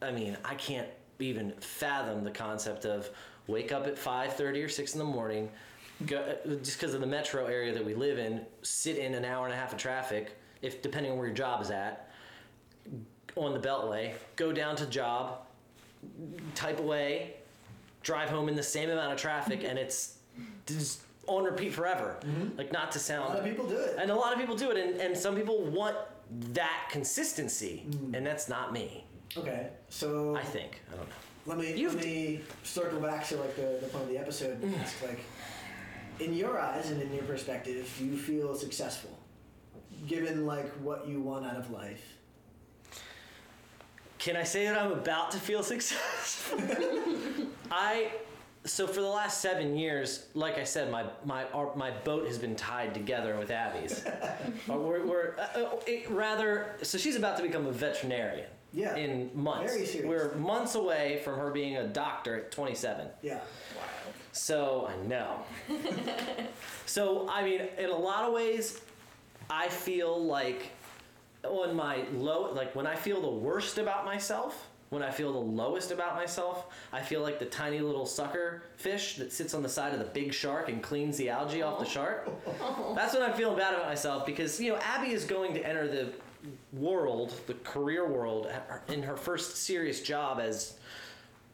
I 0.00 0.10
mean, 0.10 0.36
I 0.44 0.56
can't 0.56 0.88
even 1.20 1.52
fathom 1.60 2.24
the 2.24 2.32
concept 2.32 2.86
of 2.86 3.08
wake 3.46 3.70
up 3.70 3.86
at 3.86 3.94
5:30 3.96 4.64
or 4.64 4.68
6 4.68 4.94
in 4.94 4.98
the 4.98 5.04
morning, 5.04 5.48
go, 6.06 6.36
just 6.62 6.80
because 6.80 6.94
of 6.94 7.00
the 7.00 7.06
metro 7.06 7.46
area 7.46 7.72
that 7.72 7.84
we 7.84 7.94
live 7.94 8.18
in, 8.18 8.42
sit 8.62 8.96
in 8.96 9.14
an 9.14 9.24
hour 9.24 9.46
and 9.46 9.54
a 9.54 9.56
half 9.56 9.72
of 9.72 9.78
traffic, 9.78 10.36
if 10.60 10.82
depending 10.82 11.12
on 11.12 11.18
where 11.18 11.26
your 11.26 11.36
job 11.36 11.62
is 11.62 11.70
at, 11.70 12.10
on 13.36 13.52
the 13.54 13.60
Beltway, 13.60 14.12
go 14.36 14.52
down 14.52 14.76
to 14.76 14.86
job, 14.86 15.38
type 16.54 16.78
away, 16.78 17.34
drive 18.02 18.28
home 18.30 18.48
in 18.48 18.54
the 18.54 18.62
same 18.62 18.90
amount 18.90 19.12
of 19.12 19.18
traffic, 19.18 19.64
and 19.64 19.78
it's 19.78 20.18
just 20.66 21.02
on 21.26 21.44
repeat 21.44 21.72
forever. 21.72 22.16
Mm-hmm. 22.20 22.58
Like 22.58 22.72
not 22.72 22.92
to 22.92 22.98
sound. 22.98 23.26
A 23.26 23.28
lot 23.28 23.38
of 23.38 23.44
people 23.44 23.66
do 23.66 23.78
it. 23.78 23.96
and 23.98 24.10
a 24.10 24.14
lot 24.14 24.32
of 24.32 24.38
people 24.38 24.56
do 24.56 24.70
it, 24.70 24.76
and, 24.76 25.00
and 25.00 25.16
some 25.16 25.36
people 25.36 25.64
want 25.64 25.96
that 26.52 26.88
consistency, 26.90 27.84
mm. 27.88 28.14
and 28.14 28.26
that's 28.26 28.48
not 28.48 28.72
me. 28.72 29.04
Okay, 29.36 29.68
so 29.88 30.36
I 30.36 30.42
think 30.42 30.82
I 30.92 30.96
don't 30.96 31.08
know. 31.08 31.14
let 31.46 31.58
me 31.58 31.74
You've 31.74 31.94
let 31.94 32.04
me 32.04 32.40
circle 32.64 33.00
back 33.00 33.26
to 33.28 33.36
like 33.36 33.56
the, 33.56 33.78
the 33.80 33.88
point 33.88 34.04
of 34.04 34.10
the 34.10 34.18
episode 34.18 34.60
mm. 34.60 34.64
and 34.64 34.76
ask 34.76 35.00
like, 35.02 35.20
in 36.22 36.34
your 36.34 36.58
eyes 36.58 36.90
and 36.90 37.02
in 37.02 37.12
your 37.12 37.24
perspective, 37.24 37.92
do 37.98 38.04
you 38.04 38.16
feel 38.16 38.54
successful, 38.54 39.18
given 40.06 40.46
like 40.46 40.68
what 40.76 41.06
you 41.06 41.20
want 41.20 41.44
out 41.44 41.56
of 41.56 41.70
life? 41.70 42.16
Can 44.18 44.36
I 44.36 44.44
say 44.44 44.66
that 44.66 44.78
I'm 44.78 44.92
about 44.92 45.32
to 45.32 45.38
feel 45.38 45.62
successful? 45.64 46.60
I 47.70 48.12
so 48.64 48.86
for 48.86 49.00
the 49.00 49.08
last 49.08 49.40
seven 49.40 49.76
years, 49.76 50.26
like 50.34 50.58
I 50.58 50.64
said, 50.64 50.90
my 50.92 51.04
my 51.24 51.44
our, 51.50 51.74
my 51.74 51.90
boat 51.90 52.26
has 52.28 52.38
been 52.38 52.54
tied 52.54 52.94
together 52.94 53.36
with 53.38 53.50
Abby's. 53.50 54.04
Uh, 54.68 54.74
we're, 54.76 55.04
we're 55.04 55.34
uh, 55.38 55.58
uh, 55.58 55.76
it, 55.86 56.08
rather 56.10 56.76
so 56.82 56.96
she's 56.98 57.16
about 57.16 57.36
to 57.36 57.42
become 57.42 57.66
a 57.66 57.72
veterinarian. 57.72 58.46
Yeah. 58.72 58.96
in 58.96 59.30
months. 59.34 59.72
Very 59.72 59.84
serious. 59.84 60.08
We're 60.08 60.34
months 60.36 60.76
away 60.76 61.20
from 61.24 61.38
her 61.38 61.50
being 61.50 61.76
a 61.76 61.86
doctor 61.86 62.36
at 62.36 62.52
27. 62.52 63.06
Yeah. 63.20 63.40
So 64.32 64.90
I 64.90 65.06
know. 65.06 65.42
so 66.86 67.28
I 67.28 67.44
mean, 67.44 67.60
in 67.78 67.90
a 67.90 67.96
lot 67.96 68.24
of 68.24 68.32
ways, 68.32 68.80
I 69.50 69.68
feel 69.68 70.24
like 70.24 70.70
on 71.44 71.76
my 71.76 72.04
low, 72.14 72.52
like 72.52 72.74
when 72.74 72.86
I 72.86 72.96
feel 72.96 73.20
the 73.20 73.28
worst 73.28 73.78
about 73.78 74.04
myself, 74.04 74.68
when 74.88 75.02
I 75.02 75.10
feel 75.10 75.32
the 75.32 75.38
lowest 75.38 75.90
about 75.90 76.16
myself, 76.16 76.66
I 76.92 77.00
feel 77.00 77.22
like 77.22 77.38
the 77.38 77.46
tiny 77.46 77.80
little 77.80 78.04
sucker 78.04 78.64
fish 78.76 79.16
that 79.16 79.32
sits 79.32 79.54
on 79.54 79.62
the 79.62 79.68
side 79.68 79.94
of 79.94 79.98
the 79.98 80.04
big 80.04 80.34
shark 80.34 80.68
and 80.68 80.82
cleans 80.82 81.16
the 81.16 81.30
algae 81.30 81.62
off 81.62 81.78
the 81.78 81.86
shark. 81.86 82.28
Oh. 82.60 82.92
That's 82.94 83.14
when 83.14 83.22
I'm 83.22 83.32
feeling 83.32 83.56
bad 83.56 83.74
about 83.74 83.86
myself 83.86 84.26
because 84.26 84.60
you 84.60 84.72
know 84.72 84.78
Abby 84.82 85.12
is 85.12 85.24
going 85.24 85.54
to 85.54 85.66
enter 85.66 85.88
the 85.88 86.12
world, 86.72 87.32
the 87.46 87.54
career 87.54 88.06
world, 88.06 88.50
in 88.88 89.02
her 89.02 89.16
first 89.16 89.56
serious 89.56 90.02
job 90.02 90.40
as 90.40 90.74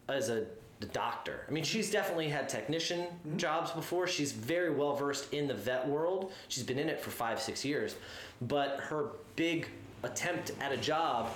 as 0.08 0.30
a 0.30 0.46
the 0.80 0.86
doctor. 0.86 1.44
I 1.48 1.50
mean, 1.50 1.64
she's 1.64 1.90
definitely 1.90 2.28
had 2.28 2.48
technician 2.48 3.00
mm-hmm. 3.00 3.36
jobs 3.36 3.70
before. 3.72 4.06
She's 4.06 4.32
very 4.32 4.70
well 4.70 4.94
versed 4.94 5.32
in 5.32 5.48
the 5.48 5.54
vet 5.54 5.86
world. 5.86 6.32
She's 6.48 6.62
been 6.62 6.78
in 6.78 6.88
it 6.88 7.00
for 7.00 7.10
five, 7.10 7.40
six 7.40 7.64
years. 7.64 7.96
But 8.42 8.80
her 8.80 9.10
big 9.36 9.68
attempt 10.02 10.52
at 10.60 10.72
a 10.72 10.76
job 10.76 11.30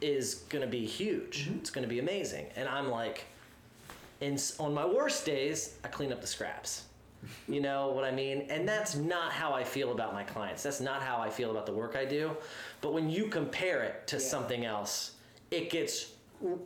is 0.00 0.34
going 0.48 0.62
to 0.62 0.70
be 0.70 0.84
huge. 0.84 1.46
Mm-hmm. 1.46 1.58
It's 1.58 1.70
going 1.70 1.84
to 1.84 1.88
be 1.88 2.00
amazing. 2.00 2.46
And 2.56 2.68
I'm 2.68 2.90
like, 2.90 3.24
in, 4.20 4.38
on 4.58 4.74
my 4.74 4.84
worst 4.84 5.24
days, 5.24 5.76
I 5.84 5.88
clean 5.88 6.12
up 6.12 6.20
the 6.20 6.26
scraps. 6.26 6.84
You 7.48 7.60
know 7.60 7.90
what 7.90 8.04
I 8.04 8.10
mean? 8.10 8.46
And 8.50 8.68
that's 8.68 8.96
not 8.96 9.30
how 9.32 9.52
I 9.52 9.62
feel 9.62 9.92
about 9.92 10.12
my 10.12 10.24
clients. 10.24 10.64
That's 10.64 10.80
not 10.80 11.02
how 11.02 11.18
I 11.18 11.30
feel 11.30 11.52
about 11.52 11.66
the 11.66 11.72
work 11.72 11.94
I 11.94 12.04
do. 12.04 12.36
But 12.80 12.92
when 12.92 13.08
you 13.08 13.28
compare 13.28 13.82
it 13.84 14.08
to 14.08 14.16
Yeah. 14.16 14.22
something 14.22 14.64
else, 14.64 15.12
it 15.52 15.70
gets 15.70 16.11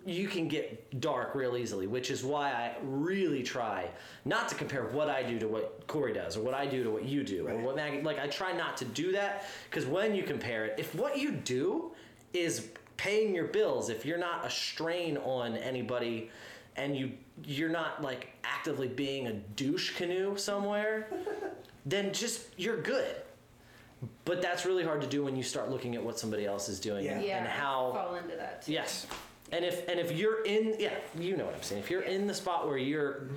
you 0.05 0.29
can 0.29 0.49
get 0.49 1.01
dark 1.01 1.35
real 1.35 1.57
easily, 1.57 1.87
which 1.87 2.11
is 2.11 2.25
why 2.25 2.51
I 2.51 2.75
really 2.83 3.43
try 3.43 3.89
not 4.25 4.49
to 4.49 4.55
compare 4.55 4.85
what 4.87 5.09
I 5.09 5.23
do 5.23 5.39
to 5.39 5.49
what 5.49 5.87
Corey 5.87 6.13
does 6.13 6.37
or 6.37 6.43
what 6.43 6.55
I 6.55 6.67
do 6.67 6.83
to 6.85 6.91
what 6.91 7.05
you 7.05 7.23
do 7.23 7.49
or 7.49 7.57
what 7.59 7.77
Maggie 7.77 8.03
like 8.03 8.19
I 8.19 8.27
try 8.27 8.53
not 8.53 8.77
to 8.79 8.85
do 8.85 9.13
that 9.13 9.45
because 9.69 9.87
when 9.87 10.15
you 10.15 10.23
compare 10.23 10.65
it, 10.65 10.75
if 10.79 10.95
what 10.95 11.19
you 11.19 11.33
do 11.33 11.93
is 12.33 12.69
paying 12.97 13.35
your 13.35 13.47
bills, 13.47 13.91
if 13.91 14.07
you're 14.07 14.19
not 14.19 14.47
a 14.47 14.51
strain 14.51 15.17
on 15.19 15.57
anybody 15.57 16.31
and 16.77 16.97
you 16.97 17.13
you're 17.45 17.69
not 17.69 18.03
like 18.03 18.33
actively 18.45 18.89
being 18.89 19.27
a 19.27 19.33
douche 19.33 19.95
canoe 19.97 20.37
somewhere, 20.37 21.09
then 21.87 22.13
just 22.13 22.47
you're 22.57 22.81
good. 22.81 23.17
But 24.25 24.43
that's 24.43 24.67
really 24.67 24.85
hard 24.85 25.01
to 25.01 25.07
do 25.07 25.25
when 25.25 25.37
you 25.37 25.43
start 25.43 25.71
looking 25.71 25.95
at 25.95 26.03
what 26.03 26.19
somebody 26.19 26.45
else 26.45 26.69
is 26.69 26.81
doing 26.81 27.07
and, 27.07 27.23
Yeah, 27.23 27.39
and 27.39 27.49
I 27.49 27.51
how 27.51 27.93
fall 27.95 28.15
into 28.17 28.37
that. 28.37 28.63
Too. 28.63 28.73
Yes. 28.73 29.07
And 29.53 29.65
if 29.65 29.89
and 29.89 30.01
if 30.01 30.13
you're 30.13 30.45
in 30.45 30.75
yeah, 30.79 30.95
you 31.19 31.37
know 31.37 31.45
what 31.47 31.55
I'm 31.55 31.63
saying. 31.63 31.83
If 31.83 31.91
you're 31.91 32.03
in 32.03 32.27
the 32.27 32.35
spot 32.35 32.67
where 32.67 32.79
you're 32.79 33.29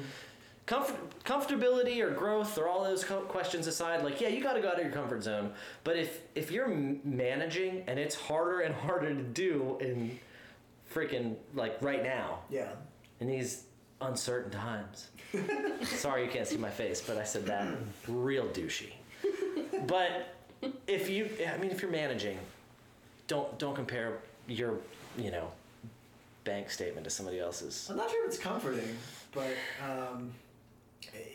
comfort, 0.66 0.96
comfortability 1.24 2.00
or 2.02 2.10
growth 2.12 2.58
or 2.58 2.68
all 2.68 2.84
those 2.84 3.04
co- 3.04 3.22
questions 3.22 3.68
aside, 3.68 4.04
like 4.04 4.20
yeah, 4.20 4.28
you 4.30 4.42
got 4.42 4.54
to 4.54 4.62
go 4.62 4.70
out 4.70 4.78
of 4.80 4.84
your 4.84 4.92
comfort 4.94 5.22
zone. 5.24 5.52
But 5.84 5.98
if 5.98 6.22
if 6.36 6.52
you're 6.52 6.68
managing 6.68 7.84
and 7.88 8.00
it's 8.00 8.16
harder 8.16 8.62
and 8.62 8.74
harder 8.86 9.14
to 9.14 9.22
do 9.22 9.78
in 9.82 10.18
freaking 10.94 11.36
like 11.54 11.78
right 11.82 12.02
now 12.04 12.40
Yeah. 12.50 12.70
in 13.20 13.28
these 13.28 13.66
uncertain 14.02 14.50
times. 14.52 15.10
Sorry 15.84 16.24
you 16.26 16.32
can't 16.32 16.48
see 16.48 16.58
my 16.58 16.70
face, 16.72 17.02
but 17.06 17.18
I 17.18 17.24
said 17.24 17.46
that 17.46 17.68
real 18.08 18.46
douchey. 18.48 18.94
But 19.86 20.34
if 20.88 21.08
you 21.10 21.30
I 21.54 21.58
mean 21.58 21.70
if 21.70 21.82
you're 21.84 21.92
managing, 21.92 22.40
don't 23.28 23.60
don't 23.60 23.76
compare 23.76 24.18
your, 24.48 24.80
you 25.18 25.30
know, 25.30 25.52
bank 26.50 26.70
statement 26.72 27.04
to 27.04 27.10
somebody 27.12 27.40
else's. 27.40 27.88
I'm 27.92 27.98
not 27.98 28.10
sure 28.10 28.24
if 28.26 28.34
it's 28.34 28.42
comforting, 28.42 28.98
but 29.34 29.54
um, 29.88 30.32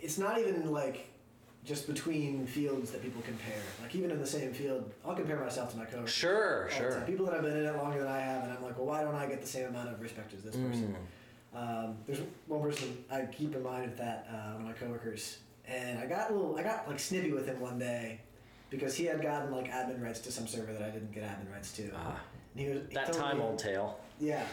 it's 0.03 0.19
not 0.19 0.39
even 0.39 0.73
like 0.73 1.07
just 1.65 1.87
between 1.87 2.47
fields 2.47 2.91
that 2.91 3.01
people 3.03 3.23
compare. 3.23 3.63
Like 3.81 3.95
even 3.95 4.11
in 4.11 4.19
the 4.21 4.27
same 4.27 4.53
field, 4.53 4.91
I'll 5.07 5.15
compare 5.15 5.39
myself 5.39 5.71
to 5.73 5.79
my 5.79 5.85
coach. 5.85 6.11
Sure, 6.11 6.69
sure. 6.77 7.01
People 7.07 7.27
that 7.27 7.35
have 7.35 7.43
been 7.45 7.57
in 7.57 7.65
it 7.65 7.77
longer 7.77 8.01
than 8.01 8.09
I 8.09 8.19
have, 8.19 8.43
and 8.45 8.53
I'm 8.53 8.63
like, 8.63 8.77
well, 8.77 8.87
why 8.87 9.03
don't 9.03 9.15
I 9.15 9.27
get 9.27 9.41
the 9.41 9.47
same 9.47 9.69
amount 9.69 9.89
of 9.91 10.01
respect 10.01 10.35
as 10.35 10.43
this 10.43 10.57
person? 10.57 10.95
Mm. 11.55 11.57
Um, 11.57 11.97
there's 12.07 12.19
one 12.49 12.61
person 12.61 13.05
I 13.11 13.23
keep 13.27 13.55
in 13.55 13.63
mind 13.63 13.85
of 13.85 13.97
that, 13.99 14.27
uh, 14.29 14.53
one 14.55 14.63
of 14.63 14.67
my 14.67 14.73
coworkers, 14.73 15.39
and 15.69 16.01
I 16.01 16.07
got 16.07 16.31
a 16.31 16.35
little, 16.35 16.57
I 16.59 16.65
got 16.65 16.89
like 16.89 16.99
snippy 16.99 17.31
with 17.31 17.47
him 17.47 17.61
one 17.61 17.79
day 17.79 18.21
because 18.71 18.97
he 18.97 19.05
had 19.05 19.23
gotten 19.23 19.53
like 19.53 19.71
admin 19.71 20.03
rights 20.03 20.19
to 20.21 20.33
some 20.33 20.49
server 20.49 20.73
that 20.73 20.83
I 20.83 20.91
didn't 20.91 21.13
get 21.13 21.23
admin 21.23 21.53
rights 21.55 21.71
to. 21.77 21.89
Ah, 21.95 22.21
And 22.57 22.67
he 22.67 22.73
was 22.75 22.83
he 22.89 22.95
that 22.97 23.13
time 23.13 23.39
me- 23.39 23.45
old 23.45 23.61
tale. 23.61 24.01
Yeah. 24.21 24.45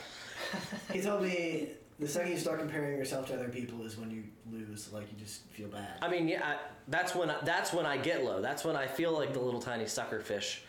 He 0.92 1.02
told 1.02 1.24
me 1.24 1.70
the 2.00 2.08
second 2.08 2.32
you 2.32 2.38
start 2.38 2.60
comparing 2.60 2.98
yourself 2.98 3.28
to 3.28 3.36
other 3.36 3.50
people 3.50 3.86
is 3.86 3.98
when 3.98 4.10
you 4.10 4.24
lose. 4.52 4.92
Like 4.92 5.08
you 5.12 5.18
just 5.24 5.46
feel 5.50 5.68
bad. 5.68 5.98
I 6.02 6.10
mean, 6.10 6.28
yeah, 6.28 6.42
I, 6.44 6.56
that's 6.88 7.14
when 7.16 7.30
I, 7.30 7.38
that's 7.44 7.74
when 7.74 7.86
I 7.86 7.98
get 7.98 8.24
low. 8.24 8.42
That's 8.42 8.66
when 8.66 8.76
I 8.76 8.88
feel 8.88 9.12
like 9.12 9.34
the 9.34 9.40
little 9.40 9.62
tiny 9.62 9.86
sucker 9.86 10.20
fish 10.20 10.64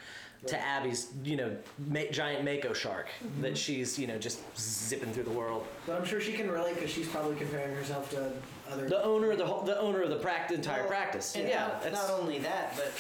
to 0.47 0.61
Abby's, 0.61 1.13
you 1.25 1.37
know, 1.37 1.57
ma- 1.89 2.11
giant 2.11 2.45
mako 2.45 2.73
shark 2.73 3.09
that 3.41 3.47
mm-hmm. 3.47 3.55
she's, 3.55 3.99
you 3.99 4.07
know, 4.07 4.19
just 4.19 4.41
zipping 4.59 5.13
through 5.13 5.23
the 5.23 5.31
world. 5.31 5.67
But 5.87 5.99
I'm 5.99 6.05
sure 6.05 6.21
she 6.21 6.33
can 6.33 6.51
relate 6.51 6.75
because 6.75 6.91
she's 6.91 7.09
probably 7.09 7.37
comparing 7.37 7.75
herself 7.75 8.11
to 8.11 8.33
other. 8.71 8.89
The 8.89 9.03
owner 9.05 9.31
of 9.31 9.39
the 9.39 9.47
whole, 9.47 9.63
the 9.63 9.79
owner 9.79 10.03
of 10.03 10.11
the 10.11 10.55
entire 10.55 10.81
Well, 10.81 10.89
practice. 10.89 11.37
And 11.37 11.49
yeah, 11.49 11.79
not, 11.85 11.93
not 11.93 12.11
only 12.11 12.41
that, 12.41 12.77
but 12.77 12.93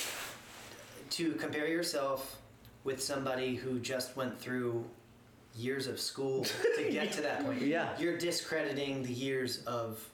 to 1.11 1.33
compare 1.33 1.67
yourself 1.67 2.39
with 2.85 3.03
somebody 3.03 3.57
who 3.57 3.79
just 3.81 4.17
went 4.17 4.39
through 4.39 4.85
years 5.55 5.87
of 5.87 6.01
school 6.01 6.45
to 6.77 6.91
get 6.91 7.13
to 7.13 7.21
that 7.23 7.45
point. 7.45 7.63
Yeah. 7.63 7.91
You're 7.99 8.17
discrediting 8.19 9.03
the 9.03 9.13
years 9.13 9.63
of 9.65 10.07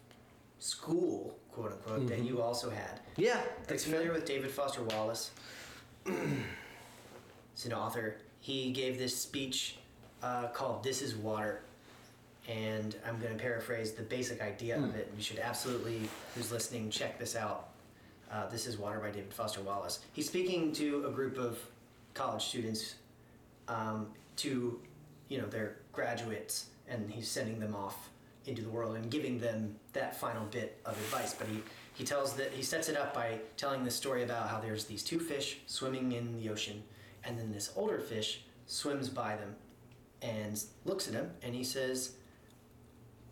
school, 0.59 1.37
quote 1.53 1.73
unquote, 1.73 2.07
that 2.09 2.19
Mm-hmm. 2.19 2.27
you 2.27 2.43
also 2.43 2.71
had. 2.71 3.01
yeah, 3.17 3.41
that's 3.67 3.85
familiar 3.85 4.13
with 4.13 4.25
David 4.25 4.51
Foster 4.51 4.83
Wallace? 4.83 5.31
He's 6.07 7.67
an 7.67 7.73
author. 7.73 8.17
He 8.41 8.71
gave 8.71 8.99
this 8.99 9.17
speech 9.17 9.79
uh, 10.23 10.49
called 10.49 10.83
"This 10.83 11.03
Is 11.03 11.17
Water," 11.17 11.61
and 12.49 12.95
I'm 13.07 13.19
going 13.21 13.37
to 13.37 13.43
paraphrase 13.43 13.93
the 13.93 14.03
basic 14.03 14.41
idea 14.41 14.79
of 14.79 14.95
it. 14.95 15.13
You 15.17 15.23
should 15.23 15.39
absolutely, 15.39 16.09
who's 16.35 16.53
listening, 16.53 16.91
check 16.91 17.19
this 17.19 17.35
out. 17.37 17.71
Uh, 18.31 18.47
"This 18.49 18.67
Is 18.67 18.79
Water" 18.79 18.99
by 19.01 19.11
David 19.11 19.33
Foster 19.33 19.61
Wallace. 19.61 20.01
He's 20.13 20.27
speaking 20.29 20.73
to 20.75 21.05
a 21.07 21.11
group 21.11 21.37
of 21.39 21.59
college 22.15 22.45
students, 22.45 22.95
um, 23.67 24.07
to 24.37 24.81
you 25.29 25.39
know 25.39 25.47
they're 25.47 25.77
graduates, 25.93 26.67
and 26.89 27.11
he's 27.11 27.29
sending 27.29 27.61
them 27.61 27.75
off 27.75 28.11
into 28.47 28.63
the 28.63 28.69
world 28.71 28.97
and 28.97 29.11
giving 29.11 29.39
them 29.39 29.77
that 29.93 30.19
final 30.19 30.45
bit 30.47 30.81
of 30.85 30.97
advice. 30.97 31.35
But 31.35 31.49
he 31.49 31.63
he 31.95 32.05
tells 32.05 32.35
that 32.35 32.53
he 32.53 32.63
sets 32.63 32.89
it 32.89 32.97
up 32.97 33.13
by 33.15 33.41
telling 33.57 33.85
this 33.85 33.97
story 33.97 34.23
about 34.23 34.49
how 34.49 34.61
there's 34.61 34.85
these 34.85 35.03
two 35.03 35.19
fish 35.19 35.59
swimming 35.67 36.13
in 36.13 36.39
the 36.41 36.49
ocean, 36.49 36.83
and 37.25 37.39
then 37.39 37.53
this 37.53 37.73
older 37.77 37.99
fish 37.99 38.43
swims 38.67 39.09
by 39.09 39.37
them 39.37 39.55
and 40.23 40.63
looks 40.85 41.09
at 41.09 41.15
him, 41.15 41.31
and 41.43 41.55
he 41.55 41.65
says, 41.65 42.15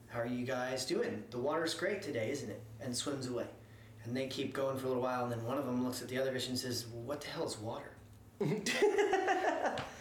"How 0.09 0.20
are 0.20 0.26
you 0.26 0.44
guys 0.44 0.85
doing? 0.87 1.24
The 1.30 1.38
water's 1.38 1.74
great 1.74 2.02
today, 2.02 2.30
isn't 2.30 2.50
it?" 2.50 2.62
And 2.80 2.96
swims 2.96 3.26
away. 3.26 3.46
And 4.04 4.16
they 4.16 4.28
keep 4.28 4.52
going 4.54 4.78
for 4.78 4.87
a 4.87 4.88
little 4.88 5.02
while, 5.02 5.24
and 5.24 5.32
then 5.32 5.44
one 5.44 5.59
of 5.59 5.66
them 5.66 5.85
looks 5.85 6.00
at 6.00 6.09
the 6.09 6.18
other 6.18 6.32
fish 6.32 6.48
and 6.48 6.59
says, 6.59 6.87
"What 6.87 7.20
the 7.20 7.28
hell 7.28 7.46
is 7.46 7.59
water?" 7.59 7.90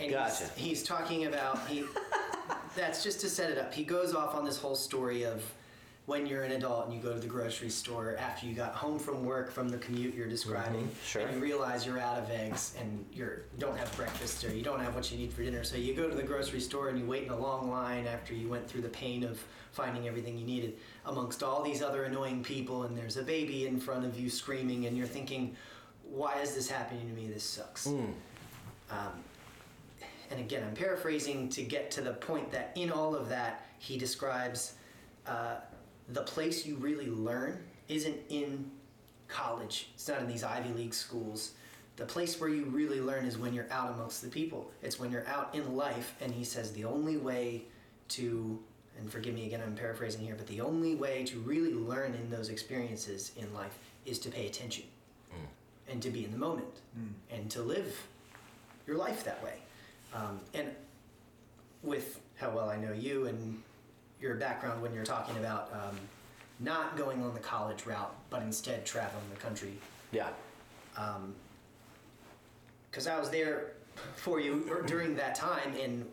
and 0.00 0.10
Gotcha. 0.10 0.44
he's, 0.56 0.66
he's 0.78 0.82
talking 0.82 1.26
about 1.26 1.66
he. 1.68 1.84
that's 2.76 3.02
just 3.02 3.20
to 3.20 3.28
set 3.28 3.50
it 3.50 3.58
up. 3.58 3.72
He 3.74 3.84
goes 3.84 4.14
off 4.14 4.34
on 4.34 4.44
this 4.44 4.56
whole 4.58 4.74
story 4.76 5.24
of 5.24 5.42
when 6.06 6.26
you're 6.26 6.42
an 6.42 6.52
adult 6.52 6.86
and 6.86 6.94
you 6.94 7.00
go 7.00 7.12
to 7.12 7.20
the 7.20 7.26
grocery 7.26 7.68
store 7.68 8.16
after 8.18 8.46
you 8.46 8.54
got 8.54 8.74
home 8.74 8.98
from 8.98 9.24
work 9.24 9.50
from 9.52 9.68
the 9.68 9.78
commute 9.78 10.14
you're 10.14 10.28
describing, 10.28 10.88
Mhm, 10.88 11.06
sure. 11.06 11.22
and 11.22 11.34
you 11.36 11.40
realize 11.40 11.86
you're 11.86 12.00
out 12.00 12.18
of 12.18 12.28
eggs 12.30 12.74
and 12.80 13.04
you're 13.12 13.42
you 13.54 13.58
don't 13.60 13.76
have 13.76 13.94
breakfast 13.96 14.42
or 14.44 14.52
you 14.52 14.62
don't 14.62 14.80
have 14.80 14.94
what 14.94 15.12
you 15.12 15.18
need 15.18 15.32
for 15.32 15.42
dinner. 15.42 15.62
So 15.62 15.76
you 15.76 15.94
go 15.94 16.08
to 16.08 16.14
the 16.14 16.22
grocery 16.22 16.60
store 16.60 16.88
and 16.88 16.98
you 16.98 17.04
wait 17.06 17.24
in 17.24 17.30
a 17.30 17.36
long 17.38 17.70
line 17.70 18.06
after 18.06 18.34
you 18.34 18.48
went 18.48 18.68
through 18.68 18.80
the 18.82 18.88
pain 18.88 19.22
of 19.22 19.38
finding 19.72 20.08
everything 20.08 20.36
you 20.36 20.44
needed 20.46 20.76
amongst 21.06 21.42
all 21.44 21.62
these 21.62 21.80
other 21.82 22.04
annoying 22.04 22.42
people 22.42 22.84
and 22.84 22.96
there's 22.96 23.16
a 23.16 23.22
baby 23.22 23.66
in 23.68 23.78
front 23.78 24.04
of 24.04 24.18
you 24.18 24.28
screaming 24.28 24.86
and 24.86 24.96
you're 24.96 25.06
thinking, 25.06 25.54
why 26.10 26.40
is 26.40 26.54
this 26.56 26.68
happening 26.68 27.06
to 27.08 27.14
me? 27.14 27.28
This 27.28 27.44
sucks. 27.44 27.86
Mm. 27.86 28.12
Um, 28.90 29.12
and 30.30 30.38
again, 30.40 30.62
I'm 30.66 30.74
paraphrasing 30.74 31.48
to 31.50 31.62
get 31.62 31.90
to 31.92 32.00
the 32.00 32.12
point 32.12 32.50
that 32.52 32.72
in 32.76 32.90
all 32.90 33.14
of 33.14 33.28
that, 33.28 33.64
he 33.78 33.98
describes 33.98 34.74
uh, 35.26 35.56
the 36.08 36.22
place 36.22 36.64
you 36.66 36.76
really 36.76 37.08
learn 37.08 37.62
isn't 37.88 38.16
in 38.28 38.70
college, 39.28 39.88
it's 39.94 40.08
not 40.08 40.20
in 40.20 40.28
these 40.28 40.44
Ivy 40.44 40.72
League 40.72 40.94
schools. 40.94 41.52
The 41.96 42.06
place 42.06 42.40
where 42.40 42.48
you 42.48 42.64
really 42.64 43.00
learn 43.00 43.26
is 43.26 43.36
when 43.36 43.52
you're 43.52 43.70
out 43.70 43.92
amongst 43.92 44.22
the 44.22 44.28
people. 44.28 44.70
It's 44.82 44.98
when 44.98 45.10
you're 45.10 45.26
out 45.28 45.54
in 45.54 45.76
life, 45.76 46.14
and 46.20 46.32
he 46.32 46.44
says 46.44 46.72
the 46.72 46.84
only 46.84 47.16
way 47.18 47.64
to, 48.10 48.58
and 48.98 49.10
forgive 49.10 49.34
me 49.34 49.46
again, 49.46 49.60
I'm 49.64 49.74
paraphrasing 49.74 50.22
here, 50.24 50.34
but 50.36 50.46
the 50.46 50.60
only 50.62 50.94
way 50.94 51.24
to 51.24 51.38
really 51.40 51.74
learn 51.74 52.14
in 52.14 52.30
those 52.30 52.48
experiences 52.48 53.32
in 53.36 53.52
life 53.52 53.78
is 54.06 54.18
to 54.20 54.30
pay 54.30 54.46
attention 54.46 54.84
Mm. 55.32 55.92
and 55.92 56.02
to 56.02 56.10
be 56.10 56.24
in 56.24 56.32
the 56.32 56.38
moment 56.38 56.80
and 57.30 57.48
to 57.52 57.62
live 57.62 57.96
your 58.86 58.96
life 58.96 59.22
that 59.24 59.40
way. 59.44 59.58
Um, 60.14 60.40
and 60.54 60.68
with 61.82 62.20
how 62.36 62.50
well 62.50 62.68
I 62.68 62.76
know 62.76 62.92
you 62.92 63.26
and 63.26 63.62
your 64.20 64.34
background 64.34 64.82
when 64.82 64.92
you're 64.92 65.04
talking 65.04 65.36
about 65.38 65.72
um, 65.72 65.96
not 66.58 66.96
going 66.96 67.22
on 67.22 67.32
the 67.34 67.40
college 67.40 67.86
route, 67.86 68.14
but 68.28 68.42
instead 68.42 68.84
traveling 68.84 69.24
the 69.32 69.40
country. 69.40 69.72
Yeah. 70.12 70.28
Because 72.90 73.06
I 73.06 73.18
was 73.18 73.30
there 73.30 73.72
for 74.16 74.40
you 74.40 74.82
during 74.86 75.16
that 75.16 75.34
time, 75.34 75.74
and 75.80 76.04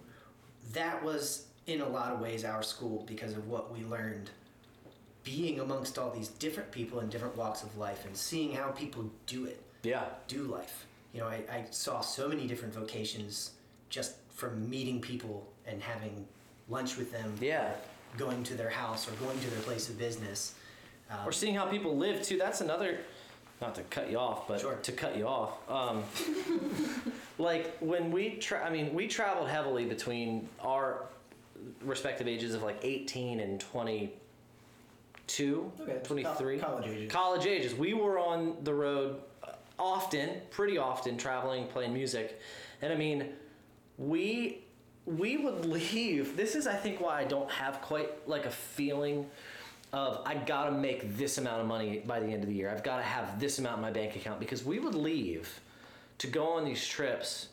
that 0.73 1.03
was 1.03 1.47
in 1.65 1.81
a 1.81 1.87
lot 1.87 2.13
of 2.13 2.19
ways 2.21 2.45
our 2.45 2.63
school 2.63 3.03
because 3.07 3.33
of 3.33 3.47
what 3.47 3.73
we 3.73 3.83
learned 3.83 4.29
being 5.23 5.59
amongst 5.59 5.97
all 5.97 6.09
these 6.09 6.29
different 6.29 6.71
people 6.71 7.01
in 7.01 7.09
different 7.09 7.35
walks 7.35 7.61
of 7.61 7.77
life 7.77 8.05
and 8.05 8.15
seeing 8.15 8.53
how 8.53 8.69
people 8.69 9.09
do 9.25 9.45
it. 9.45 9.61
Yeah. 9.83 10.05
do 10.27 10.43
life. 10.43 10.85
You 11.13 11.21
know, 11.21 11.27
I, 11.27 11.43
I 11.51 11.65
saw 11.71 11.99
so 11.99 12.29
many 12.29 12.47
different 12.47 12.73
vocations 12.73 13.51
just 13.89 14.13
from 14.33 14.69
meeting 14.69 14.99
people 15.01 15.47
and 15.65 15.81
having 15.81 16.25
lunch 16.69 16.97
with 16.97 17.11
them. 17.11 17.33
Yeah. 17.41 17.71
Going 18.17 18.43
to 18.43 18.53
their 18.55 18.69
house 18.69 19.07
or 19.07 19.11
going 19.23 19.39
to 19.39 19.49
their 19.49 19.61
place 19.61 19.89
of 19.89 19.97
business. 19.97 20.55
Um, 21.09 21.19
Or 21.25 21.31
seeing 21.31 21.55
how 21.55 21.65
people 21.65 21.95
live 21.97 22.21
too. 22.21 22.37
That's 22.37 22.61
another. 22.61 22.99
Not 23.61 23.73
to 23.75 23.81
cut 23.83 24.11
you 24.11 24.19
off, 24.19 24.47
but 24.47 24.59
Sure. 24.61 24.75
to 24.75 24.91
cut 24.91 25.17
you 25.17 25.27
off. 25.27 25.57
Um, 25.69 26.03
like 27.39 27.75
when 27.79 28.11
we, 28.11 28.31
tra- 28.35 28.63
I 28.65 28.69
mean, 28.69 28.93
we 28.93 29.07
traveled 29.07 29.49
heavily 29.49 29.85
between 29.85 30.47
our 30.61 31.05
respective 31.81 32.27
ages 32.27 32.53
of 32.53 32.61
like 32.61 32.77
18 32.83 33.39
and 33.39 33.59
22, 33.59 34.11
Okay, 35.81 35.99
23. 36.03 36.59
college 36.59 36.85
ages. 36.87 37.11
College 37.11 37.45
ages. 37.47 37.73
We 37.73 37.93
were 37.95 38.19
on 38.19 38.57
the 38.63 38.73
road 38.73 39.21
uh, 39.43 39.53
often, 39.79 40.29
pretty 40.51 40.77
often, 40.77 41.17
traveling, 41.17 41.65
playing 41.67 41.93
music, 41.93 42.39
and 42.83 42.93
I 42.93 42.95
mean, 42.95 43.29
we 43.97 44.59
we 45.05 45.37
would 45.37 45.65
leave. 45.65 46.35
This 46.35 46.53
is, 46.53 46.67
I 46.67 46.75
think, 46.75 46.99
why 46.99 47.21
I 47.21 47.23
don't 47.23 47.49
have 47.49 47.81
quite 47.81 48.27
like 48.27 48.45
a 48.45 48.51
feeling 48.51 49.25
of 49.93 50.21
I 50.25 50.35
gotta 50.35 50.71
make 50.71 51.17
this 51.17 51.37
amount 51.37 51.61
of 51.61 51.67
money 51.67 52.03
by 52.05 52.19
the 52.19 52.27
end 52.27 52.43
of 52.43 52.49
the 52.49 52.55
year. 52.55 52.69
I've 52.69 52.83
gotta 52.83 53.03
have 53.03 53.39
this 53.39 53.57
amount 53.59 53.77
in 53.77 53.81
my 53.81 53.91
bank 53.91 54.15
account 54.15 54.39
because 54.39 54.65
we 54.65 54.79
would 54.79 54.95
leave 54.95 55.61
to 56.17 56.27
go 56.27 56.47
on 56.53 56.65
these 56.65 56.85
trips 56.85 57.47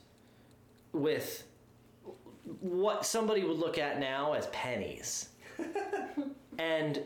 with 0.92 1.44
what 2.60 3.06
somebody 3.06 3.44
would 3.44 3.58
look 3.58 3.78
at 3.78 4.00
now 4.00 4.32
as 4.32 4.46
pennies. 4.48 5.28
and 6.58 7.00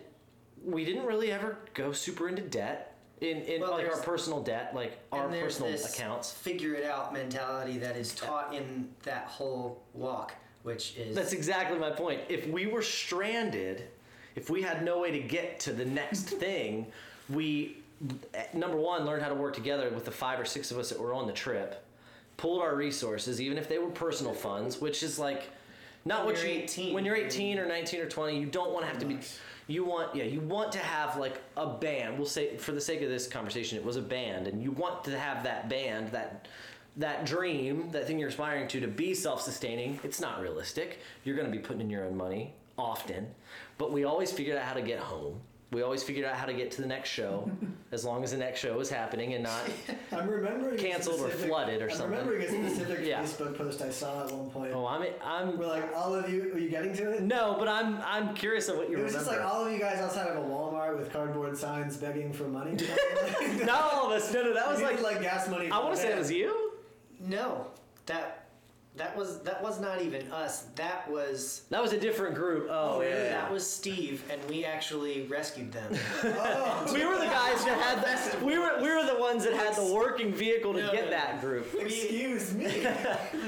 we 0.65 0.85
didn't 0.85 1.05
really 1.05 1.31
ever 1.31 1.59
go 1.75 1.93
super 1.93 2.29
into 2.29 2.43
debt 2.43 2.98
in, 3.21 3.43
in 3.43 3.61
Well, 3.61 3.73
like 3.73 3.89
our 3.89 4.01
personal 4.01 4.43
debt, 4.43 4.73
like 4.75 4.99
our 5.13 5.29
personal 5.29 5.75
accounts. 5.75 6.33
Figure 6.33 6.75
it 6.75 6.85
out 6.85 7.13
mentality 7.13 7.79
that 7.79 7.97
is 7.97 8.15
taught 8.15 8.55
in 8.55 8.89
that 9.03 9.27
whole 9.27 9.83
walk, 9.95 10.35
which 10.63 10.97
is 10.97 11.15
That's 11.15 11.33
exactly 11.33 11.79
my 11.79 11.91
point. 11.91 12.21
If 12.29 12.47
we 12.49 12.67
were 12.67 12.83
stranded, 12.83 13.85
if 14.37 14.51
we 14.51 14.63
had 14.63 14.85
no 14.85 15.01
way 15.01 15.11
to 15.11 15.21
get 15.21 15.61
to 15.61 15.73
the 15.73 15.85
next 15.85 16.23
thing, 16.31 16.87
we 17.29 17.79
number 18.55 18.77
one 18.77 19.05
learned 19.05 19.23
how 19.23 19.29
to 19.29 19.35
work 19.35 19.55
together 19.55 19.91
with 19.91 20.05
the 20.05 20.11
five 20.11 20.39
or 20.39 20.45
six 20.45 20.71
of 20.71 20.79
us 20.79 20.91
that 20.91 21.01
were 21.01 21.13
on 21.13 21.27
the 21.27 21.33
trip, 21.33 21.85
pulled 22.37 22.63
our 22.63 22.77
resources, 22.77 23.41
even 23.41 23.59
if 23.59 23.69
they 23.69 23.79
were 23.79 23.91
personal 23.91 24.33
funds, 24.33 24.81
which 24.81 25.03
is 25.03 25.19
like 25.19 25.51
not 26.05 26.25
When 26.25 26.35
what 26.35 26.43
you're 26.43 26.53
you 26.53 26.63
18, 26.63 26.95
when 26.95 27.05
you're 27.05 27.17
18 27.17 27.59
or 27.59 27.67
19 27.67 28.01
or 28.01 28.09
20, 28.09 28.39
you 28.39 28.47
don't 28.47 28.73
want 28.73 28.85
to 28.87 28.91
have 28.91 29.01
to 29.01 29.07
be. 29.07 29.19
You 29.69 29.85
want 29.85 30.17
yeah, 30.17 30.25
you 30.25 30.41
want 30.41 30.73
to 30.73 30.79
have 30.79 31.17
like 31.19 31.41
a 31.57 31.67
band. 31.67 32.17
We'll 32.17 32.27
say 32.27 32.57
for 32.57 32.73
the 32.73 32.81
sake 32.81 33.03
of 33.03 33.11
this 33.11 33.29
conversation, 33.29 33.79
it 33.79 33.85
was 33.85 33.97
a 33.97 34.03
band, 34.03 34.49
and 34.49 34.63
you 34.63 34.73
want 34.73 35.05
to 35.05 35.19
have 35.19 35.45
that 35.45 35.69
band 35.69 36.11
that 36.13 36.49
that 36.97 37.27
dream, 37.27 37.91
that 37.91 38.07
thing 38.07 38.19
you're 38.19 38.31
aspiring 38.31 38.67
to, 38.69 38.81
to 38.81 38.89
be 38.89 39.15
self-sustaining. 39.15 40.01
It's 40.03 40.21
not 40.21 40.41
realistic. 40.41 40.99
You're 41.23 41.37
going 41.37 41.49
to 41.49 41.57
be 41.57 41.63
putting 41.63 41.83
in 41.83 41.91
your 41.91 42.05
own 42.05 42.17
money 42.17 42.55
often, 42.77 43.29
but 43.77 43.93
we 43.93 44.05
always 44.05 44.33
figured 44.33 44.57
out 44.57 44.65
how 44.65 44.75
to 44.75 44.83
get 44.83 44.99
home. 44.99 45.41
We 45.71 45.83
always 45.83 46.03
figured 46.03 46.25
out 46.25 46.35
how 46.35 46.47
to 46.47 46.55
get 46.55 46.71
to 46.73 46.81
the 46.81 46.87
next 46.87 47.11
show, 47.11 47.51
as 47.93 48.03
long 48.03 48.25
as 48.25 48.31
the 48.31 48.39
next 48.39 48.61
show 48.61 48.79
was 48.79 48.89
happening 48.89 49.35
and 49.35 49.45
not 49.45 49.61
I'm 50.11 50.27
remembering 50.27 50.79
Canceled 50.79 51.21
or 51.21 51.29
flooded 51.29 51.83
or 51.83 51.91
something. 51.91 52.19
I'm 52.19 52.27
remembering 52.27 52.65
a 52.65 52.71
specific 52.71 53.07
Yeah. 53.07 53.23
Facebook 53.23 53.57
post 53.59 53.83
I 53.83 53.91
saw 53.91 54.25
at 54.27 54.33
one 54.33 54.49
point. 54.51 54.73
Oh, 54.75 54.87
I'm 54.87 55.05
I'm 55.23 55.59
We're 55.59 55.67
like, 55.67 55.95
all 55.95 56.15
of 56.15 56.31
you, 56.31 56.55
are 56.55 56.59
you 56.59 56.71
getting 56.71 56.95
to 56.97 57.13
it? 57.13 57.23
no, 57.23 57.57
but 57.59 57.69
I'm 57.69 57.99
I'm 58.01 58.35
curious 58.35 58.69
of 58.69 58.79
what 58.79 58.89
you 58.89 58.97
It 58.99 59.03
was 59.05 59.13
remember. 59.13 59.31
just 59.31 59.41
like 59.45 59.53
all 59.53 59.67
of 59.67 59.71
you 59.73 59.79
guys 59.79 59.99
outside 59.99 60.29
of 60.29 60.37
a 60.43 60.49
Walmart 60.49 60.97
with 60.99 61.13
cardboard 61.13 61.57
signs 61.59 61.99
begging 61.99 62.33
for 62.33 62.45
money. 62.49 62.73
Not 63.65 63.93
all 63.93 64.07
of 64.07 64.13
us. 64.13 64.33
No, 64.33 64.43
no, 64.45 64.55
that 64.55 64.69
was 64.71 64.81
like, 64.81 65.03
like 65.03 65.21
gas 65.21 65.49
money. 65.49 65.71
I 65.71 65.79
want 65.81 65.95
to 65.95 66.01
say 66.01 66.13
it 66.13 66.19
was 66.19 66.33
you. 66.33 66.73
no 67.21 67.67
that 68.07 68.48
that 68.99 69.17
was 69.17 69.41
that 69.41 69.63
was 69.63 69.81
not 69.81 70.03
even 70.03 70.31
us. 70.33 70.65
That 70.77 71.11
was 71.11 71.63
That 71.71 71.81
was 71.81 71.93
a 71.93 71.99
different 72.01 72.35
group. 72.35 72.67
Oh, 72.71 72.97
Oh, 72.97 73.01
yeah, 73.01 73.09
yeah. 73.09 73.15
yeah. 73.23 73.29
that 73.31 73.53
was 73.53 73.69
Steve, 73.69 74.23
and 74.31 74.41
we 74.51 74.65
actually 74.65 75.23
rescued 75.23 75.73
them. 75.73 75.93
Oh, 76.25 76.91
We 76.93 77.05
were 77.07 77.17
the 77.17 77.25
guys 77.27 77.65
that 77.65 77.79
had 77.79 78.03
the, 78.05 78.45
we 78.45 78.59
were 78.59 78.77
we 78.83 78.91
were 78.95 79.05
the 79.07 79.19
ones 79.19 79.45
that 79.45 79.55
had 79.55 79.75
the 79.77 79.93
working 79.93 80.33
vehicle 80.33 80.75
to 80.75 80.81
No, 80.83 80.93
get 80.93 81.05
no, 81.07 81.11
that 81.11 81.41
group. 81.41 81.67
excuse 81.79 82.53
me. 82.55 82.87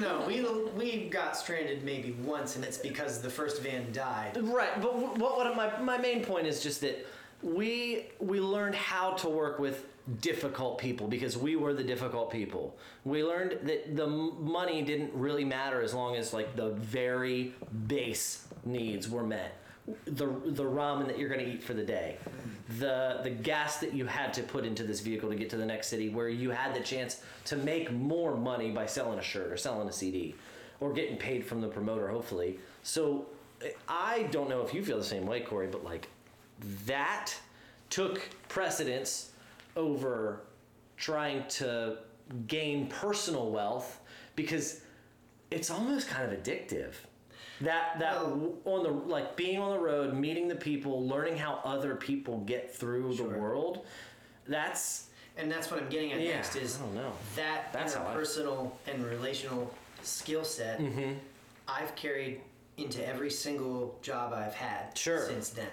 no, 0.00 0.24
we 0.26 0.42
we 0.76 1.08
got 1.08 1.36
stranded 1.36 1.84
maybe 1.84 2.12
once, 2.24 2.56
and 2.56 2.64
it's 2.64 2.78
because 2.78 3.20
the 3.20 3.30
first 3.30 3.60
van 3.62 3.92
died. 3.92 4.38
Right, 4.40 4.80
but 4.80 4.92
wh- 4.92 5.18
what 5.18 5.36
what 5.36 5.56
my 5.56 5.78
my 5.80 5.98
main 5.98 6.24
point 6.24 6.46
is 6.46 6.62
just 6.62 6.80
that 6.82 7.06
we 7.42 8.06
we 8.18 8.38
learned 8.40 8.74
how 8.74 9.12
to 9.12 9.28
work 9.28 9.58
with 9.58 9.86
difficult 10.20 10.79
people 10.79 11.07
because 11.07 11.37
we 11.37 11.57
were 11.57 11.75
the 11.75 11.85
difficult 11.85 12.31
people. 12.31 12.77
We 13.05 13.23
learned 13.23 13.59
that 13.64 13.96
the 13.96 14.07
money 14.07 14.83
didn't 14.83 15.12
really 15.14 15.44
matter 15.44 15.83
as 15.83 15.94
long 15.94 16.16
as 16.16 16.33
like 16.33 16.57
the 16.57 16.70
very 16.70 17.55
base 17.87 18.46
needs 18.64 19.09
were 19.09 19.23
met. 19.23 19.57
The 20.05 20.27
the 20.44 20.64
ramen 20.64 21.07
that 21.07 21.18
you're 21.18 21.29
going 21.29 21.44
to 21.44 21.51
eat 21.51 21.62
for 21.62 21.75
the 21.75 21.83
day, 21.83 22.18
the 22.79 23.20
the 23.23 23.31
gas 23.31 23.79
that 23.79 23.92
you 23.92 24.07
had 24.07 24.33
to 24.35 24.42
put 24.42 24.64
into 24.64 24.85
this 24.85 25.01
vehicle 25.01 25.31
to 25.31 25.35
get 25.35 25.51
to 25.51 25.57
the 25.57 25.66
next 25.66 25.88
city, 25.88 26.09
where 26.09 26.29
you 26.29 26.51
had 26.51 26.75
the 26.75 26.81
chance 26.81 27.23
to 27.46 27.57
make 27.57 27.90
more 27.90 28.37
money 28.37 28.70
by 28.70 28.87
selling 28.87 29.18
a 29.18 29.23
shirt 29.23 29.51
or 29.51 29.57
selling 29.57 29.88
a 29.88 29.92
CD, 29.92 30.35
or 30.81 30.92
getting 30.92 31.16
paid 31.16 31.44
from 31.44 31.61
the 31.61 31.68
promoter, 31.68 32.09
hopefully. 32.09 32.61
So 32.83 33.27
I 33.88 34.25
don't 34.31 34.49
know 34.49 34.62
if 34.62 34.73
you 34.75 34.85
feel 34.85 34.99
the 34.99 35.05
same 35.05 35.27
way, 35.27 35.40
Corey, 35.40 35.66
but 35.66 35.83
like 35.83 36.09
that 36.87 37.35
took 37.88 38.20
precedence 38.49 39.31
over 39.76 40.42
trying 40.96 41.46
to 41.48 41.98
gain 42.46 42.87
personal 42.88 43.50
wealth 43.50 44.00
because 44.37 44.80
it's 45.50 45.70
almost 45.70 46.09
kind 46.09 46.30
of 46.33 46.38
addictive. 46.42 46.92
That 47.61 47.98
that 47.98 48.14
Well- 48.24 48.54
on 48.64 48.83
the 48.85 48.90
like 48.90 49.37
being 49.37 49.59
on 49.59 49.72
the 49.72 49.78
road, 49.78 50.14
meeting 50.14 50.48
the 50.48 50.54
people, 50.56 51.06
learning 51.06 51.37
how 51.37 51.61
other 51.64 51.94
people 51.96 52.38
get 52.38 52.74
through 52.74 53.16
Sure. 53.16 53.28
the 53.33 53.38
world. 53.38 53.87
That's 54.46 55.06
And 55.37 55.50
that's 55.50 55.70
what 55.70 55.80
I'm 55.80 55.88
getting 55.88 56.12
at 56.12 56.20
Yeah, 56.20 56.35
next 56.37 56.56
is 56.56 56.76
I 56.76 56.80
don't 56.80 56.94
know. 56.94 57.12
that 57.37 57.72
That's 57.72 57.94
how 57.94 58.06
I- 58.06 58.14
personal 58.14 58.76
and 58.87 59.04
relational 59.06 59.72
skill 60.02 60.44
set 60.44 60.78
Mm-hmm. 60.80 61.14
I've 61.68 61.94
carried 61.94 62.40
into 62.76 63.06
every 63.06 63.30
single 63.30 63.98
job 64.02 64.33
I've 64.33 64.54
had 64.54 64.96
Sure. 64.98 65.24
since 65.26 65.50
then. 65.50 65.70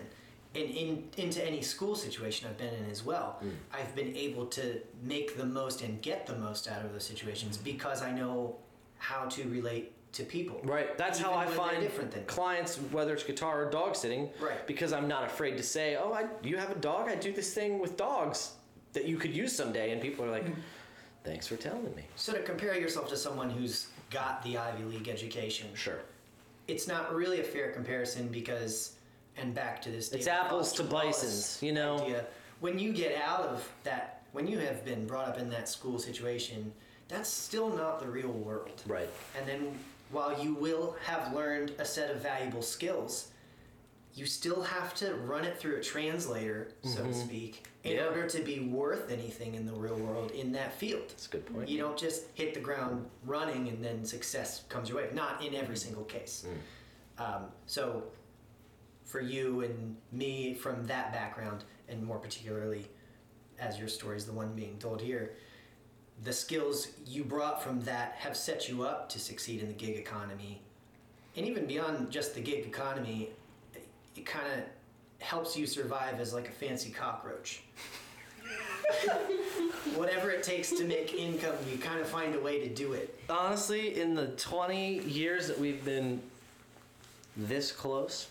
And 0.56 0.70
in, 0.70 1.04
into 1.18 1.46
any 1.46 1.62
school 1.62 1.96
situation 1.96 2.48
I've 2.50 2.58
been 2.58 2.74
in 2.74 2.90
as 2.90 3.04
well, 3.04 3.38
Mm. 3.44 3.52
I've 3.74 3.94
been 3.96 4.16
able 4.16 4.46
to 4.48 4.80
make 5.04 5.38
the 5.38 5.46
most 5.46 5.82
and 5.82 6.02
get 6.02 6.26
the 6.26 6.36
most 6.36 6.68
out 6.68 6.84
of 6.84 6.94
those 6.94 7.04
situations 7.06 7.58
because 7.58 8.02
I 8.02 8.12
know 8.12 8.56
how 8.98 9.26
to 9.26 9.44
relate 9.50 9.92
to 10.14 10.24
people. 10.24 10.60
Right. 10.64 10.98
That's 10.98 11.20
how 11.20 11.34
I 11.34 11.46
find 11.46 11.82
different 11.82 12.12
than 12.12 12.24
clients, 12.26 12.78
whether 12.92 13.14
it's 13.14 13.24
guitar 13.24 13.66
or 13.66 13.70
dog 13.70 13.96
sitting. 13.96 14.30
Right. 14.40 14.66
Because 14.66 14.94
I'm 14.94 15.08
not 15.08 15.26
afraid 15.26 15.58
to 15.58 15.64
say, 15.64 15.96
"Oh, 15.98 16.14
I, 16.14 16.26
you 16.42 16.58
have 16.58 16.72
a 16.72 16.80
dog. 16.80 17.08
I 17.10 17.16
do 17.16 17.32
this 17.32 17.54
thing 17.54 17.78
with 17.80 17.98
dogs 17.98 18.54
that 18.94 19.06
you 19.06 19.18
could 19.18 19.34
use 19.36 19.54
someday," 19.56 19.92
and 19.92 20.02
people 20.02 20.26
are 20.26 20.32
like, 20.32 20.46
Mm-hmm. 20.46 20.62
"Thanks 21.24 21.46
for 21.46 21.58
telling 21.58 21.94
me." 21.94 22.06
So 22.16 22.34
to 22.34 22.42
compare 22.42 22.76
yourself 22.80 23.10
to 23.10 23.18
someone 23.18 23.50
who's 23.52 23.88
got 24.10 24.42
the 24.44 24.58
Ivy 24.58 24.86
League 24.86 25.10
education, 25.10 25.68
Sure. 25.76 26.00
it's 26.68 26.88
not 26.88 27.14
really 27.14 27.42
a 27.42 27.44
fair 27.44 27.72
comparison 27.72 28.30
because, 28.30 28.94
and 29.38 29.54
back 29.54 29.82
to 29.84 29.92
this, 29.92 30.12
It's 30.12 30.28
apples 30.28 30.74
to 30.74 30.84
bisons, 30.84 31.60
you 31.62 31.72
know? 31.72 32.00
Idea, 32.00 32.26
when 32.60 32.80
you 32.80 32.92
get 32.94 33.16
out 33.22 33.42
of 33.42 33.70
that, 33.84 34.24
when 34.32 34.48
you 34.48 34.58
have 34.60 34.84
been 34.84 35.06
brought 35.06 35.28
up 35.28 35.38
in 35.38 35.50
that 35.52 35.70
school 35.70 36.00
situation, 36.00 36.72
that's 37.08 37.30
still 37.30 37.70
not 37.70 38.00
the 38.00 38.08
real 38.08 38.32
world. 38.32 38.82
Right. 38.88 39.10
And 39.38 39.48
then 39.48 39.78
while 40.12 40.42
you 40.44 40.56
will 40.56 40.96
have 41.06 41.34
learned 41.34 41.72
a 41.80 41.86
set 41.86 42.10
of 42.12 42.22
valuable 42.22 42.62
skills, 42.62 43.28
you 44.16 44.26
still 44.26 44.64
have 44.64 44.96
to 44.96 45.14
run 45.16 45.46
it 45.46 45.60
through 45.60 45.76
a 45.78 45.82
translator, 45.82 46.70
so 46.84 47.04
to 47.06 47.14
speak, 47.14 47.64
in 47.84 47.92
Mm-hmm. 47.92 48.00
Yeah. 48.00 48.08
order 48.08 48.28
to 48.28 48.40
be 48.42 48.60
worth 48.62 49.10
anything 49.12 49.54
in 49.56 49.66
the 49.66 49.72
real 49.72 49.96
world 49.96 50.32
in 50.32 50.52
that 50.54 50.74
field. 50.74 51.04
That's 51.10 51.28
a 51.28 51.30
good 51.30 51.46
point. 51.46 51.70
You 51.70 51.78
don't 51.78 51.98
just 51.98 52.24
hit 52.34 52.54
the 52.54 52.60
ground 52.60 53.06
running 53.26 53.70
and 53.70 53.82
then 53.84 54.04
success 54.04 54.64
comes 54.68 54.90
your 54.90 54.98
way. 54.98 55.08
Not 55.14 55.46
in 55.46 55.54
every 55.56 55.78
single 55.78 56.04
case. 56.04 56.46
Um, 57.20 57.44
so, 57.68 58.04
for 59.08 59.20
you 59.20 59.62
and 59.62 59.96
me 60.12 60.54
from 60.54 60.86
that 60.86 61.12
background, 61.12 61.64
and 61.90 62.04
more 62.04 62.20
particularly 62.20 62.86
as 63.60 63.80
your 63.80 63.88
story 63.88 64.18
is 64.18 64.26
the 64.26 64.32
one 64.32 64.54
being 64.54 64.78
told 64.78 65.02
here, 65.02 65.34
the 66.24 66.34
skills 66.34 66.90
you 67.08 67.24
brought 67.24 67.64
from 67.64 67.82
that 67.82 68.14
have 68.20 68.38
set 68.38 68.70
you 68.70 68.84
up 68.84 69.10
to 69.10 69.20
succeed 69.20 69.62
in 69.62 69.68
the 69.68 69.74
gig 69.74 69.96
economy 69.96 70.62
and 71.38 71.46
even 71.46 71.68
beyond 71.68 72.12
just 72.12 72.34
the 72.34 72.42
gig 72.42 72.66
economy, 72.66 73.30
it, 73.74 73.88
it 74.16 74.26
kind 74.26 74.48
of 74.48 74.64
helps 75.24 75.56
you 75.56 75.68
survive 75.68 76.20
as 76.20 76.34
like 76.34 76.50
a 76.50 76.52
fancy 76.52 76.90
cockroach. 76.90 77.62
Whatever 79.96 80.32
it 80.32 80.42
takes 80.42 80.72
to 80.72 80.84
make 80.84 81.14
income, 81.14 81.56
you 81.72 81.78
kind 81.78 82.02
of 82.02 82.08
find 82.08 82.34
a 82.34 82.40
way 82.40 82.68
to 82.68 82.74
do 82.74 82.94
it. 82.94 83.20
Honestly, 83.30 84.00
in 84.02 84.16
the 84.16 84.28
20 84.30 85.00
years 85.04 85.48
that 85.48 85.60
we've 85.60 85.86
been 85.86 86.20
this 87.36 87.72
close, 87.72 88.30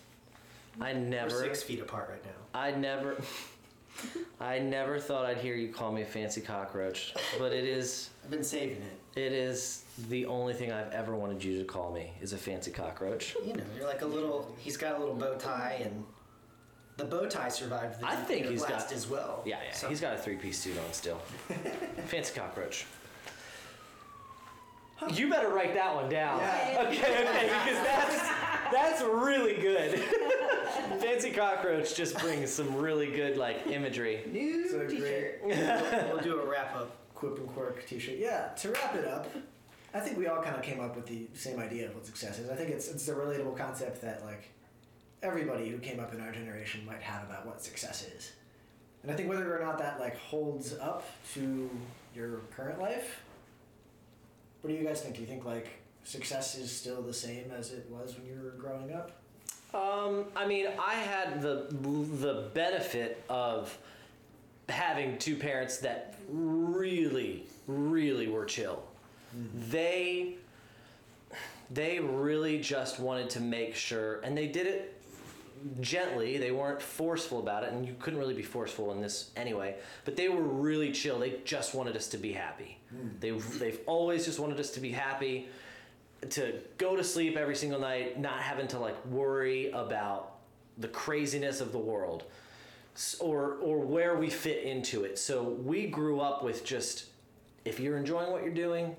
I 0.80 0.92
never. 0.92 1.30
We're 1.34 1.42
six 1.44 1.62
feet 1.62 1.80
apart 1.80 2.08
right 2.10 2.24
now. 2.24 2.58
I 2.58 2.70
never. 2.72 3.16
I 4.40 4.58
never 4.58 4.98
thought 4.98 5.24
I'd 5.24 5.38
hear 5.38 5.54
you 5.54 5.72
call 5.72 5.90
me 5.90 6.02
a 6.02 6.06
fancy 6.06 6.42
cockroach, 6.42 7.14
but 7.38 7.52
it 7.52 7.64
is. 7.64 8.10
I've 8.24 8.30
been 8.30 8.44
saving 8.44 8.76
it. 8.82 9.18
It 9.20 9.32
is 9.32 9.84
the 10.10 10.26
only 10.26 10.52
thing 10.52 10.70
I've 10.70 10.92
ever 10.92 11.14
wanted 11.16 11.42
you 11.42 11.58
to 11.58 11.64
call 11.64 11.90
me 11.92 12.12
is 12.20 12.34
a 12.34 12.36
fancy 12.36 12.70
cockroach. 12.70 13.34
You 13.46 13.54
know, 13.54 13.64
you're 13.74 13.86
like 13.86 14.02
a 14.02 14.06
little. 14.06 14.54
He's 14.58 14.76
got 14.76 14.96
a 14.96 14.98
little 14.98 15.14
bow 15.14 15.36
tie, 15.38 15.80
and 15.82 16.04
the 16.98 17.06
bow 17.06 17.26
tie 17.26 17.48
survived 17.48 18.00
the 18.00 18.06
I 18.06 18.16
think 18.16 18.46
he's 18.46 18.60
blast 18.64 18.90
got- 18.90 18.96
as 18.96 19.08
well. 19.08 19.42
Yeah, 19.46 19.58
yeah. 19.66 19.72
So- 19.72 19.88
He's 19.88 20.00
got 20.02 20.12
a 20.14 20.18
three-piece 20.18 20.58
suit 20.58 20.76
on 20.78 20.92
still. 20.92 21.16
fancy 22.06 22.38
cockroach. 22.38 22.84
You 25.12 25.28
better 25.30 25.48
write 25.50 25.74
that 25.74 25.94
one 25.94 26.08
down. 26.08 26.40
Yeah. 26.40 26.84
Okay, 26.88 26.98
okay, 26.98 27.50
because 27.64 27.84
that's 27.84 28.72
that's 28.72 29.02
really 29.02 29.54
good. 29.60 30.02
fancy 31.00 31.30
cockroach 31.30 31.94
just 31.94 32.18
brings 32.18 32.50
some 32.50 32.76
really 32.76 33.10
good 33.10 33.36
like 33.36 33.66
imagery. 33.66 34.22
New 34.30 34.68
So 34.68 34.86
T-shirt. 34.86 35.40
we'll 35.44 36.18
do 36.22 36.40
a 36.40 36.46
wrap 36.46 36.74
up. 36.76 36.96
Quip 37.14 37.38
and 37.38 37.48
Quirk 37.48 37.86
t-shirt. 37.86 38.16
Yeah, 38.18 38.48
to 38.58 38.70
wrap 38.72 38.94
it 38.94 39.06
up, 39.06 39.26
I 39.94 40.00
think 40.00 40.18
we 40.18 40.26
all 40.26 40.42
kind 40.42 40.54
of 40.54 40.62
came 40.62 40.80
up 40.80 40.94
with 40.96 41.06
the 41.06 41.26
same 41.32 41.58
idea 41.58 41.86
of 41.88 41.94
what 41.94 42.04
success 42.04 42.38
is. 42.38 42.50
I 42.50 42.54
think 42.54 42.68
it's 42.68 42.88
it's 42.88 43.08
a 43.08 43.14
relatable 43.14 43.56
concept 43.56 44.02
that 44.02 44.22
like 44.24 44.50
everybody 45.22 45.70
who 45.70 45.78
came 45.78 45.98
up 45.98 46.12
in 46.12 46.20
our 46.20 46.30
generation 46.30 46.84
might 46.84 47.00
have 47.00 47.24
about 47.24 47.46
what 47.46 47.62
success 47.62 48.06
is. 48.14 48.32
And 49.02 49.10
I 49.10 49.14
think 49.14 49.30
whether 49.30 49.56
or 49.56 49.64
not 49.64 49.78
that 49.78 49.98
like 49.98 50.18
holds 50.18 50.74
up 50.76 51.04
to 51.34 51.70
your 52.14 52.40
current 52.54 52.78
life, 52.80 53.22
what 54.60 54.68
do 54.70 54.76
you 54.76 54.84
guys 54.84 55.00
think? 55.00 55.14
Do 55.14 55.22
you 55.22 55.26
think 55.26 55.46
like 55.46 55.68
success 56.04 56.58
is 56.58 56.70
still 56.70 57.00
the 57.00 57.14
same 57.14 57.50
as 57.50 57.72
it 57.72 57.86
was 57.90 58.14
when 58.16 58.26
you 58.26 58.38
were 58.42 58.50
growing 58.60 58.92
up? 58.92 59.12
Um, 59.76 60.24
I 60.34 60.46
mean, 60.46 60.68
I 60.78 60.94
had 60.94 61.42
the 61.42 61.66
the 61.70 62.48
benefit 62.54 63.22
of 63.28 63.76
having 64.68 65.18
two 65.18 65.36
parents 65.36 65.78
that 65.78 66.16
really, 66.28 67.46
really 67.66 68.28
were 68.28 68.46
chill. 68.46 68.82
They 69.70 70.36
they 71.70 71.98
really 71.98 72.58
just 72.60 72.98
wanted 72.98 73.28
to 73.30 73.40
make 73.40 73.74
sure, 73.74 74.20
and 74.20 74.36
they 74.36 74.46
did 74.46 74.66
it 74.66 74.94
gently. 75.80 76.38
They 76.38 76.52
weren't 76.52 76.80
forceful 76.80 77.40
about 77.40 77.64
it, 77.64 77.72
and 77.72 77.86
you 77.86 77.96
couldn't 77.98 78.18
really 78.18 78.34
be 78.34 78.42
forceful 78.42 78.92
in 78.92 79.02
this 79.02 79.30
anyway. 79.36 79.76
But 80.06 80.16
they 80.16 80.30
were 80.30 80.42
really 80.42 80.90
chill. 80.92 81.18
They 81.18 81.40
just 81.44 81.74
wanted 81.74 81.96
us 81.96 82.08
to 82.08 82.18
be 82.18 82.32
happy. 82.32 82.78
They 83.20 83.32
they've 83.58 83.80
always 83.86 84.24
just 84.24 84.38
wanted 84.38 84.58
us 84.58 84.70
to 84.70 84.80
be 84.80 84.92
happy 84.92 85.48
to 86.30 86.60
go 86.78 86.96
to 86.96 87.04
sleep 87.04 87.36
every 87.36 87.56
single 87.56 87.80
night, 87.80 88.20
not 88.20 88.40
having 88.40 88.68
to 88.68 88.78
like 88.78 89.04
worry 89.06 89.70
about 89.70 90.32
the 90.78 90.88
craziness 90.88 91.60
of 91.60 91.72
the 91.72 91.78
world 91.78 92.24
or 93.20 93.56
or 93.60 93.78
where 93.78 94.16
we 94.16 94.30
fit 94.30 94.64
into 94.64 95.04
it. 95.04 95.18
So 95.18 95.42
we 95.42 95.86
grew 95.86 96.20
up 96.20 96.42
with 96.42 96.64
just 96.64 97.06
if 97.64 97.80
you're 97.80 97.96
enjoying 97.96 98.30
what 98.30 98.42
you're 98.42 98.54
doing, 98.54 98.96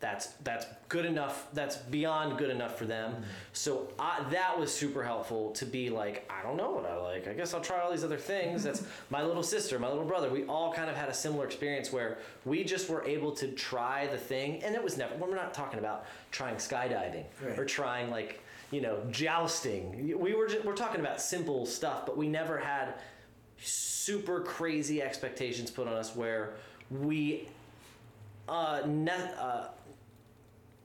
that's 0.00 0.26
that's 0.44 0.64
good 0.88 1.04
enough. 1.04 1.48
That's 1.54 1.76
beyond 1.76 2.38
good 2.38 2.50
enough 2.50 2.78
for 2.78 2.84
them. 2.84 3.16
So 3.52 3.88
I, 3.98 4.24
that 4.30 4.56
was 4.58 4.72
super 4.72 5.02
helpful 5.02 5.50
to 5.52 5.64
be 5.66 5.90
like, 5.90 6.30
I 6.30 6.42
don't 6.42 6.56
know 6.56 6.70
what 6.70 6.86
I 6.86 6.96
like. 6.96 7.26
I 7.26 7.32
guess 7.32 7.52
I'll 7.52 7.60
try 7.60 7.80
all 7.80 7.90
these 7.90 8.04
other 8.04 8.16
things. 8.16 8.62
That's 8.62 8.84
my 9.10 9.24
little 9.24 9.42
sister, 9.42 9.76
my 9.78 9.88
little 9.88 10.04
brother. 10.04 10.30
We 10.30 10.44
all 10.44 10.72
kind 10.72 10.88
of 10.88 10.96
had 10.96 11.08
a 11.08 11.14
similar 11.14 11.44
experience 11.46 11.92
where 11.92 12.18
we 12.44 12.62
just 12.62 12.88
were 12.88 13.04
able 13.04 13.32
to 13.32 13.48
try 13.52 14.06
the 14.06 14.18
thing, 14.18 14.62
and 14.62 14.74
it 14.76 14.82
was 14.82 14.96
never. 14.96 15.16
We're 15.16 15.34
not 15.34 15.52
talking 15.52 15.80
about 15.80 16.06
trying 16.30 16.56
skydiving 16.56 17.24
Right. 17.44 17.58
or 17.58 17.64
trying 17.64 18.08
like 18.10 18.40
you 18.70 18.80
know 18.80 19.00
jousting. 19.10 20.16
We 20.18 20.34
were 20.34 20.46
just, 20.46 20.64
we're 20.64 20.76
talking 20.76 21.00
about 21.00 21.20
simple 21.20 21.66
stuff, 21.66 22.06
but 22.06 22.16
we 22.16 22.28
never 22.28 22.56
had 22.56 22.94
super 23.60 24.40
crazy 24.42 25.02
expectations 25.02 25.70
put 25.72 25.88
on 25.88 25.94
us 25.94 26.14
where 26.14 26.54
we 26.90 27.48
uh, 28.48 28.82
ne- 28.86 29.32
uh, 29.38 29.66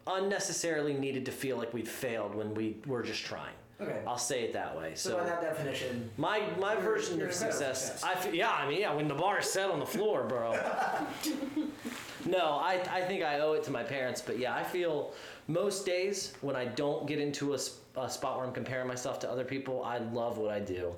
unnecessarily 0.08 0.93
needed 0.93 1.26
to 1.26 1.32
feel 1.32 1.58
like 1.58 1.74
we'd 1.74 1.88
failed 1.88 2.36
when 2.36 2.54
we 2.54 2.78
were 2.86 3.01
just 3.04 3.24
trying. 3.26 3.54
Okay. 3.82 4.01
I'll 4.08 4.18
say 4.18 4.43
it 4.43 4.54
that 4.54 4.78
way. 4.78 4.93
So, 4.95 5.10
So, 5.12 5.18
by 5.18 5.26
that 5.26 5.41
definition, 5.41 6.10
my 6.18 6.41
my 6.60 6.74
You're- 6.74 6.84
version 6.86 7.18
you're 7.18 7.30
of 7.30 7.34
success, 7.34 7.86
success. 7.88 8.04
I 8.04 8.16
feel, 8.16 8.34
yeah, 8.34 8.51
I 8.51 8.68
mean, 8.68 8.80
yeah, 8.80 8.93
when 8.93 9.08
the 9.08 9.16
bar 9.16 9.39
is 9.39 9.49
set 9.49 9.70
on 9.70 9.80
the 9.80 9.86
floor, 9.86 10.24
bro. 10.24 10.51
no, 12.26 12.60
I 12.62 12.80
I 12.89 13.01
think 13.01 13.24
I 13.24 13.39
owe 13.39 13.54
it 13.54 13.64
to 13.64 13.72
my 13.72 13.84
parents, 13.84 14.22
but 14.22 14.38
yeah, 14.38 14.56
I 14.56 14.64
feel 14.64 15.14
most 15.47 15.86
days 15.86 16.34
when 16.41 16.56
I 16.56 16.66
don't 16.66 17.08
get 17.08 17.20
into 17.20 17.54
a, 17.56 17.60
a 17.97 18.10
spot 18.10 18.38
where 18.38 18.45
I'm 18.45 18.54
comparing 18.54 18.88
myself 18.88 19.20
to 19.22 19.30
other 19.30 19.43
people, 19.43 19.84
I 19.84 19.97
love 19.97 20.38
what 20.38 20.51
I 20.51 20.60
do, 20.60 20.93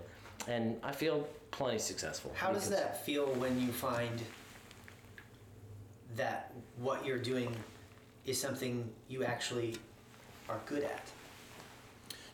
and 0.47 0.77
I 0.83 0.91
feel 0.91 1.27
plenty 1.51 1.79
successful. 1.79 2.31
How 2.35 2.51
does 2.51 2.69
that 2.69 3.03
feel 3.05 3.25
when 3.35 3.59
you 3.59 3.71
find 3.71 4.21
that 6.17 6.51
what 6.77 7.05
you're 7.05 7.17
doing 7.17 7.55
is 8.25 8.39
something 8.39 8.89
you 9.07 9.23
actually 9.23 9.75
are 10.49 10.59
good 10.65 10.83
at? 10.83 11.09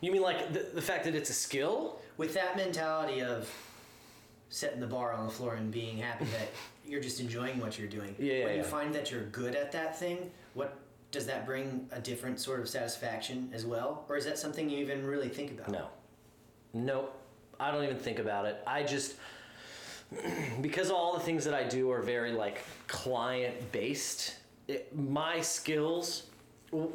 You 0.00 0.12
mean 0.12 0.22
like 0.22 0.52
the, 0.52 0.66
the 0.74 0.82
fact 0.82 1.04
that 1.04 1.14
it's 1.14 1.30
a 1.30 1.34
skill? 1.34 2.00
With 2.16 2.34
that 2.34 2.56
mentality 2.56 3.22
of 3.22 3.48
setting 4.50 4.80
the 4.80 4.86
bar 4.86 5.12
on 5.12 5.26
the 5.26 5.32
floor 5.32 5.54
and 5.54 5.70
being 5.70 5.96
happy 5.98 6.26
that 6.26 6.48
you're 6.86 7.00
just 7.00 7.20
enjoying 7.20 7.58
what 7.60 7.78
you're 7.78 7.88
doing. 7.88 8.14
Yeah, 8.18 8.32
yeah, 8.32 8.44
when 8.44 8.54
you 8.54 8.60
yeah. 8.62 8.66
find 8.66 8.94
that 8.94 9.10
you're 9.10 9.24
good 9.26 9.54
at 9.54 9.72
that 9.72 9.98
thing, 9.98 10.30
what 10.54 10.76
does 11.10 11.26
that 11.26 11.46
bring 11.46 11.88
a 11.92 12.00
different 12.00 12.40
sort 12.40 12.60
of 12.60 12.68
satisfaction 12.68 13.50
as 13.52 13.64
well? 13.64 14.04
Or 14.08 14.16
is 14.16 14.24
that 14.24 14.38
something 14.38 14.68
you 14.68 14.78
even 14.78 15.06
really 15.06 15.28
think 15.28 15.52
about? 15.52 15.70
No. 15.70 15.88
Nope. 16.74 17.18
I 17.60 17.70
don't 17.70 17.84
even 17.84 17.98
think 17.98 18.18
about 18.18 18.46
it. 18.46 18.62
I 18.66 18.82
just 18.82 19.14
because 20.60 20.90
all 20.90 21.14
the 21.14 21.20
things 21.20 21.44
that 21.44 21.54
I 21.54 21.64
do 21.64 21.90
are 21.90 22.02
very 22.02 22.32
like 22.32 22.64
client 22.88 23.72
based. 23.72 24.36
It, 24.72 24.96
my 24.96 25.40
skills. 25.40 26.24
We'll, 26.70 26.90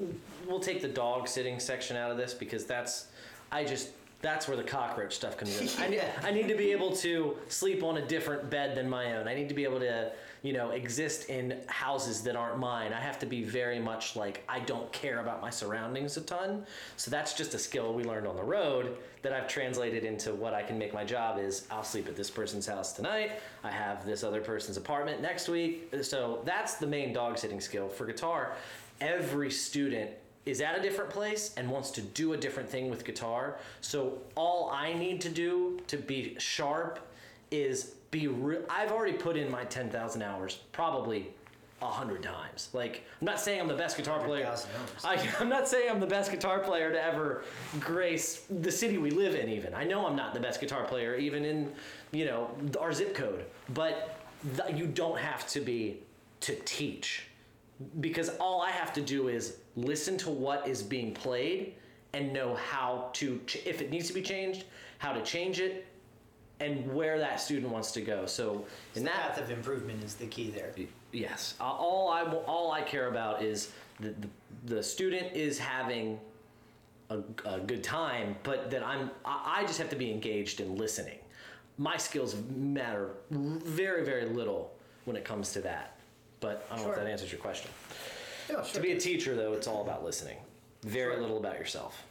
we'll 0.47 0.59
take 0.59 0.81
the 0.81 0.87
dog 0.87 1.27
sitting 1.27 1.59
section 1.59 1.95
out 1.95 2.09
of 2.09 2.17
this 2.17 2.33
because 2.33 2.65
that's 2.65 3.07
I 3.51 3.63
just 3.63 3.89
that's 4.21 4.47
where 4.47 4.57
the 4.57 4.63
cockroach 4.63 5.13
stuff 5.13 5.37
comes 5.37 5.59
in. 5.59 5.83
I, 5.83 5.87
need, 5.89 6.01
I 6.23 6.31
need 6.31 6.47
to 6.47 6.55
be 6.55 6.71
able 6.71 6.95
to 6.97 7.37
sleep 7.49 7.83
on 7.83 7.97
a 7.97 8.05
different 8.05 8.49
bed 8.49 8.75
than 8.75 8.89
my 8.89 9.15
own. 9.15 9.27
I 9.27 9.35
need 9.35 9.47
to 9.49 9.55
be 9.55 9.63
able 9.63 9.79
to, 9.79 10.11
you 10.41 10.53
know, 10.53 10.71
exist 10.71 11.29
in 11.29 11.59
houses 11.67 12.21
that 12.23 12.35
aren't 12.35 12.57
mine. 12.57 12.93
I 12.93 12.99
have 12.99 13.19
to 13.19 13.27
be 13.27 13.43
very 13.43 13.79
much 13.79 14.15
like 14.15 14.43
I 14.49 14.59
don't 14.61 14.91
care 14.91 15.19
about 15.19 15.41
my 15.41 15.51
surroundings 15.51 16.17
a 16.17 16.21
ton. 16.21 16.65
So 16.95 17.11
that's 17.11 17.33
just 17.33 17.53
a 17.53 17.59
skill 17.59 17.93
we 17.93 18.03
learned 18.03 18.25
on 18.25 18.35
the 18.35 18.43
road 18.43 18.97
that 19.21 19.33
I've 19.33 19.47
translated 19.47 20.03
into 20.03 20.33
what 20.33 20.53
I 20.53 20.63
can 20.63 20.79
make 20.79 20.93
my 20.93 21.03
job 21.03 21.37
is 21.37 21.67
I'll 21.69 21.83
sleep 21.83 22.07
at 22.07 22.15
this 22.15 22.31
person's 22.31 22.65
house 22.65 22.93
tonight. 22.93 23.33
I 23.63 23.69
have 23.71 24.05
this 24.05 24.23
other 24.23 24.41
person's 24.41 24.77
apartment 24.77 25.21
next 25.21 25.47
week. 25.47 25.93
So 26.01 26.41
that's 26.43 26.75
the 26.75 26.87
main 26.87 27.13
dog 27.13 27.37
sitting 27.37 27.59
skill. 27.59 27.87
For 27.87 28.05
guitar, 28.05 28.53
every 28.99 29.51
student 29.51 30.11
is 30.47 30.61
at 30.61 30.79
a 30.79 30.81
different 30.81 31.09
place 31.09 31.53
and 31.57 31.69
wants 31.69 31.91
to 31.91 32.01
do 32.01 32.31
a 32.31 32.37
different 32.37 32.69
thing 32.69 32.89
with 32.89 33.03
guitar. 33.03 33.57
So 33.81 34.19
all 34.35 34.71
I 34.71 34.93
need 34.93 35.19
to 35.21 35.29
do 35.29 35.79
to 35.87 35.97
be 35.97 36.35
sharp 36.39 36.99
is 37.51 37.95
be 38.11 38.27
real. 38.27 38.61
I've 38.69 38.91
already 38.91 39.17
put 39.17 39.35
in 39.35 39.51
my 39.51 39.65
10,000 39.65 40.21
hours, 40.21 40.61
probably 40.71 41.27
a 41.81 41.85
hundred 41.85 42.23
times. 42.23 42.69
Like, 42.71 43.03
I'm 43.19 43.25
not 43.25 43.41
saying 43.41 43.59
I'm 43.59 43.67
the 43.67 43.75
best 43.75 43.97
guitar 43.97 44.23
player. 44.23 44.51
I, 45.03 45.27
I'm 45.39 45.49
not 45.49 45.67
saying 45.67 45.91
I'm 45.91 45.99
the 45.99 46.07
best 46.07 46.31
guitar 46.31 46.59
player 46.59 46.91
to 46.93 47.03
ever 47.03 47.43
grace 47.81 48.45
the 48.49 48.71
city 48.71 48.97
we 48.97 49.11
live 49.11 49.35
in. 49.35 49.49
Even 49.49 49.73
I 49.73 49.83
know 49.83 50.07
I'm 50.07 50.15
not 50.15 50.33
the 50.33 50.39
best 50.39 50.61
guitar 50.61 50.85
player, 50.85 51.15
even 51.15 51.43
in 51.43 51.71
you 52.11 52.25
know 52.25 52.49
our 52.79 52.93
zip 52.93 53.13
code. 53.13 53.45
But 53.73 54.17
th- 54.55 54.77
you 54.77 54.87
don't 54.87 55.19
have 55.19 55.45
to 55.49 55.59
be 55.59 55.99
to 56.39 56.55
teach, 56.65 57.27
because 57.99 58.29
all 58.39 58.61
I 58.61 58.71
have 58.71 58.93
to 58.93 59.01
do 59.01 59.27
is 59.27 59.57
listen 59.77 60.17
to 60.17 60.29
what 60.29 60.67
is 60.67 60.83
being 60.83 61.13
played 61.13 61.73
and 62.13 62.33
know 62.33 62.55
how 62.55 63.09
to, 63.13 63.39
ch- 63.45 63.65
if 63.65 63.81
it 63.81 63.89
needs 63.89 64.07
to 64.07 64.13
be 64.13 64.21
changed, 64.21 64.65
how 64.97 65.13
to 65.13 65.21
change 65.21 65.59
it, 65.61 65.85
and 66.59 66.91
where 66.93 67.19
that 67.19 67.39
student 67.39 67.71
wants 67.71 67.91
to 67.91 68.01
go. 68.01 68.25
So 68.25 68.65
in 68.95 69.03
the 69.03 69.09
that 69.11 69.35
path 69.35 69.41
of 69.41 69.51
improvement 69.51 70.03
is 70.03 70.15
the 70.15 70.25
key 70.25 70.49
there. 70.49 70.73
Yes. 71.11 71.53
Uh, 71.61 71.65
All 71.65 72.09
I 72.09 72.23
all 72.23 72.71
I 72.71 72.81
care 72.81 73.07
about 73.09 73.43
is 73.43 73.71
the 73.99 74.09
the, 74.09 74.27
the 74.75 74.83
student 74.83 75.33
is 75.33 75.59
having 75.59 76.19
a, 77.11 77.19
a 77.45 77.59
good 77.59 77.83
time, 77.83 78.35
but 78.41 78.71
that 78.71 78.83
I'm 78.83 79.11
I, 79.23 79.57
I 79.59 79.61
just 79.67 79.77
have 79.77 79.89
to 79.89 79.95
be 79.95 80.11
engaged 80.11 80.59
in 80.59 80.75
listening. 80.75 81.19
My 81.77 81.95
skills 81.97 82.35
matter 82.49 83.11
very 83.29 84.03
very 84.03 84.25
little 84.25 84.73
when 85.05 85.15
it 85.15 85.23
comes 85.23 85.53
to 85.53 85.61
that. 85.61 85.99
But 86.39 86.65
I 86.71 86.75
don't 86.77 86.85
know 86.85 86.91
if 86.93 86.97
that 86.97 87.07
answers 87.07 87.31
your 87.31 87.39
question. 87.41 87.69
Yeah, 88.49 88.61
To 88.61 88.79
be 88.79 88.91
a 88.93 88.99
teacher 88.99 89.35
though, 89.35 89.53
it's 89.53 89.67
all 89.67 89.81
about 89.81 90.03
listening. 90.03 90.37
very 90.83 91.13
Sure. 91.13 91.21
little 91.21 91.37
about 91.37 91.57
yourself. 91.57 92.03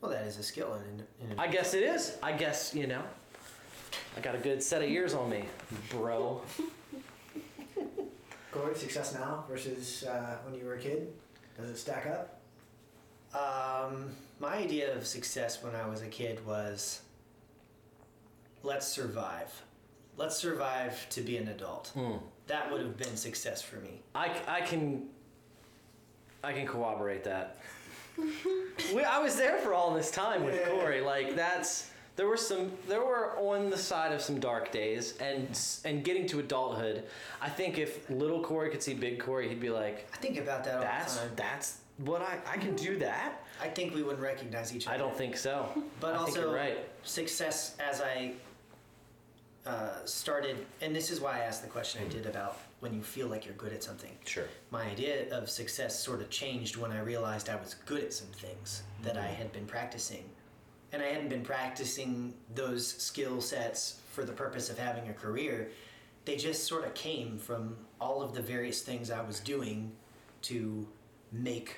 Well, 0.00 0.10
that 0.10 0.26
is 0.26 0.38
a 0.38 0.42
skill 0.42 0.74
in, 0.74 1.04
in, 1.26 1.32
in 1.32 1.38
I 1.38 1.46
guess 1.46 1.74
it 1.74 1.82
is. 1.82 2.16
I 2.22 2.32
guess, 2.32 2.74
you 2.74 2.86
know. 2.86 3.02
I 4.16 4.20
got 4.20 4.34
a 4.34 4.38
good 4.38 4.62
set 4.62 4.82
of 4.82 4.90
years 4.90 5.14
on 5.14 5.30
me, 5.30 5.44
bro. 5.90 6.40
Corey, 8.52 8.74
success 8.74 9.14
now 9.14 9.44
versus 9.48 10.04
uh, 10.04 10.38
when 10.44 10.58
you 10.58 10.64
were 10.64 10.74
a 10.74 10.78
kid? 10.78 11.12
Does 11.58 11.68
it 11.70 11.76
stack 11.76 12.06
up? 12.06 12.40
Um, 13.34 14.10
my 14.40 14.54
idea 14.54 14.94
of 14.96 15.06
success 15.06 15.62
when 15.62 15.74
I 15.74 15.86
was 15.86 16.00
a 16.02 16.06
kid 16.06 16.44
was 16.46 17.02
let's 18.62 18.86
survive. 18.88 19.62
Let's 20.16 20.36
survive 20.36 21.08
to 21.10 21.20
be 21.20 21.36
an 21.36 21.48
adult. 21.48 21.88
Hmm. 21.94 22.16
That 22.46 22.70
would 22.70 22.80
have 22.80 22.96
been 22.96 23.16
success 23.16 23.60
for 23.62 23.76
me. 23.76 24.02
I, 24.14 24.30
I 24.48 24.60
can 24.62 25.08
I 26.44 26.52
can 26.52 26.66
corroborate 26.66 27.24
that. 27.24 27.58
we, 28.94 29.02
I 29.02 29.18
was 29.18 29.36
there 29.36 29.58
for 29.58 29.74
all 29.74 29.92
this 29.94 30.10
time 30.10 30.44
with 30.44 30.54
Yeah. 30.54 30.68
Corey. 30.70 31.00
Like 31.00 31.34
that's 31.36 31.90
there 32.14 32.26
were 32.26 32.36
some 32.36 32.72
there 32.88 33.04
were 33.04 33.36
on 33.38 33.68
the 33.68 33.76
side 33.76 34.12
of 34.12 34.22
some 34.22 34.40
dark 34.40 34.72
days 34.72 35.16
and 35.18 35.58
and 35.84 36.02
getting 36.04 36.26
to 36.28 36.38
adulthood. 36.38 37.04
I 37.42 37.48
think 37.48 37.78
if 37.78 38.08
little 38.08 38.42
Corey 38.42 38.70
could 38.70 38.82
see 38.82 38.94
big 38.94 39.18
Corey, 39.20 39.48
he'd 39.48 39.60
be 39.60 39.70
like, 39.70 40.08
I 40.14 40.16
think 40.16 40.38
about 40.38 40.64
that 40.64 40.76
all 40.76 40.80
"That's 40.82 41.14
the 41.16 41.26
time. 41.26 41.30
that's 41.36 41.78
what 41.98 42.22
I 42.22 42.38
I 42.46 42.56
can 42.56 42.74
do 42.76 42.96
that." 42.98 43.42
I 43.60 43.68
think 43.68 43.94
we 43.94 44.02
wouldn't 44.02 44.22
recognize 44.22 44.74
each 44.74 44.86
other. 44.86 44.94
I 44.94 44.98
don't 44.98 45.16
think 45.16 45.36
so. 45.36 45.66
But 45.98 46.14
I 46.14 46.18
also, 46.18 46.54
right. 46.54 46.78
success 47.02 47.74
as 47.80 48.00
I 48.02 48.32
uh, 49.66 50.04
started, 50.04 50.64
and 50.80 50.94
this 50.94 51.10
is 51.10 51.20
why 51.20 51.36
I 51.36 51.40
asked 51.40 51.62
the 51.62 51.68
question 51.68 52.00
I 52.04 52.08
did 52.08 52.26
about 52.26 52.58
when 52.80 52.94
you 52.94 53.02
feel 53.02 53.26
like 53.26 53.44
you're 53.44 53.54
good 53.54 53.72
at 53.72 53.82
something. 53.82 54.12
Sure. 54.24 54.44
My 54.70 54.84
idea 54.84 55.28
of 55.34 55.48
success 55.50 55.98
sort 55.98 56.20
of 56.20 56.30
changed 56.30 56.76
when 56.76 56.92
I 56.92 57.00
realized 57.00 57.48
I 57.48 57.56
was 57.56 57.74
good 57.86 58.04
at 58.04 58.12
some 58.12 58.28
things 58.28 58.82
that 59.02 59.16
I 59.16 59.26
had 59.26 59.52
been 59.52 59.66
practicing. 59.66 60.24
And 60.92 61.02
I 61.02 61.06
hadn't 61.06 61.28
been 61.30 61.42
practicing 61.42 62.32
those 62.54 62.86
skill 62.86 63.40
sets 63.40 64.00
for 64.12 64.24
the 64.24 64.32
purpose 64.32 64.70
of 64.70 64.78
having 64.78 65.08
a 65.08 65.12
career. 65.12 65.70
They 66.24 66.36
just 66.36 66.64
sort 66.64 66.84
of 66.84 66.94
came 66.94 67.38
from 67.38 67.76
all 68.00 68.22
of 68.22 68.34
the 68.34 68.42
various 68.42 68.82
things 68.82 69.10
I 69.10 69.20
was 69.22 69.40
doing 69.40 69.90
to 70.42 70.86
make 71.32 71.76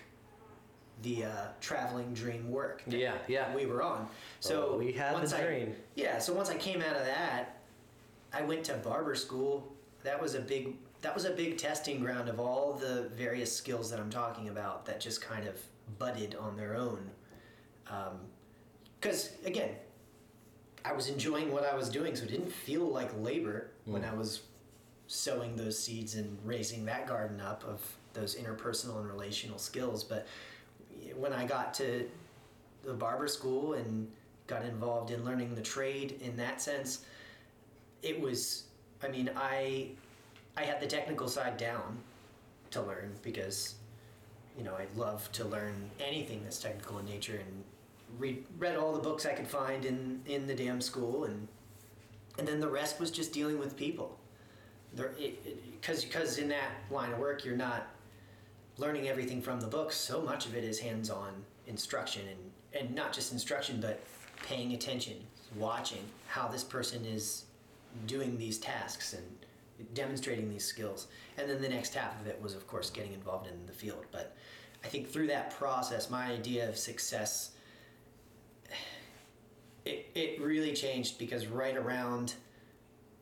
the 1.03 1.25
uh, 1.25 1.31
traveling 1.61 2.13
dream 2.13 2.51
work 2.51 2.83
that 2.87 2.99
Yeah, 2.99 3.15
yeah. 3.29 3.55
we 3.55 3.67
were 3.67 3.83
on. 3.83 4.09
So 4.41 4.71
Oh, 4.73 4.79
we 4.79 4.93
had 4.93 5.11
the 5.15 5.19
once 5.21 5.33
I- 5.33 5.43
dream. 5.45 5.75
yeah, 5.95 6.19
so 6.19 6.33
once 6.35 6.51
I 6.51 6.57
came 6.57 6.83
out 6.83 6.97
of 6.97 7.07
that, 7.07 7.58
I 8.33 8.43
went 8.43 8.65
to 8.65 8.75
barber 8.75 9.15
school. 9.15 9.73
That 10.05 10.21
was 10.21 10.35
a 10.35 10.41
big 10.41 10.77
that 11.01 11.15
was 11.15 11.25
a 11.25 11.31
big 11.31 11.59
testing 11.59 12.01
ground 12.01 12.29
of 12.29 12.41
all 12.41 12.73
the 12.73 13.09
various 13.15 13.55
skills 13.55 13.89
that 13.91 14.01
I'm 14.01 14.11
talking 14.11 14.49
about 14.49 14.85
that 14.87 15.01
just 15.01 15.21
kind 15.21 15.47
of 15.47 15.57
budded 15.99 16.35
on 16.35 16.57
their 16.57 16.77
own. 16.77 17.11
Um, 17.89 18.19
because 19.01 19.31
again, 19.45 19.71
I 20.85 20.93
was 20.93 21.09
enjoying 21.09 21.53
what 21.53 21.65
I 21.65 21.77
was 21.77 21.89
doing, 21.89 22.17
so 22.17 22.25
it 22.25 22.31
didn't 22.31 22.51
feel 22.51 22.87
like 22.87 23.11
labor 23.21 23.71
hmm. 23.85 23.93
when 23.93 24.05
I 24.05 24.15
was 24.15 24.43
sowing 25.07 25.57
those 25.57 25.79
seeds 25.79 26.17
and 26.17 26.39
raising 26.45 26.85
that 26.87 27.07
garden 27.07 27.41
up 27.41 27.65
of 27.65 27.81
those 28.13 28.37
interpersonal 28.37 28.99
and 28.99 29.07
relational 29.09 29.59
skills. 29.59 30.05
But 30.05 30.27
when 31.17 31.33
I 31.33 31.47
got 31.47 31.75
to 31.75 32.09
the 32.85 32.95
barber 32.95 33.29
school 33.29 33.75
and 33.75 34.11
got 34.47 34.65
involved 34.65 35.11
in 35.11 35.25
learning 35.25 35.55
the 35.55 35.63
trade 35.63 36.21
in 36.21 36.37
that 36.37 36.61
sense, 36.61 37.05
it 38.03 38.21
was, 38.21 38.65
I 39.03 39.09
mean, 39.09 39.31
I, 39.37 39.89
I 40.57 40.65
had 40.65 40.81
the 40.81 40.87
technical 40.87 41.29
side 41.29 41.57
down 41.57 41.99
to 42.71 42.83
learn 42.83 43.13
because, 43.23 43.75
you 44.57 44.65
know, 44.65 44.75
I 44.75 44.87
love 44.97 45.31
to 45.33 45.45
learn 45.45 45.91
anything 46.01 46.43
that's 46.43 46.59
technical 46.61 46.99
in 46.99 47.07
nature 47.07 47.37
and 47.37 47.65
read, 48.19 48.45
read 48.59 48.77
all 48.77 48.93
the 48.93 49.01
books 49.01 49.27
I 49.27 49.33
could 49.33 49.49
find 49.49 49.85
in, 49.85 50.21
in 50.27 50.47
the 50.47 50.55
damn 50.55 50.81
school 50.81 51.25
and, 51.25 51.49
and 52.39 52.47
then 52.47 52.61
the 52.61 52.69
rest 52.69 53.01
was 53.01 53.11
just 53.11 53.33
dealing 53.33 53.59
with 53.59 53.77
people. 53.77 54.19
There, 54.95 55.13
because 55.81 56.05
because 56.05 56.39
in 56.39 56.49
that 56.49 56.71
line 56.91 57.13
of 57.13 57.19
work, 57.19 57.45
you're 57.45 57.57
not 57.57 57.89
learning 58.79 59.09
everything 59.09 59.43
from 59.43 59.61
the 59.61 59.67
books. 59.67 59.97
So 59.97 60.23
much 60.23 60.47
of 60.47 60.57
it 60.57 60.65
is 60.65 60.79
hands-on 60.79 61.45
instruction, 61.67 62.23
and 62.27 62.81
and 62.81 62.95
not 62.95 63.13
just 63.13 63.33
instruction, 63.33 63.81
but 63.81 64.01
paying 64.47 64.73
attention, 64.73 65.15
watching 65.57 66.05
how 66.27 66.49
this 66.49 66.65
person 66.65 67.05
is 67.05 67.45
doing 68.07 68.39
these 68.39 68.59
tasks 68.59 69.15
and 69.15 69.95
demonstrating 69.95 70.51
these 70.51 70.65
skills. 70.65 71.09
And 71.37 71.49
then 71.49 71.63
the 71.63 71.69
next 71.69 71.95
half 71.95 72.21
of 72.21 72.27
it 72.27 72.41
was, 72.41 72.55
of 72.55 72.67
course, 72.67 72.91
getting 72.91 73.13
involved 73.13 73.47
in 73.47 73.67
the 73.67 73.73
field. 73.73 74.07
But 74.11 74.37
I 74.85 74.89
think 74.89 75.09
through 75.09 75.29
that 75.29 75.51
process, 75.57 76.11
my 76.11 76.27
idea 76.27 76.69
of 76.69 76.77
success 76.77 77.53
it, 79.89 80.11
it 80.15 80.41
really 80.41 80.75
changed 80.75 81.19
because 81.19 81.47
right 81.47 81.77
around 81.77 82.35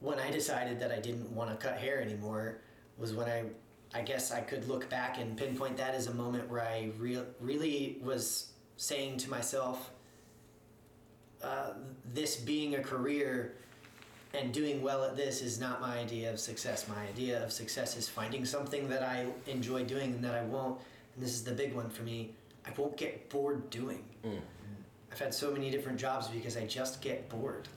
when 0.01 0.19
I 0.19 0.31
decided 0.31 0.81
that 0.81 0.91
I 0.91 0.99
didn't 0.99 1.31
want 1.31 1.51
to 1.51 1.57
cut 1.57 1.79
hair 1.79 2.01
anymore 2.01 2.59
was 2.99 3.15
when 3.15 3.29
I 3.29 3.45
I 3.95 4.03
guess 4.03 4.33
I 4.33 4.41
could 4.41 4.69
look 4.69 4.91
back 4.91 5.19
and 5.19 5.37
pinpoint 5.37 5.77
that 5.77 5.95
as 5.95 6.09
a 6.09 6.15
moment 6.15 6.51
where 6.51 6.61
I 6.61 6.91
real 6.99 7.25
really 7.41 7.99
was 8.03 8.53
saying 8.77 9.19
to 9.19 9.31
myself 9.31 9.91
uh, 11.43 11.75
this 12.13 12.37
being 12.37 12.75
a 12.75 12.83
career 12.83 13.55
and 14.37 14.53
doing 14.53 14.83
well 14.83 15.05
at 15.05 15.17
this 15.17 15.43
is 15.43 15.59
not 15.59 15.81
my 15.81 15.99
idea 15.99 16.31
of 16.31 16.39
success. 16.39 16.87
My 16.89 17.03
idea 17.09 17.43
of 17.43 17.53
success 17.53 17.97
is 17.97 18.09
finding 18.09 18.45
something 18.45 18.89
that 18.89 19.03
I 19.03 19.27
enjoy 19.47 19.85
doing 19.85 20.15
and 20.15 20.25
that 20.25 20.35
I 20.35 20.43
won't, 20.45 20.79
and 21.15 21.25
this 21.25 21.33
is 21.33 21.45
the 21.45 21.53
big 21.53 21.75
one 21.75 21.89
for 21.89 22.03
me, 22.03 22.31
I 22.67 22.71
won't 22.77 22.97
get 22.97 23.29
bored 23.31 23.69
doing. 23.71 24.05
Mm. 24.25 24.39
I've 25.11 25.19
had 25.19 25.33
so 25.33 25.51
many 25.51 25.71
different 25.71 25.99
jobs 25.99 26.29
because 26.29 26.57
I 26.57 26.67
just 26.67 27.01
get 27.01 27.29
bored. 27.29 27.69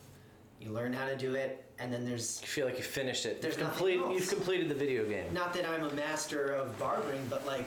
You 0.60 0.72
learn 0.72 0.92
how 0.92 1.08
to 1.08 1.16
do 1.16 1.36
it, 1.36 1.64
and 1.80 1.94
then 1.94 2.06
there's 2.06 2.42
You 2.42 2.48
feel 2.48 2.66
like 2.66 2.78
you 2.78 2.84
finished 2.84 3.26
it. 3.26 3.42
There's 3.42 3.56
you've, 3.58 3.66
complete, 3.66 4.00
else. 4.00 4.14
you've 4.14 4.30
completed 4.30 4.68
the 4.68 4.76
video 4.76 5.06
game. 5.06 5.34
not 5.34 5.54
that 5.54 5.66
I'm 5.66 5.86
a 5.86 5.94
master 5.94 6.48
of 6.48 6.78
barbering, 6.78 7.26
but 7.30 7.46
like 7.46 7.66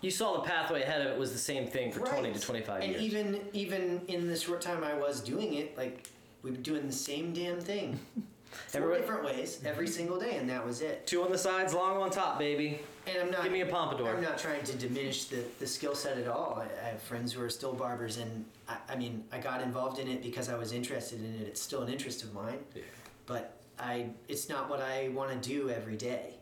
You 0.00 0.10
saw 0.10 0.40
the 0.40 0.48
pathway 0.48 0.82
ahead 0.82 1.02
of 1.02 1.08
it 1.08 1.18
was 1.18 1.32
the 1.32 1.38
same 1.38 1.66
thing 1.66 1.92
for 1.92 2.00
20 2.00 2.32
to 2.32 2.40
25 2.40 2.82
and 2.82 2.92
years. 2.92 3.02
And 3.02 3.04
even 3.04 3.40
even 3.52 4.00
in 4.08 4.28
the 4.28 4.36
short 4.36 4.62
time 4.62 4.82
I 4.84 4.94
was 4.94 5.20
doing 5.20 5.54
it, 5.54 5.76
like 5.76 6.06
we 6.46 6.52
were 6.52 6.62
doing 6.62 6.86
the 6.86 6.92
same 6.92 7.32
damn 7.32 7.60
thing, 7.60 7.98
four 8.68 8.80
Everybody- 8.82 9.00
different 9.00 9.24
ways 9.24 9.60
every 9.64 9.88
single 9.88 10.18
day, 10.18 10.36
and 10.36 10.48
that 10.48 10.64
was 10.64 10.80
it. 10.80 11.04
Two 11.06 11.22
on 11.24 11.32
the 11.32 11.38
sides, 11.38 11.74
long 11.74 11.96
on 12.00 12.10
top, 12.10 12.38
baby. 12.38 12.78
And 13.06 13.18
I'm 13.18 13.30
not. 13.32 13.42
Give 13.42 13.52
me 13.52 13.62
a 13.62 13.66
pompadour. 13.66 14.08
I'm 14.08 14.22
not 14.22 14.38
trying 14.38 14.62
to 14.62 14.76
diminish 14.76 15.24
the, 15.24 15.42
the 15.58 15.66
skill 15.66 15.94
set 15.96 16.18
at 16.18 16.28
all. 16.28 16.62
I, 16.62 16.86
I 16.86 16.90
have 16.90 17.02
friends 17.02 17.32
who 17.32 17.42
are 17.42 17.50
still 17.50 17.72
barbers, 17.72 18.18
and 18.18 18.44
I, 18.68 18.76
I 18.90 18.96
mean, 18.96 19.24
I 19.32 19.38
got 19.38 19.60
involved 19.60 19.98
in 19.98 20.06
it 20.08 20.22
because 20.22 20.48
I 20.48 20.56
was 20.56 20.72
interested 20.72 21.18
in 21.18 21.34
it. 21.34 21.48
It's 21.48 21.60
still 21.60 21.82
an 21.82 21.92
interest 21.92 22.22
of 22.22 22.32
mine, 22.32 22.58
Yeah. 22.74 22.82
but 23.26 23.58
I 23.78 24.10
it's 24.28 24.48
not 24.48 24.70
what 24.70 24.80
I 24.80 25.08
want 25.08 25.30
to 25.30 25.48
do 25.48 25.68
every 25.68 25.96
day. 25.96 26.34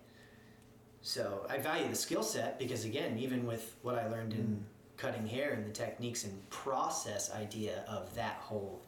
So 1.00 1.46
I 1.48 1.58
value 1.58 1.88
the 1.88 1.96
skill 1.96 2.22
set 2.22 2.58
because 2.58 2.84
again, 2.84 3.18
even 3.18 3.46
with 3.46 3.76
what 3.82 3.96
I 3.96 4.06
learned 4.08 4.32
in 4.34 4.40
mm. 4.40 4.98
cutting 4.98 5.26
hair 5.26 5.52
and 5.52 5.66
the 5.66 5.70
techniques 5.70 6.24
and 6.24 6.50
process 6.50 7.30
idea 7.32 7.84
of 7.88 8.14
that 8.14 8.36
whole 8.40 8.80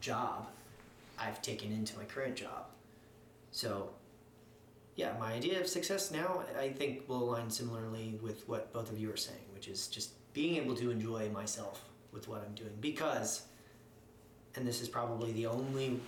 job, 0.00 0.48
I've 1.18 1.42
taken 1.42 1.72
into 1.72 1.96
my 1.96 2.04
current 2.04 2.36
job. 2.36 2.66
So 3.52 3.90
yeah, 4.96 5.12
my 5.18 5.32
idea 5.32 5.60
of 5.60 5.66
success 5.66 6.10
now, 6.10 6.42
I 6.58 6.68
think, 6.68 7.08
will 7.08 7.22
align 7.22 7.50
similarly 7.50 8.18
with 8.22 8.48
what 8.48 8.72
both 8.72 8.90
of 8.90 8.98
you 8.98 9.12
are 9.12 9.16
saying, 9.16 9.46
which 9.54 9.68
is 9.68 9.86
just 9.86 10.10
being 10.32 10.56
able 10.56 10.74
to 10.76 10.90
enjoy 10.90 11.28
myself 11.30 11.84
with 12.12 12.28
what 12.28 12.44
I'm 12.46 12.54
doing. 12.54 12.72
Because, 12.80 13.42
and 14.56 14.66
this 14.66 14.80
is 14.80 14.88
probably 14.88 15.32
the 15.32 15.46
only 15.46 16.00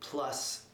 plus 0.00 0.66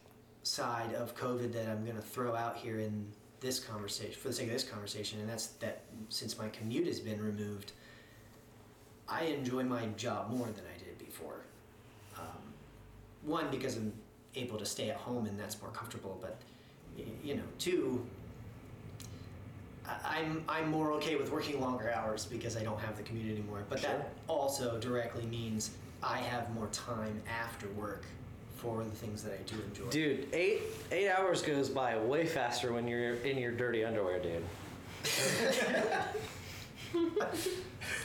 side 0.42 0.94
of 0.94 1.16
COVID 1.16 1.52
that 1.52 1.68
I'm 1.68 1.84
going 1.84 1.96
to 1.96 2.02
throw 2.02 2.34
out 2.34 2.56
here 2.56 2.78
in 2.78 3.06
this 3.40 3.60
conversation, 3.60 4.14
for 4.14 4.28
the 4.28 4.34
sake 4.34 4.46
of 4.46 4.52
this 4.52 4.64
conversation, 4.64 5.20
and 5.20 5.28
that's 5.28 5.48
that 5.58 5.82
since 6.08 6.38
my 6.38 6.48
commute 6.48 6.86
has 6.86 7.00
been 7.00 7.22
removed, 7.22 7.72
I 9.08 9.24
enjoy 9.24 9.62
my 9.62 9.86
job 9.96 10.30
more 10.30 10.46
than 10.46 10.64
I 10.74 10.75
one, 13.26 13.50
because 13.50 13.76
I'm 13.76 13.92
able 14.34 14.58
to 14.58 14.64
stay 14.66 14.90
at 14.90 14.96
home 14.96 15.26
and 15.26 15.38
that's 15.38 15.60
more 15.60 15.70
comfortable, 15.70 16.18
but 16.20 16.38
you 17.22 17.34
know, 17.34 17.42
two, 17.58 18.04
I'm 20.04 20.42
I'm 20.48 20.70
more 20.70 20.92
okay 20.92 21.16
with 21.16 21.30
working 21.30 21.60
longer 21.60 21.92
hours 21.92 22.24
because 22.24 22.56
I 22.56 22.62
don't 22.62 22.80
have 22.80 22.96
the 22.96 23.02
commute 23.02 23.30
anymore. 23.30 23.64
But 23.68 23.80
Sure. 23.80 23.90
that 23.90 24.12
also 24.28 24.78
directly 24.78 25.26
means 25.26 25.70
I 26.02 26.18
have 26.18 26.52
more 26.54 26.68
time 26.68 27.22
after 27.28 27.68
work 27.70 28.04
for 28.56 28.82
the 28.82 28.90
things 28.90 29.22
that 29.22 29.34
I 29.34 29.42
do 29.44 29.56
enjoy. 29.62 29.90
Dude, 29.90 30.28
eight 30.32 30.62
eight 30.90 31.10
hours 31.10 31.42
goes 31.42 31.68
by 31.68 31.96
way 31.98 32.26
faster 32.26 32.72
when 32.72 32.88
you're 32.88 33.14
in 33.16 33.36
your 33.38 33.52
dirty 33.52 33.84
underwear, 33.84 34.18
dude. 34.20 34.44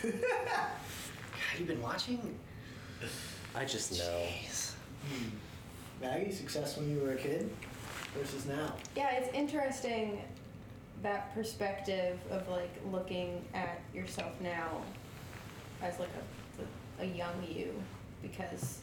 Have 0.02 1.60
you 1.60 1.66
been 1.66 1.82
watching? 1.82 2.38
I 3.56 3.66
just 3.66 3.94
know. 3.94 4.24
Jeez. 4.48 4.71
Maggie, 6.02 6.32
success 6.32 6.78
when 6.78 6.90
you 6.90 7.00
were 7.02 7.12
a 7.12 7.16
kid 7.16 7.50
versus 8.18 8.46
now. 8.46 8.74
Yeah, 8.96 9.12
it's 9.12 9.34
interesting 9.34 10.22
that 11.04 11.34
perspective 11.34 12.18
of 12.30 12.48
like 12.50 12.72
looking 12.92 13.44
at 13.54 13.82
yourself 13.94 14.32
now 14.42 14.82
as 15.82 16.00
like 16.00 16.10
a, 17.00 17.04
a 17.04 17.06
young 17.06 17.34
you 17.50 17.74
because 18.22 18.80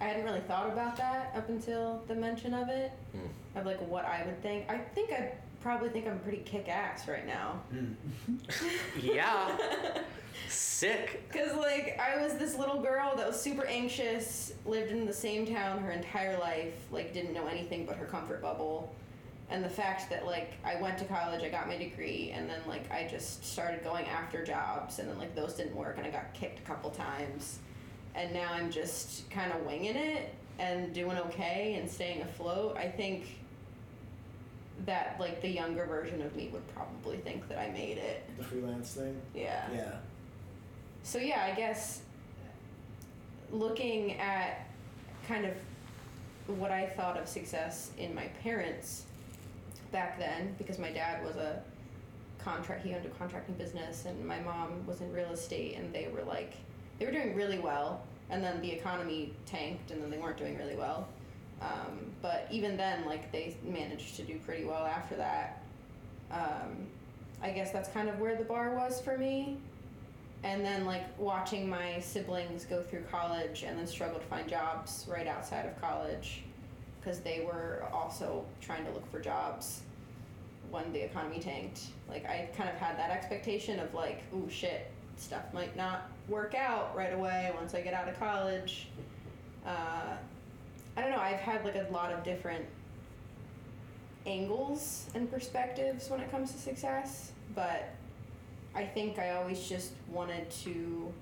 I 0.00 0.04
hadn't 0.04 0.24
really 0.24 0.40
thought 0.40 0.66
about 0.68 0.96
that 0.96 1.32
up 1.36 1.48
until 1.48 2.02
the 2.08 2.14
mention 2.14 2.54
of 2.54 2.68
it 2.68 2.90
Hmm. 3.12 3.58
of 3.58 3.66
like 3.66 3.80
what 3.88 4.04
I 4.04 4.22
would 4.26 4.40
think. 4.42 4.68
I 4.70 4.78
think 4.78 5.12
I 5.12 5.32
probably 5.62 5.90
think 5.90 6.06
I'm 6.06 6.18
pretty 6.20 6.38
kick 6.38 6.68
ass 6.68 7.06
right 7.08 7.26
now. 7.26 7.60
Hmm. 7.70 7.92
Yeah. 9.02 9.56
Sick. 10.48 11.30
Cause 11.32 11.56
like 11.56 12.00
I 12.00 12.20
was 12.22 12.34
this 12.34 12.56
little 12.56 12.80
girl 12.82 13.14
that 13.16 13.26
was 13.26 13.40
super 13.40 13.64
anxious, 13.66 14.52
lived 14.64 14.90
in 14.90 15.06
the 15.06 15.12
same 15.12 15.46
town 15.46 15.78
her 15.80 15.90
entire 15.92 16.38
life, 16.38 16.74
like 16.90 17.12
didn't 17.12 17.34
know 17.34 17.46
anything 17.46 17.86
but 17.86 17.96
her 17.96 18.06
comfort 18.06 18.42
bubble. 18.42 18.92
And 19.50 19.64
the 19.64 19.68
fact 19.68 20.08
that 20.10 20.26
like 20.26 20.52
I 20.64 20.80
went 20.80 20.98
to 20.98 21.04
college, 21.04 21.42
I 21.42 21.48
got 21.48 21.66
my 21.68 21.76
degree, 21.76 22.32
and 22.34 22.48
then 22.48 22.60
like 22.66 22.90
I 22.90 23.06
just 23.08 23.44
started 23.44 23.82
going 23.82 24.06
after 24.06 24.44
jobs, 24.44 24.98
and 24.98 25.08
then 25.08 25.18
like 25.18 25.34
those 25.34 25.54
didn't 25.54 25.74
work, 25.74 25.98
and 25.98 26.06
I 26.06 26.10
got 26.10 26.32
kicked 26.34 26.60
a 26.60 26.62
couple 26.62 26.90
times, 26.90 27.58
and 28.14 28.32
now 28.32 28.52
I'm 28.52 28.70
just 28.70 29.28
kind 29.30 29.52
of 29.52 29.64
winging 29.66 29.96
it 29.96 30.34
and 30.60 30.92
doing 30.94 31.16
okay 31.18 31.76
and 31.80 31.90
staying 31.90 32.22
afloat. 32.22 32.76
I 32.76 32.88
think 32.88 33.39
that 34.86 35.16
like 35.20 35.42
the 35.42 35.48
younger 35.48 35.84
version 35.86 36.22
of 36.22 36.34
me 36.34 36.48
would 36.52 36.66
probably 36.74 37.18
think 37.18 37.48
that 37.48 37.58
I 37.58 37.70
made 37.70 37.98
it. 37.98 38.24
The 38.38 38.44
freelance 38.44 38.94
thing. 38.94 39.20
Yeah. 39.34 39.68
Yeah. 39.74 39.92
So 41.02 41.18
yeah, 41.18 41.48
I 41.50 41.54
guess 41.54 42.02
looking 43.50 44.18
at 44.18 44.66
kind 45.26 45.44
of 45.44 45.54
what 46.58 46.70
I 46.70 46.86
thought 46.86 47.16
of 47.16 47.28
success 47.28 47.90
in 47.98 48.14
my 48.14 48.26
parents 48.42 49.04
back 49.92 50.18
then, 50.18 50.54
because 50.58 50.78
my 50.78 50.90
dad 50.90 51.24
was 51.24 51.36
a 51.36 51.62
contract, 52.38 52.84
he 52.84 52.94
owned 52.94 53.04
a 53.06 53.10
contracting 53.10 53.54
business, 53.56 54.04
and 54.06 54.24
my 54.24 54.40
mom 54.40 54.86
was 54.86 55.00
in 55.00 55.12
real 55.12 55.30
estate, 55.30 55.76
and 55.76 55.92
they 55.92 56.08
were 56.12 56.22
like, 56.22 56.54
they 56.98 57.06
were 57.06 57.12
doing 57.12 57.34
really 57.34 57.58
well, 57.58 58.02
and 58.30 58.42
then 58.42 58.60
the 58.60 58.70
economy 58.70 59.32
tanked, 59.46 59.90
and 59.90 60.02
then 60.02 60.10
they 60.10 60.18
weren't 60.18 60.36
doing 60.36 60.56
really 60.58 60.76
well. 60.76 61.08
Um, 61.60 61.98
but 62.22 62.46
even 62.50 62.76
then, 62.76 63.04
like 63.06 63.30
they 63.32 63.56
managed 63.64 64.16
to 64.16 64.22
do 64.22 64.38
pretty 64.46 64.64
well 64.64 64.84
after 64.84 65.16
that. 65.16 65.62
Um, 66.30 66.86
I 67.42 67.50
guess 67.50 67.70
that's 67.70 67.88
kind 67.88 68.08
of 68.08 68.18
where 68.18 68.36
the 68.36 68.44
bar 68.44 68.74
was 68.74 69.00
for 69.00 69.16
me. 69.16 69.58
And 70.42 70.64
then 70.64 70.86
like 70.86 71.04
watching 71.18 71.68
my 71.68 72.00
siblings 72.00 72.64
go 72.64 72.82
through 72.82 73.02
college 73.10 73.62
and 73.62 73.78
then 73.78 73.86
struggle 73.86 74.18
to 74.18 74.26
find 74.26 74.48
jobs 74.48 75.06
right 75.08 75.26
outside 75.26 75.66
of 75.66 75.78
college 75.80 76.42
because 76.98 77.20
they 77.20 77.42
were 77.44 77.84
also 77.92 78.44
trying 78.60 78.84
to 78.84 78.90
look 78.92 79.10
for 79.10 79.20
jobs 79.20 79.82
when 80.70 80.92
the 80.92 81.04
economy 81.04 81.40
tanked. 81.40 81.82
Like 82.08 82.24
i 82.26 82.48
kind 82.56 82.70
of 82.70 82.76
had 82.76 82.96
that 82.98 83.10
expectation 83.10 83.80
of 83.80 83.92
like 83.92 84.22
ooh 84.34 84.48
shit 84.48 84.90
stuff 85.16 85.42
might 85.52 85.76
not 85.76 86.10
work 86.28 86.54
out 86.54 86.96
right 86.96 87.12
away 87.12 87.52
once 87.54 87.74
i 87.74 87.80
get 87.80 87.92
out 87.92 88.08
of 88.08 88.18
college. 88.18 88.88
Uh, 89.66 90.16
i 91.00 91.02
don't 91.02 91.10
know 91.10 91.18
i've 91.20 91.40
had 91.40 91.64
like 91.64 91.76
a 91.76 91.86
lot 91.90 92.12
of 92.12 92.22
different 92.22 92.64
angles 94.26 95.08
and 95.14 95.30
perspectives 95.30 96.10
when 96.10 96.20
it 96.20 96.30
comes 96.30 96.52
to 96.52 96.58
success 96.58 97.32
but 97.54 97.94
I 98.74 98.84
think 98.84 99.18
I 99.18 99.30
always 99.30 99.68
just 99.68 99.92
wanted 100.10 100.50
to 100.62 101.12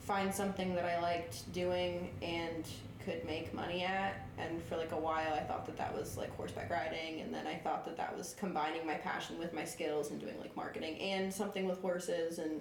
find 0.00 0.34
something 0.34 0.74
that 0.74 0.84
I 0.84 1.00
liked 1.00 1.50
doing 1.52 2.10
and 2.20 2.64
could 3.04 3.24
make 3.24 3.54
money 3.54 3.82
at. 3.84 4.26
And 4.38 4.62
for 4.64 4.76
like 4.76 4.92
a 4.92 4.98
while, 4.98 5.32
I 5.32 5.40
thought 5.40 5.64
that 5.66 5.78
that 5.78 5.96
was 5.96 6.16
like 6.16 6.34
horseback 6.36 6.70
riding, 6.70 7.20
and 7.20 7.32
then 7.32 7.46
I 7.46 7.54
thought 7.54 7.84
that 7.86 7.96
that 7.96 8.16
was 8.16 8.34
combining 8.38 8.86
my 8.86 8.94
passion 8.94 9.38
with 9.38 9.54
my 9.54 9.64
skills 9.64 10.10
and 10.10 10.20
doing 10.20 10.38
like 10.38 10.54
marketing 10.56 10.98
and 10.98 11.32
something 11.32 11.66
with 11.66 11.80
horses. 11.80 12.38
And 12.38 12.60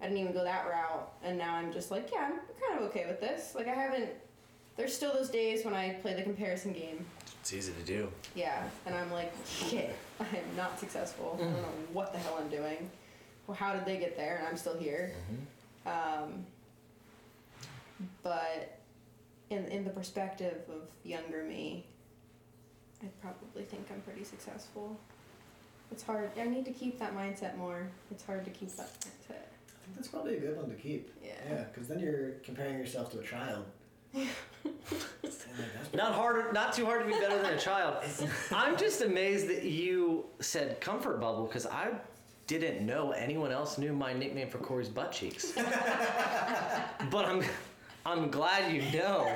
I 0.00 0.04
didn't 0.04 0.18
even 0.18 0.32
go 0.32 0.44
that 0.44 0.66
route. 0.66 1.12
And 1.22 1.36
now 1.36 1.54
I'm 1.54 1.72
just 1.72 1.90
like, 1.90 2.10
yeah, 2.12 2.24
I'm 2.24 2.38
kind 2.68 2.80
of 2.80 2.90
okay 2.90 3.04
with 3.06 3.20
this. 3.20 3.54
Like 3.54 3.68
I 3.68 3.74
haven't. 3.74 4.10
There's 4.76 4.94
still 4.94 5.12
those 5.12 5.28
days 5.30 5.64
when 5.64 5.74
I 5.74 5.90
play 6.02 6.14
the 6.14 6.22
comparison 6.22 6.72
game 6.72 7.04
It's 7.40 7.52
easy 7.52 7.72
to 7.72 7.82
do. 7.82 8.08
yeah, 8.34 8.64
and 8.86 8.94
I'm 8.94 9.10
like, 9.12 9.32
shit, 9.46 9.94
I 10.20 10.24
am 10.24 10.56
not 10.56 10.78
successful. 10.80 11.36
I 11.40 11.44
don't 11.44 11.52
know 11.52 11.68
what 11.92 12.12
the 12.12 12.18
hell 12.18 12.38
I'm 12.40 12.48
doing. 12.48 12.90
Well, 13.46 13.56
how 13.56 13.74
did 13.74 13.84
they 13.84 13.98
get 13.98 14.16
there? 14.16 14.38
And 14.38 14.46
I'm 14.48 14.56
still 14.56 14.76
here. 14.78 15.14
Um, 15.84 16.46
but 18.22 18.78
in 19.50 19.64
in 19.66 19.84
the 19.84 19.90
perspective 19.90 20.62
of 20.68 20.82
younger 21.04 21.42
me, 21.44 21.84
I 23.02 23.06
probably 23.20 23.64
think 23.64 23.88
I'm 23.92 24.00
pretty 24.02 24.24
successful. 24.24 24.96
It's 25.90 26.02
hard. 26.02 26.30
I 26.38 26.44
need 26.44 26.64
to 26.64 26.70
keep 26.72 26.98
that 27.00 27.14
mindset 27.14 27.56
more. 27.58 27.88
It's 28.10 28.24
hard 28.24 28.44
to 28.46 28.50
keep 28.50 28.74
that 28.76 28.88
mindset. 29.00 29.30
I 29.30 29.84
think 29.84 29.96
that's 29.96 30.08
probably 30.08 30.36
a 30.36 30.40
good 30.40 30.56
one 30.56 30.70
to 30.70 30.76
keep. 30.76 31.10
Yeah. 31.22 31.32
Yeah, 31.50 31.64
because 31.64 31.88
then 31.88 31.98
you're 32.00 32.30
comparing 32.44 32.78
yourself 32.78 33.10
to 33.12 33.18
a 33.18 33.22
child. 33.24 33.66
And, 34.14 34.28
like, 34.64 35.12
that's 35.22 35.92
Not 35.94 36.14
hard, 36.14 36.52
not 36.54 36.72
too 36.72 36.84
hard 36.86 37.00
to 37.00 37.06
be 37.06 37.12
better 37.20 37.42
than 37.42 37.52
a 37.54 37.58
child. 37.58 38.02
I'm 38.52 38.76
just 38.76 39.02
amazed 39.02 39.48
that 39.48 39.64
you 39.64 40.24
said 40.40 40.80
comfort 40.80 41.20
bubble 41.20 41.44
because 41.46 41.66
I 41.66 41.90
didn't 42.46 42.84
know 42.86 43.10
anyone 43.12 43.52
else 43.52 43.78
knew 43.78 43.92
my 43.92 44.12
nickname 44.12 44.48
for 44.48 44.58
Corey's 44.58 44.88
butt 44.88 45.12
cheeks. 45.12 45.52
but 47.10 47.24
I'm, 47.26 47.42
I'm 48.06 48.30
glad 48.30 48.72
you 48.72 48.82
know. 48.98 49.30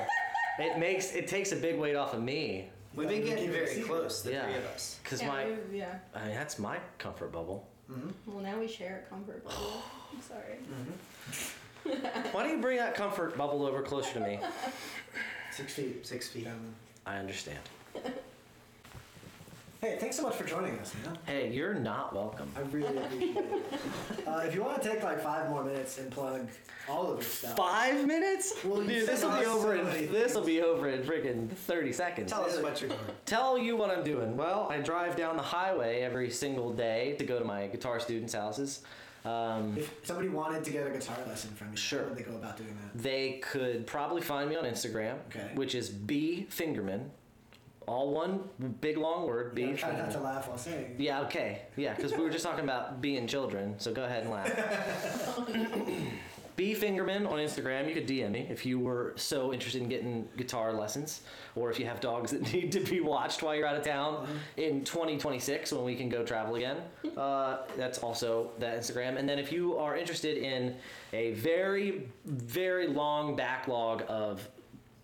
It 0.59 0.79
makes 0.79 1.13
it 1.13 1.27
takes 1.27 1.51
a 1.51 1.55
big 1.55 1.77
weight 1.77 1.95
off 1.95 2.13
of 2.15 2.23
me 2.23 2.69
We've 2.95 3.07
been 3.07 3.17
Yeah, 3.17 3.23
we 3.25 3.29
getting 3.29 3.43
keep 3.45 3.53
it 3.53 3.55
a 3.61 3.65
very 3.65 3.75
secret. 3.75 3.87
close, 3.87 4.21
the 4.23 4.31
Yeah. 4.31 4.45
three 4.45 4.55
of 4.55 4.65
us. 4.65 4.99
because 5.03 5.21
yeah, 5.21 5.27
my, 5.27 5.47
yeah. 5.71 5.99
I 6.15 6.25
mean 6.25 6.33
that's 6.35 6.57
my 6.57 6.79
comfort 6.97 7.31
bubble. 7.31 7.67
Mm-hmm. 7.91 8.09
Well, 8.33 8.43
now 8.43 8.57
we 8.59 8.67
share 8.67 9.03
a 9.05 9.09
comfort 9.13 9.43
bubble. 9.45 9.83
I'm 10.13 10.21
sorry. 10.21 10.55
Mm-hmm. 10.63 11.66
Why 12.31 12.43
don't 12.43 12.55
you 12.55 12.61
bring 12.61 12.77
that 12.77 12.95
comfort 12.95 13.37
bubble 13.37 13.65
over 13.65 13.81
closer 13.81 14.13
to 14.13 14.19
me? 14.19 14.39
Six 15.51 15.73
feet. 15.73 16.05
Six 16.05 16.27
feet. 16.27 16.47
Um, 16.47 16.75
I 17.05 17.17
understand. 17.17 17.59
hey, 19.81 19.97
thanks 19.99 20.15
so 20.15 20.23
much 20.23 20.35
for 20.35 20.43
joining 20.43 20.77
us, 20.79 20.93
man. 21.03 21.17
Hey, 21.25 21.51
you're 21.51 21.73
not 21.73 22.13
welcome. 22.13 22.51
I 22.55 22.61
really 22.61 22.97
appreciate 22.97 23.37
it. 23.37 24.27
Uh, 24.27 24.43
if 24.45 24.53
you 24.53 24.61
want 24.61 24.81
to 24.81 24.89
take 24.89 25.03
like 25.03 25.21
five 25.21 25.49
more 25.49 25.63
minutes 25.63 25.97
and 25.97 26.11
plug 26.11 26.47
all 26.89 27.11
of 27.11 27.19
your 27.19 27.23
stuff. 27.23 27.57
Five 27.57 28.05
minutes? 28.05 28.53
Well, 28.63 28.81
you 28.83 28.89
Dude, 28.89 29.07
this 29.07 29.23
will 29.23 29.37
be 29.39 29.45
over 29.45 29.83
many 29.83 30.05
in 30.05 30.11
this 30.13 30.35
will 30.35 30.43
be 30.43 30.61
over 30.61 30.89
in 30.89 31.01
freaking 31.03 31.49
thirty 31.49 31.91
seconds. 31.93 32.31
Tell 32.31 32.43
us 32.43 32.57
what 32.59 32.81
you're 32.81 32.89
doing. 32.89 33.01
Tell 33.25 33.57
you 33.57 33.75
what 33.75 33.89
I'm 33.89 34.03
doing. 34.03 34.37
Well, 34.37 34.67
I 34.69 34.79
drive 34.79 35.15
down 35.15 35.37
the 35.37 35.43
highway 35.43 36.01
every 36.01 36.29
single 36.29 36.71
day 36.73 37.15
to 37.19 37.25
go 37.25 37.39
to 37.39 37.45
my 37.45 37.67
guitar 37.67 37.99
students' 37.99 38.33
houses. 38.33 38.81
Um, 39.27 39.75
If 39.77 39.91
somebody 40.03 40.29
wanted 40.29 40.63
to 40.63 40.71
get 40.71 40.87
a 40.87 40.89
guitar 40.89 41.17
lesson 41.27 41.51
from 41.51 41.71
you, 41.71 41.77
Sure. 41.77 42.03
how 42.03 42.09
would 42.09 42.17
they 42.17 42.23
go 42.23 42.35
about 42.35 42.55
doing 42.57 42.77
that? 42.81 43.01
they 43.01 43.39
could 43.39 43.85
probably 43.85 44.21
find 44.21 44.49
me 44.49 44.55
on 44.55 44.63
Instagram, 44.63 45.15
Okay. 45.29 45.51
which 45.55 45.75
is 45.75 45.89
B 45.89 46.47
Fingerman, 46.49 47.09
all 47.87 48.11
one 48.13 48.49
big 48.81 48.97
long 48.97 49.25
word. 49.27 49.53
B 49.55 49.63
Yeah, 49.65 49.75
try 49.75 49.97
not 49.97 50.11
to 50.11 50.19
laugh 50.19 50.47
while 50.47 50.57
saying. 50.57 50.95
Yeah, 50.97 51.21
okay. 51.21 51.63
Yeah, 51.75 51.93
because 51.93 52.13
we 52.13 52.19
were 52.23 52.29
just 52.29 52.43
talking 52.45 52.63
about 52.63 53.01
being 53.01 53.27
children, 53.27 53.75
so 53.79 53.93
go 53.93 54.03
ahead 54.05 54.23
and 54.23 54.31
laugh. 54.31 55.37
B 56.57 56.73
Fingerman 56.73 57.29
on 57.29 57.37
Instagram. 57.37 57.87
You 57.87 57.93
could 57.93 58.07
DM 58.07 58.31
me 58.31 58.47
if 58.49 58.65
you 58.65 58.79
were 58.79 59.13
so 59.15 59.53
interested 59.53 59.79
in 59.79 59.89
getting 59.89 60.27
guitar 60.37 60.73
lessons, 60.73 61.21
or 61.55 61.69
if 61.69 61.79
you 61.79 61.85
have 61.85 61.99
dogs 62.01 62.31
that 62.31 62.41
need 62.53 62.71
to 62.71 62.79
be 62.79 62.99
watched 62.99 63.43
while 63.43 63.55
you're 63.55 63.67
out 63.67 63.77
of 63.77 63.83
town 63.83 64.27
in 64.57 64.83
2026 64.83 65.71
when 65.71 65.85
we 65.85 65.95
can 65.95 66.09
go 66.09 66.23
travel 66.25 66.55
again. 66.55 66.77
Uh, 67.15 67.59
that's 67.77 67.99
also 67.99 68.49
that 68.57 68.75
Instagram. 68.79 69.17
And 69.17 69.29
then 69.29 69.37
if 69.37 69.51
you 69.51 69.77
are 69.77 69.95
interested 69.95 70.37
in 70.37 70.75
a 71.13 71.33
very, 71.33 72.09
very 72.25 72.87
long 72.87 73.35
backlog 73.35 74.03
of 74.07 74.49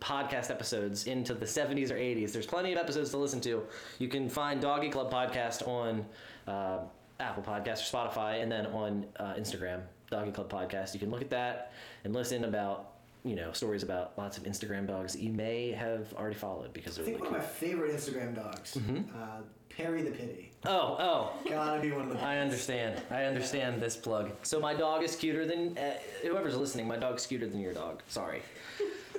podcast 0.01 0.49
episodes 0.49 1.05
into 1.05 1.33
the 1.33 1.45
70s 1.45 1.91
or 1.91 1.95
80s. 1.95 2.33
There's 2.33 2.45
plenty 2.47 2.73
of 2.73 2.77
episodes 2.79 3.11
to 3.11 3.17
listen 3.17 3.39
to. 3.41 3.63
You 3.99 4.09
can 4.09 4.27
find 4.27 4.59
Doggy 4.59 4.89
Club 4.89 5.09
Podcast 5.09 5.65
on 5.65 6.05
uh, 6.45 6.79
Apple 7.21 7.43
Podcast 7.43 7.93
or 7.93 8.09
Spotify, 8.09 8.41
and 8.41 8.51
then 8.51 8.65
on 8.65 9.05
uh, 9.17 9.35
Instagram, 9.35 9.81
Doggy 10.13 10.31
Club 10.31 10.49
Podcast. 10.51 10.93
You 10.93 10.99
can 10.99 11.09
look 11.11 11.21
at 11.21 11.29
that 11.31 11.73
and 12.03 12.13
listen 12.13 12.43
about 12.45 12.91
you 13.25 13.35
know 13.35 13.51
stories 13.53 13.83
about 13.83 14.17
lots 14.17 14.37
of 14.37 14.43
Instagram 14.43 14.85
dogs 14.87 15.13
that 15.13 15.21
you 15.21 15.31
may 15.33 15.71
have 15.71 16.13
already 16.13 16.35
followed 16.35 16.71
because 16.73 16.93
I 16.99 17.03
they're 17.03 17.05
think 17.05 17.19
really 17.21 17.31
one 17.33 17.41
of 17.41 17.45
my 17.47 17.49
favorite 17.53 17.91
Instagram 17.95 18.35
dogs, 18.35 18.75
Mm-hmm. 18.75 18.97
uh, 19.21 19.27
Peri 19.69 20.03
the 20.03 20.11
Pity. 20.11 20.51
Oh, 20.65 20.97
oh. 20.99 21.49
Gotta 21.49 21.81
be 21.81 21.91
one 21.91 22.03
of 22.03 22.09
the. 22.17 22.23
I 22.23 22.37
understand. 22.37 23.01
I 23.09 23.23
understand 23.23 23.81
this 23.81 23.95
plug. 23.95 24.29
So 24.43 24.59
my 24.59 24.73
dog 24.75 25.01
is 25.03 25.15
cuter 25.15 25.47
than 25.47 25.75
uh, 25.79 25.93
whoever's 26.21 26.55
listening. 26.55 26.87
My 26.87 26.97
dog's 26.97 27.25
cuter 27.25 27.47
than 27.47 27.59
your 27.59 27.73
dog. 27.73 28.03
Sorry. 28.07 28.41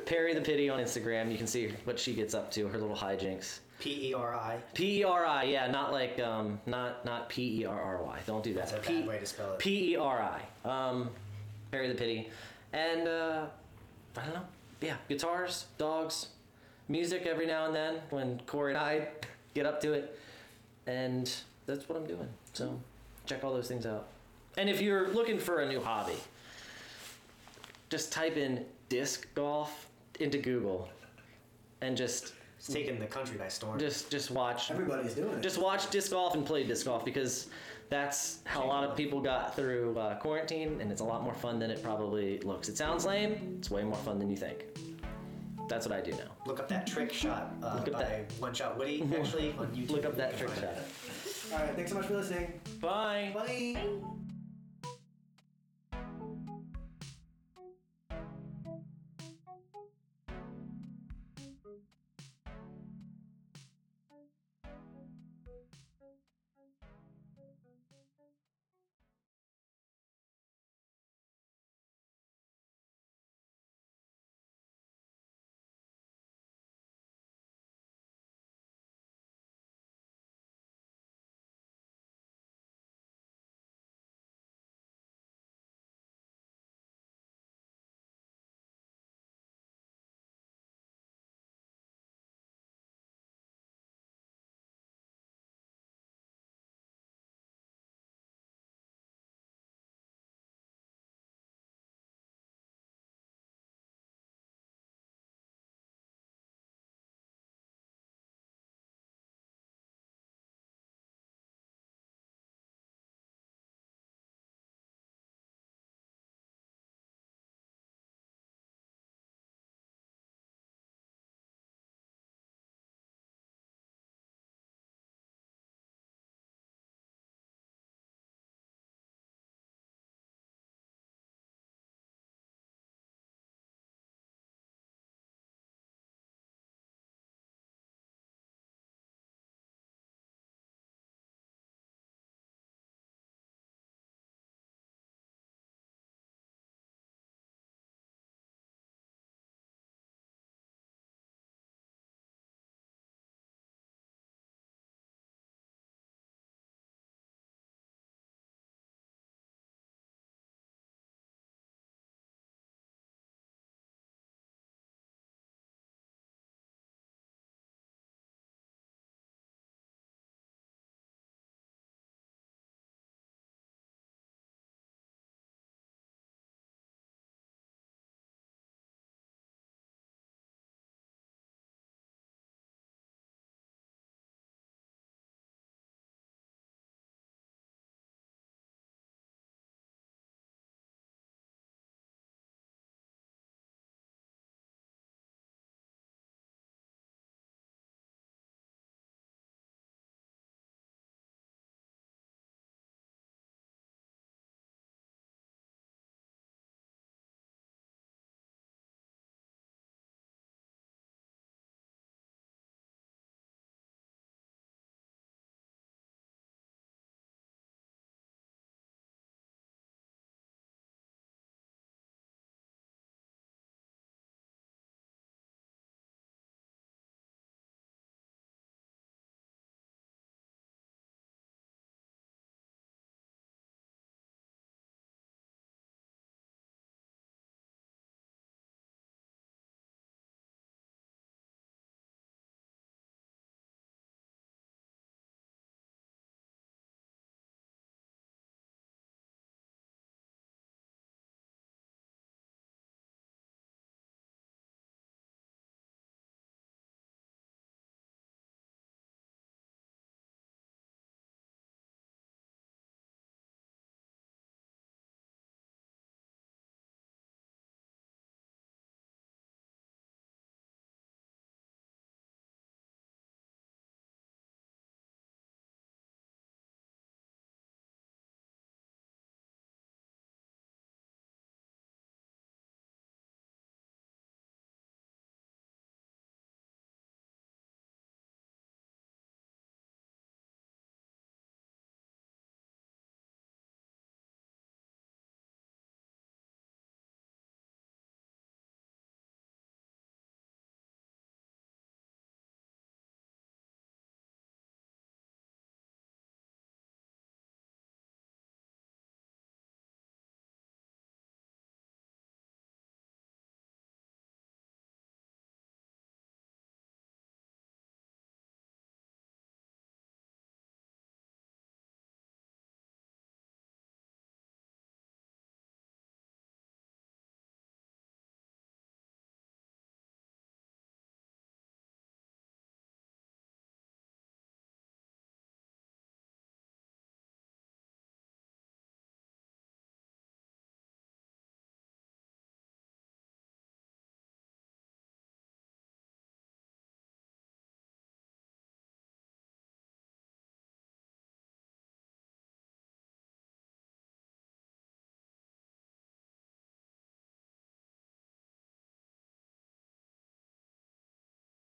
Peri 0.07 0.33
the 0.35 0.41
Pity 0.43 0.69
on 0.71 0.79
Instagram. 0.79 1.33
You 1.33 1.39
can 1.39 1.47
see 1.49 1.73
what 1.85 1.99
she 1.99 2.15
gets 2.15 2.35
up 2.35 2.51
to. 2.53 2.69
Her 2.69 2.79
little 2.79 2.95
hijinks. 2.97 3.59
P 3.85 4.09
E 4.09 4.15
R 4.15 4.35
I. 4.35 4.57
P 4.73 5.01
E 5.01 5.05
R 5.05 5.27
I, 5.27 5.45
yeah, 5.45 5.71
not 5.71 5.93
like 5.93 6.19
um, 6.19 6.59
not 6.65 7.05
not 7.05 7.29
P 7.29 7.61
E 7.61 7.65
R 7.67 7.79
R 7.79 8.03
Y. 8.03 8.19
Don't 8.27 8.43
do 8.43 8.55
that. 8.55 8.71
That's 8.71 8.87
a 8.87 8.89
P- 8.91 9.01
bad 9.01 9.09
way 9.09 9.19
to 9.19 9.27
spell 9.27 9.53
it. 9.53 9.59
P 9.59 9.93
E 9.93 9.97
R 9.97 10.41
I. 10.65 10.69
Um, 10.69 11.11
Peri 11.71 11.89
the 11.89 11.95
Pity, 11.95 12.31
and 12.73 13.07
uh, 13.07 13.45
I 14.17 14.25
don't 14.25 14.33
know. 14.33 14.47
Yeah, 14.81 14.97
guitars, 15.07 15.67
dogs, 15.77 16.29
music 16.89 17.27
every 17.27 17.47
now 17.47 17.67
and 17.67 17.75
then 17.75 17.97
when 18.09 18.41
Corey 18.47 18.73
and 18.73 18.79
I 18.79 19.09
get 19.55 19.67
up 19.67 19.83
to 19.83 19.93
it, 19.93 20.19
and 20.87 21.31
that's 21.67 21.87
what 21.87 21.99
I'm 21.99 22.07
doing. 22.07 22.29
So 22.55 22.81
check 23.27 23.45
all 23.45 23.53
those 23.53 23.69
things 23.69 23.85
out. 23.85 24.09
And 24.57 24.71
if 24.71 24.81
you're 24.81 25.09
looking 25.09 25.39
for 25.39 25.61
a 25.61 25.69
new 25.69 25.83
hobby, 25.83 26.17
just 27.91 28.13
type 28.13 28.39
in 28.39 28.65
disc 28.89 29.27
golf 29.35 29.89
into 30.21 30.39
Google 30.39 30.89
and 31.83 31.99
just 31.99 32.33
It's 32.67 32.73
taken 32.73 32.99
the 32.99 33.05
country 33.07 33.37
by 33.37 33.49
storm. 33.49 33.79
just 33.79 34.11
just 34.11 34.31
watch 34.31 34.71
Everybody's 34.71 35.13
doing 35.15 35.35
it. 35.35 35.43
just 35.43 35.59
watch 35.59 35.91
disc 35.91 36.11
golf 36.13 36.35
and 36.35 36.47
play 36.47 36.65
disc 36.65 36.87
golf 36.87 37.05
because 37.05 37.49
that's 37.91 38.39
how 38.45 38.65
a 38.65 38.67
lot 38.67 38.85
of 38.85 38.97
people 38.97 39.21
got 39.21 39.55
through 39.55 39.99
uh, 39.99 40.15
quarantine 40.19 40.81
and 40.81 40.91
it's 40.91 41.03
a 41.03 41.05
lot 41.05 41.23
more 41.23 41.35
fun 41.35 41.59
than 41.59 41.71
it 41.71 41.83
probably 41.83 42.39
looks. 42.41 42.71
It 42.71 42.79
sounds 42.79 43.05
lame, 43.05 43.57
it's 43.59 43.71
way 43.71 43.85
more 43.85 43.99
fun 43.99 44.19
than 44.19 44.31
you 44.31 44.37
think. 44.39 44.65
That's 45.69 45.87
what 45.87 45.95
I 45.95 46.01
do 46.01 46.13
now. 46.13 46.31
Look 46.47 46.59
up 46.59 46.69
that 46.69 46.87
trick 46.87 47.13
shot 47.13 47.53
uh, 47.63 47.75
Look 47.77 47.89
up 47.89 47.93
by 47.95 48.03
that- 48.05 48.33
One 48.39 48.55
Shot 48.55 48.79
Woody, 48.79 49.03
actually, 49.15 49.55
on 49.59 49.67
YouTube. 49.69 49.91
Look 49.97 50.05
up 50.07 50.13
You 50.13 50.17
that 50.19 50.31
can 50.31 50.39
trick 50.39 50.51
find 50.51 50.61
shot. 50.63 50.77
it. 50.77 51.53
All 51.53 51.59
right. 51.59 51.75
Thanks 51.77 51.91
so 51.91 51.99
much 51.99 52.07
for 52.07 52.17
listening. 52.17 52.61
Bye. 52.81 53.31
Bye. 53.35 53.77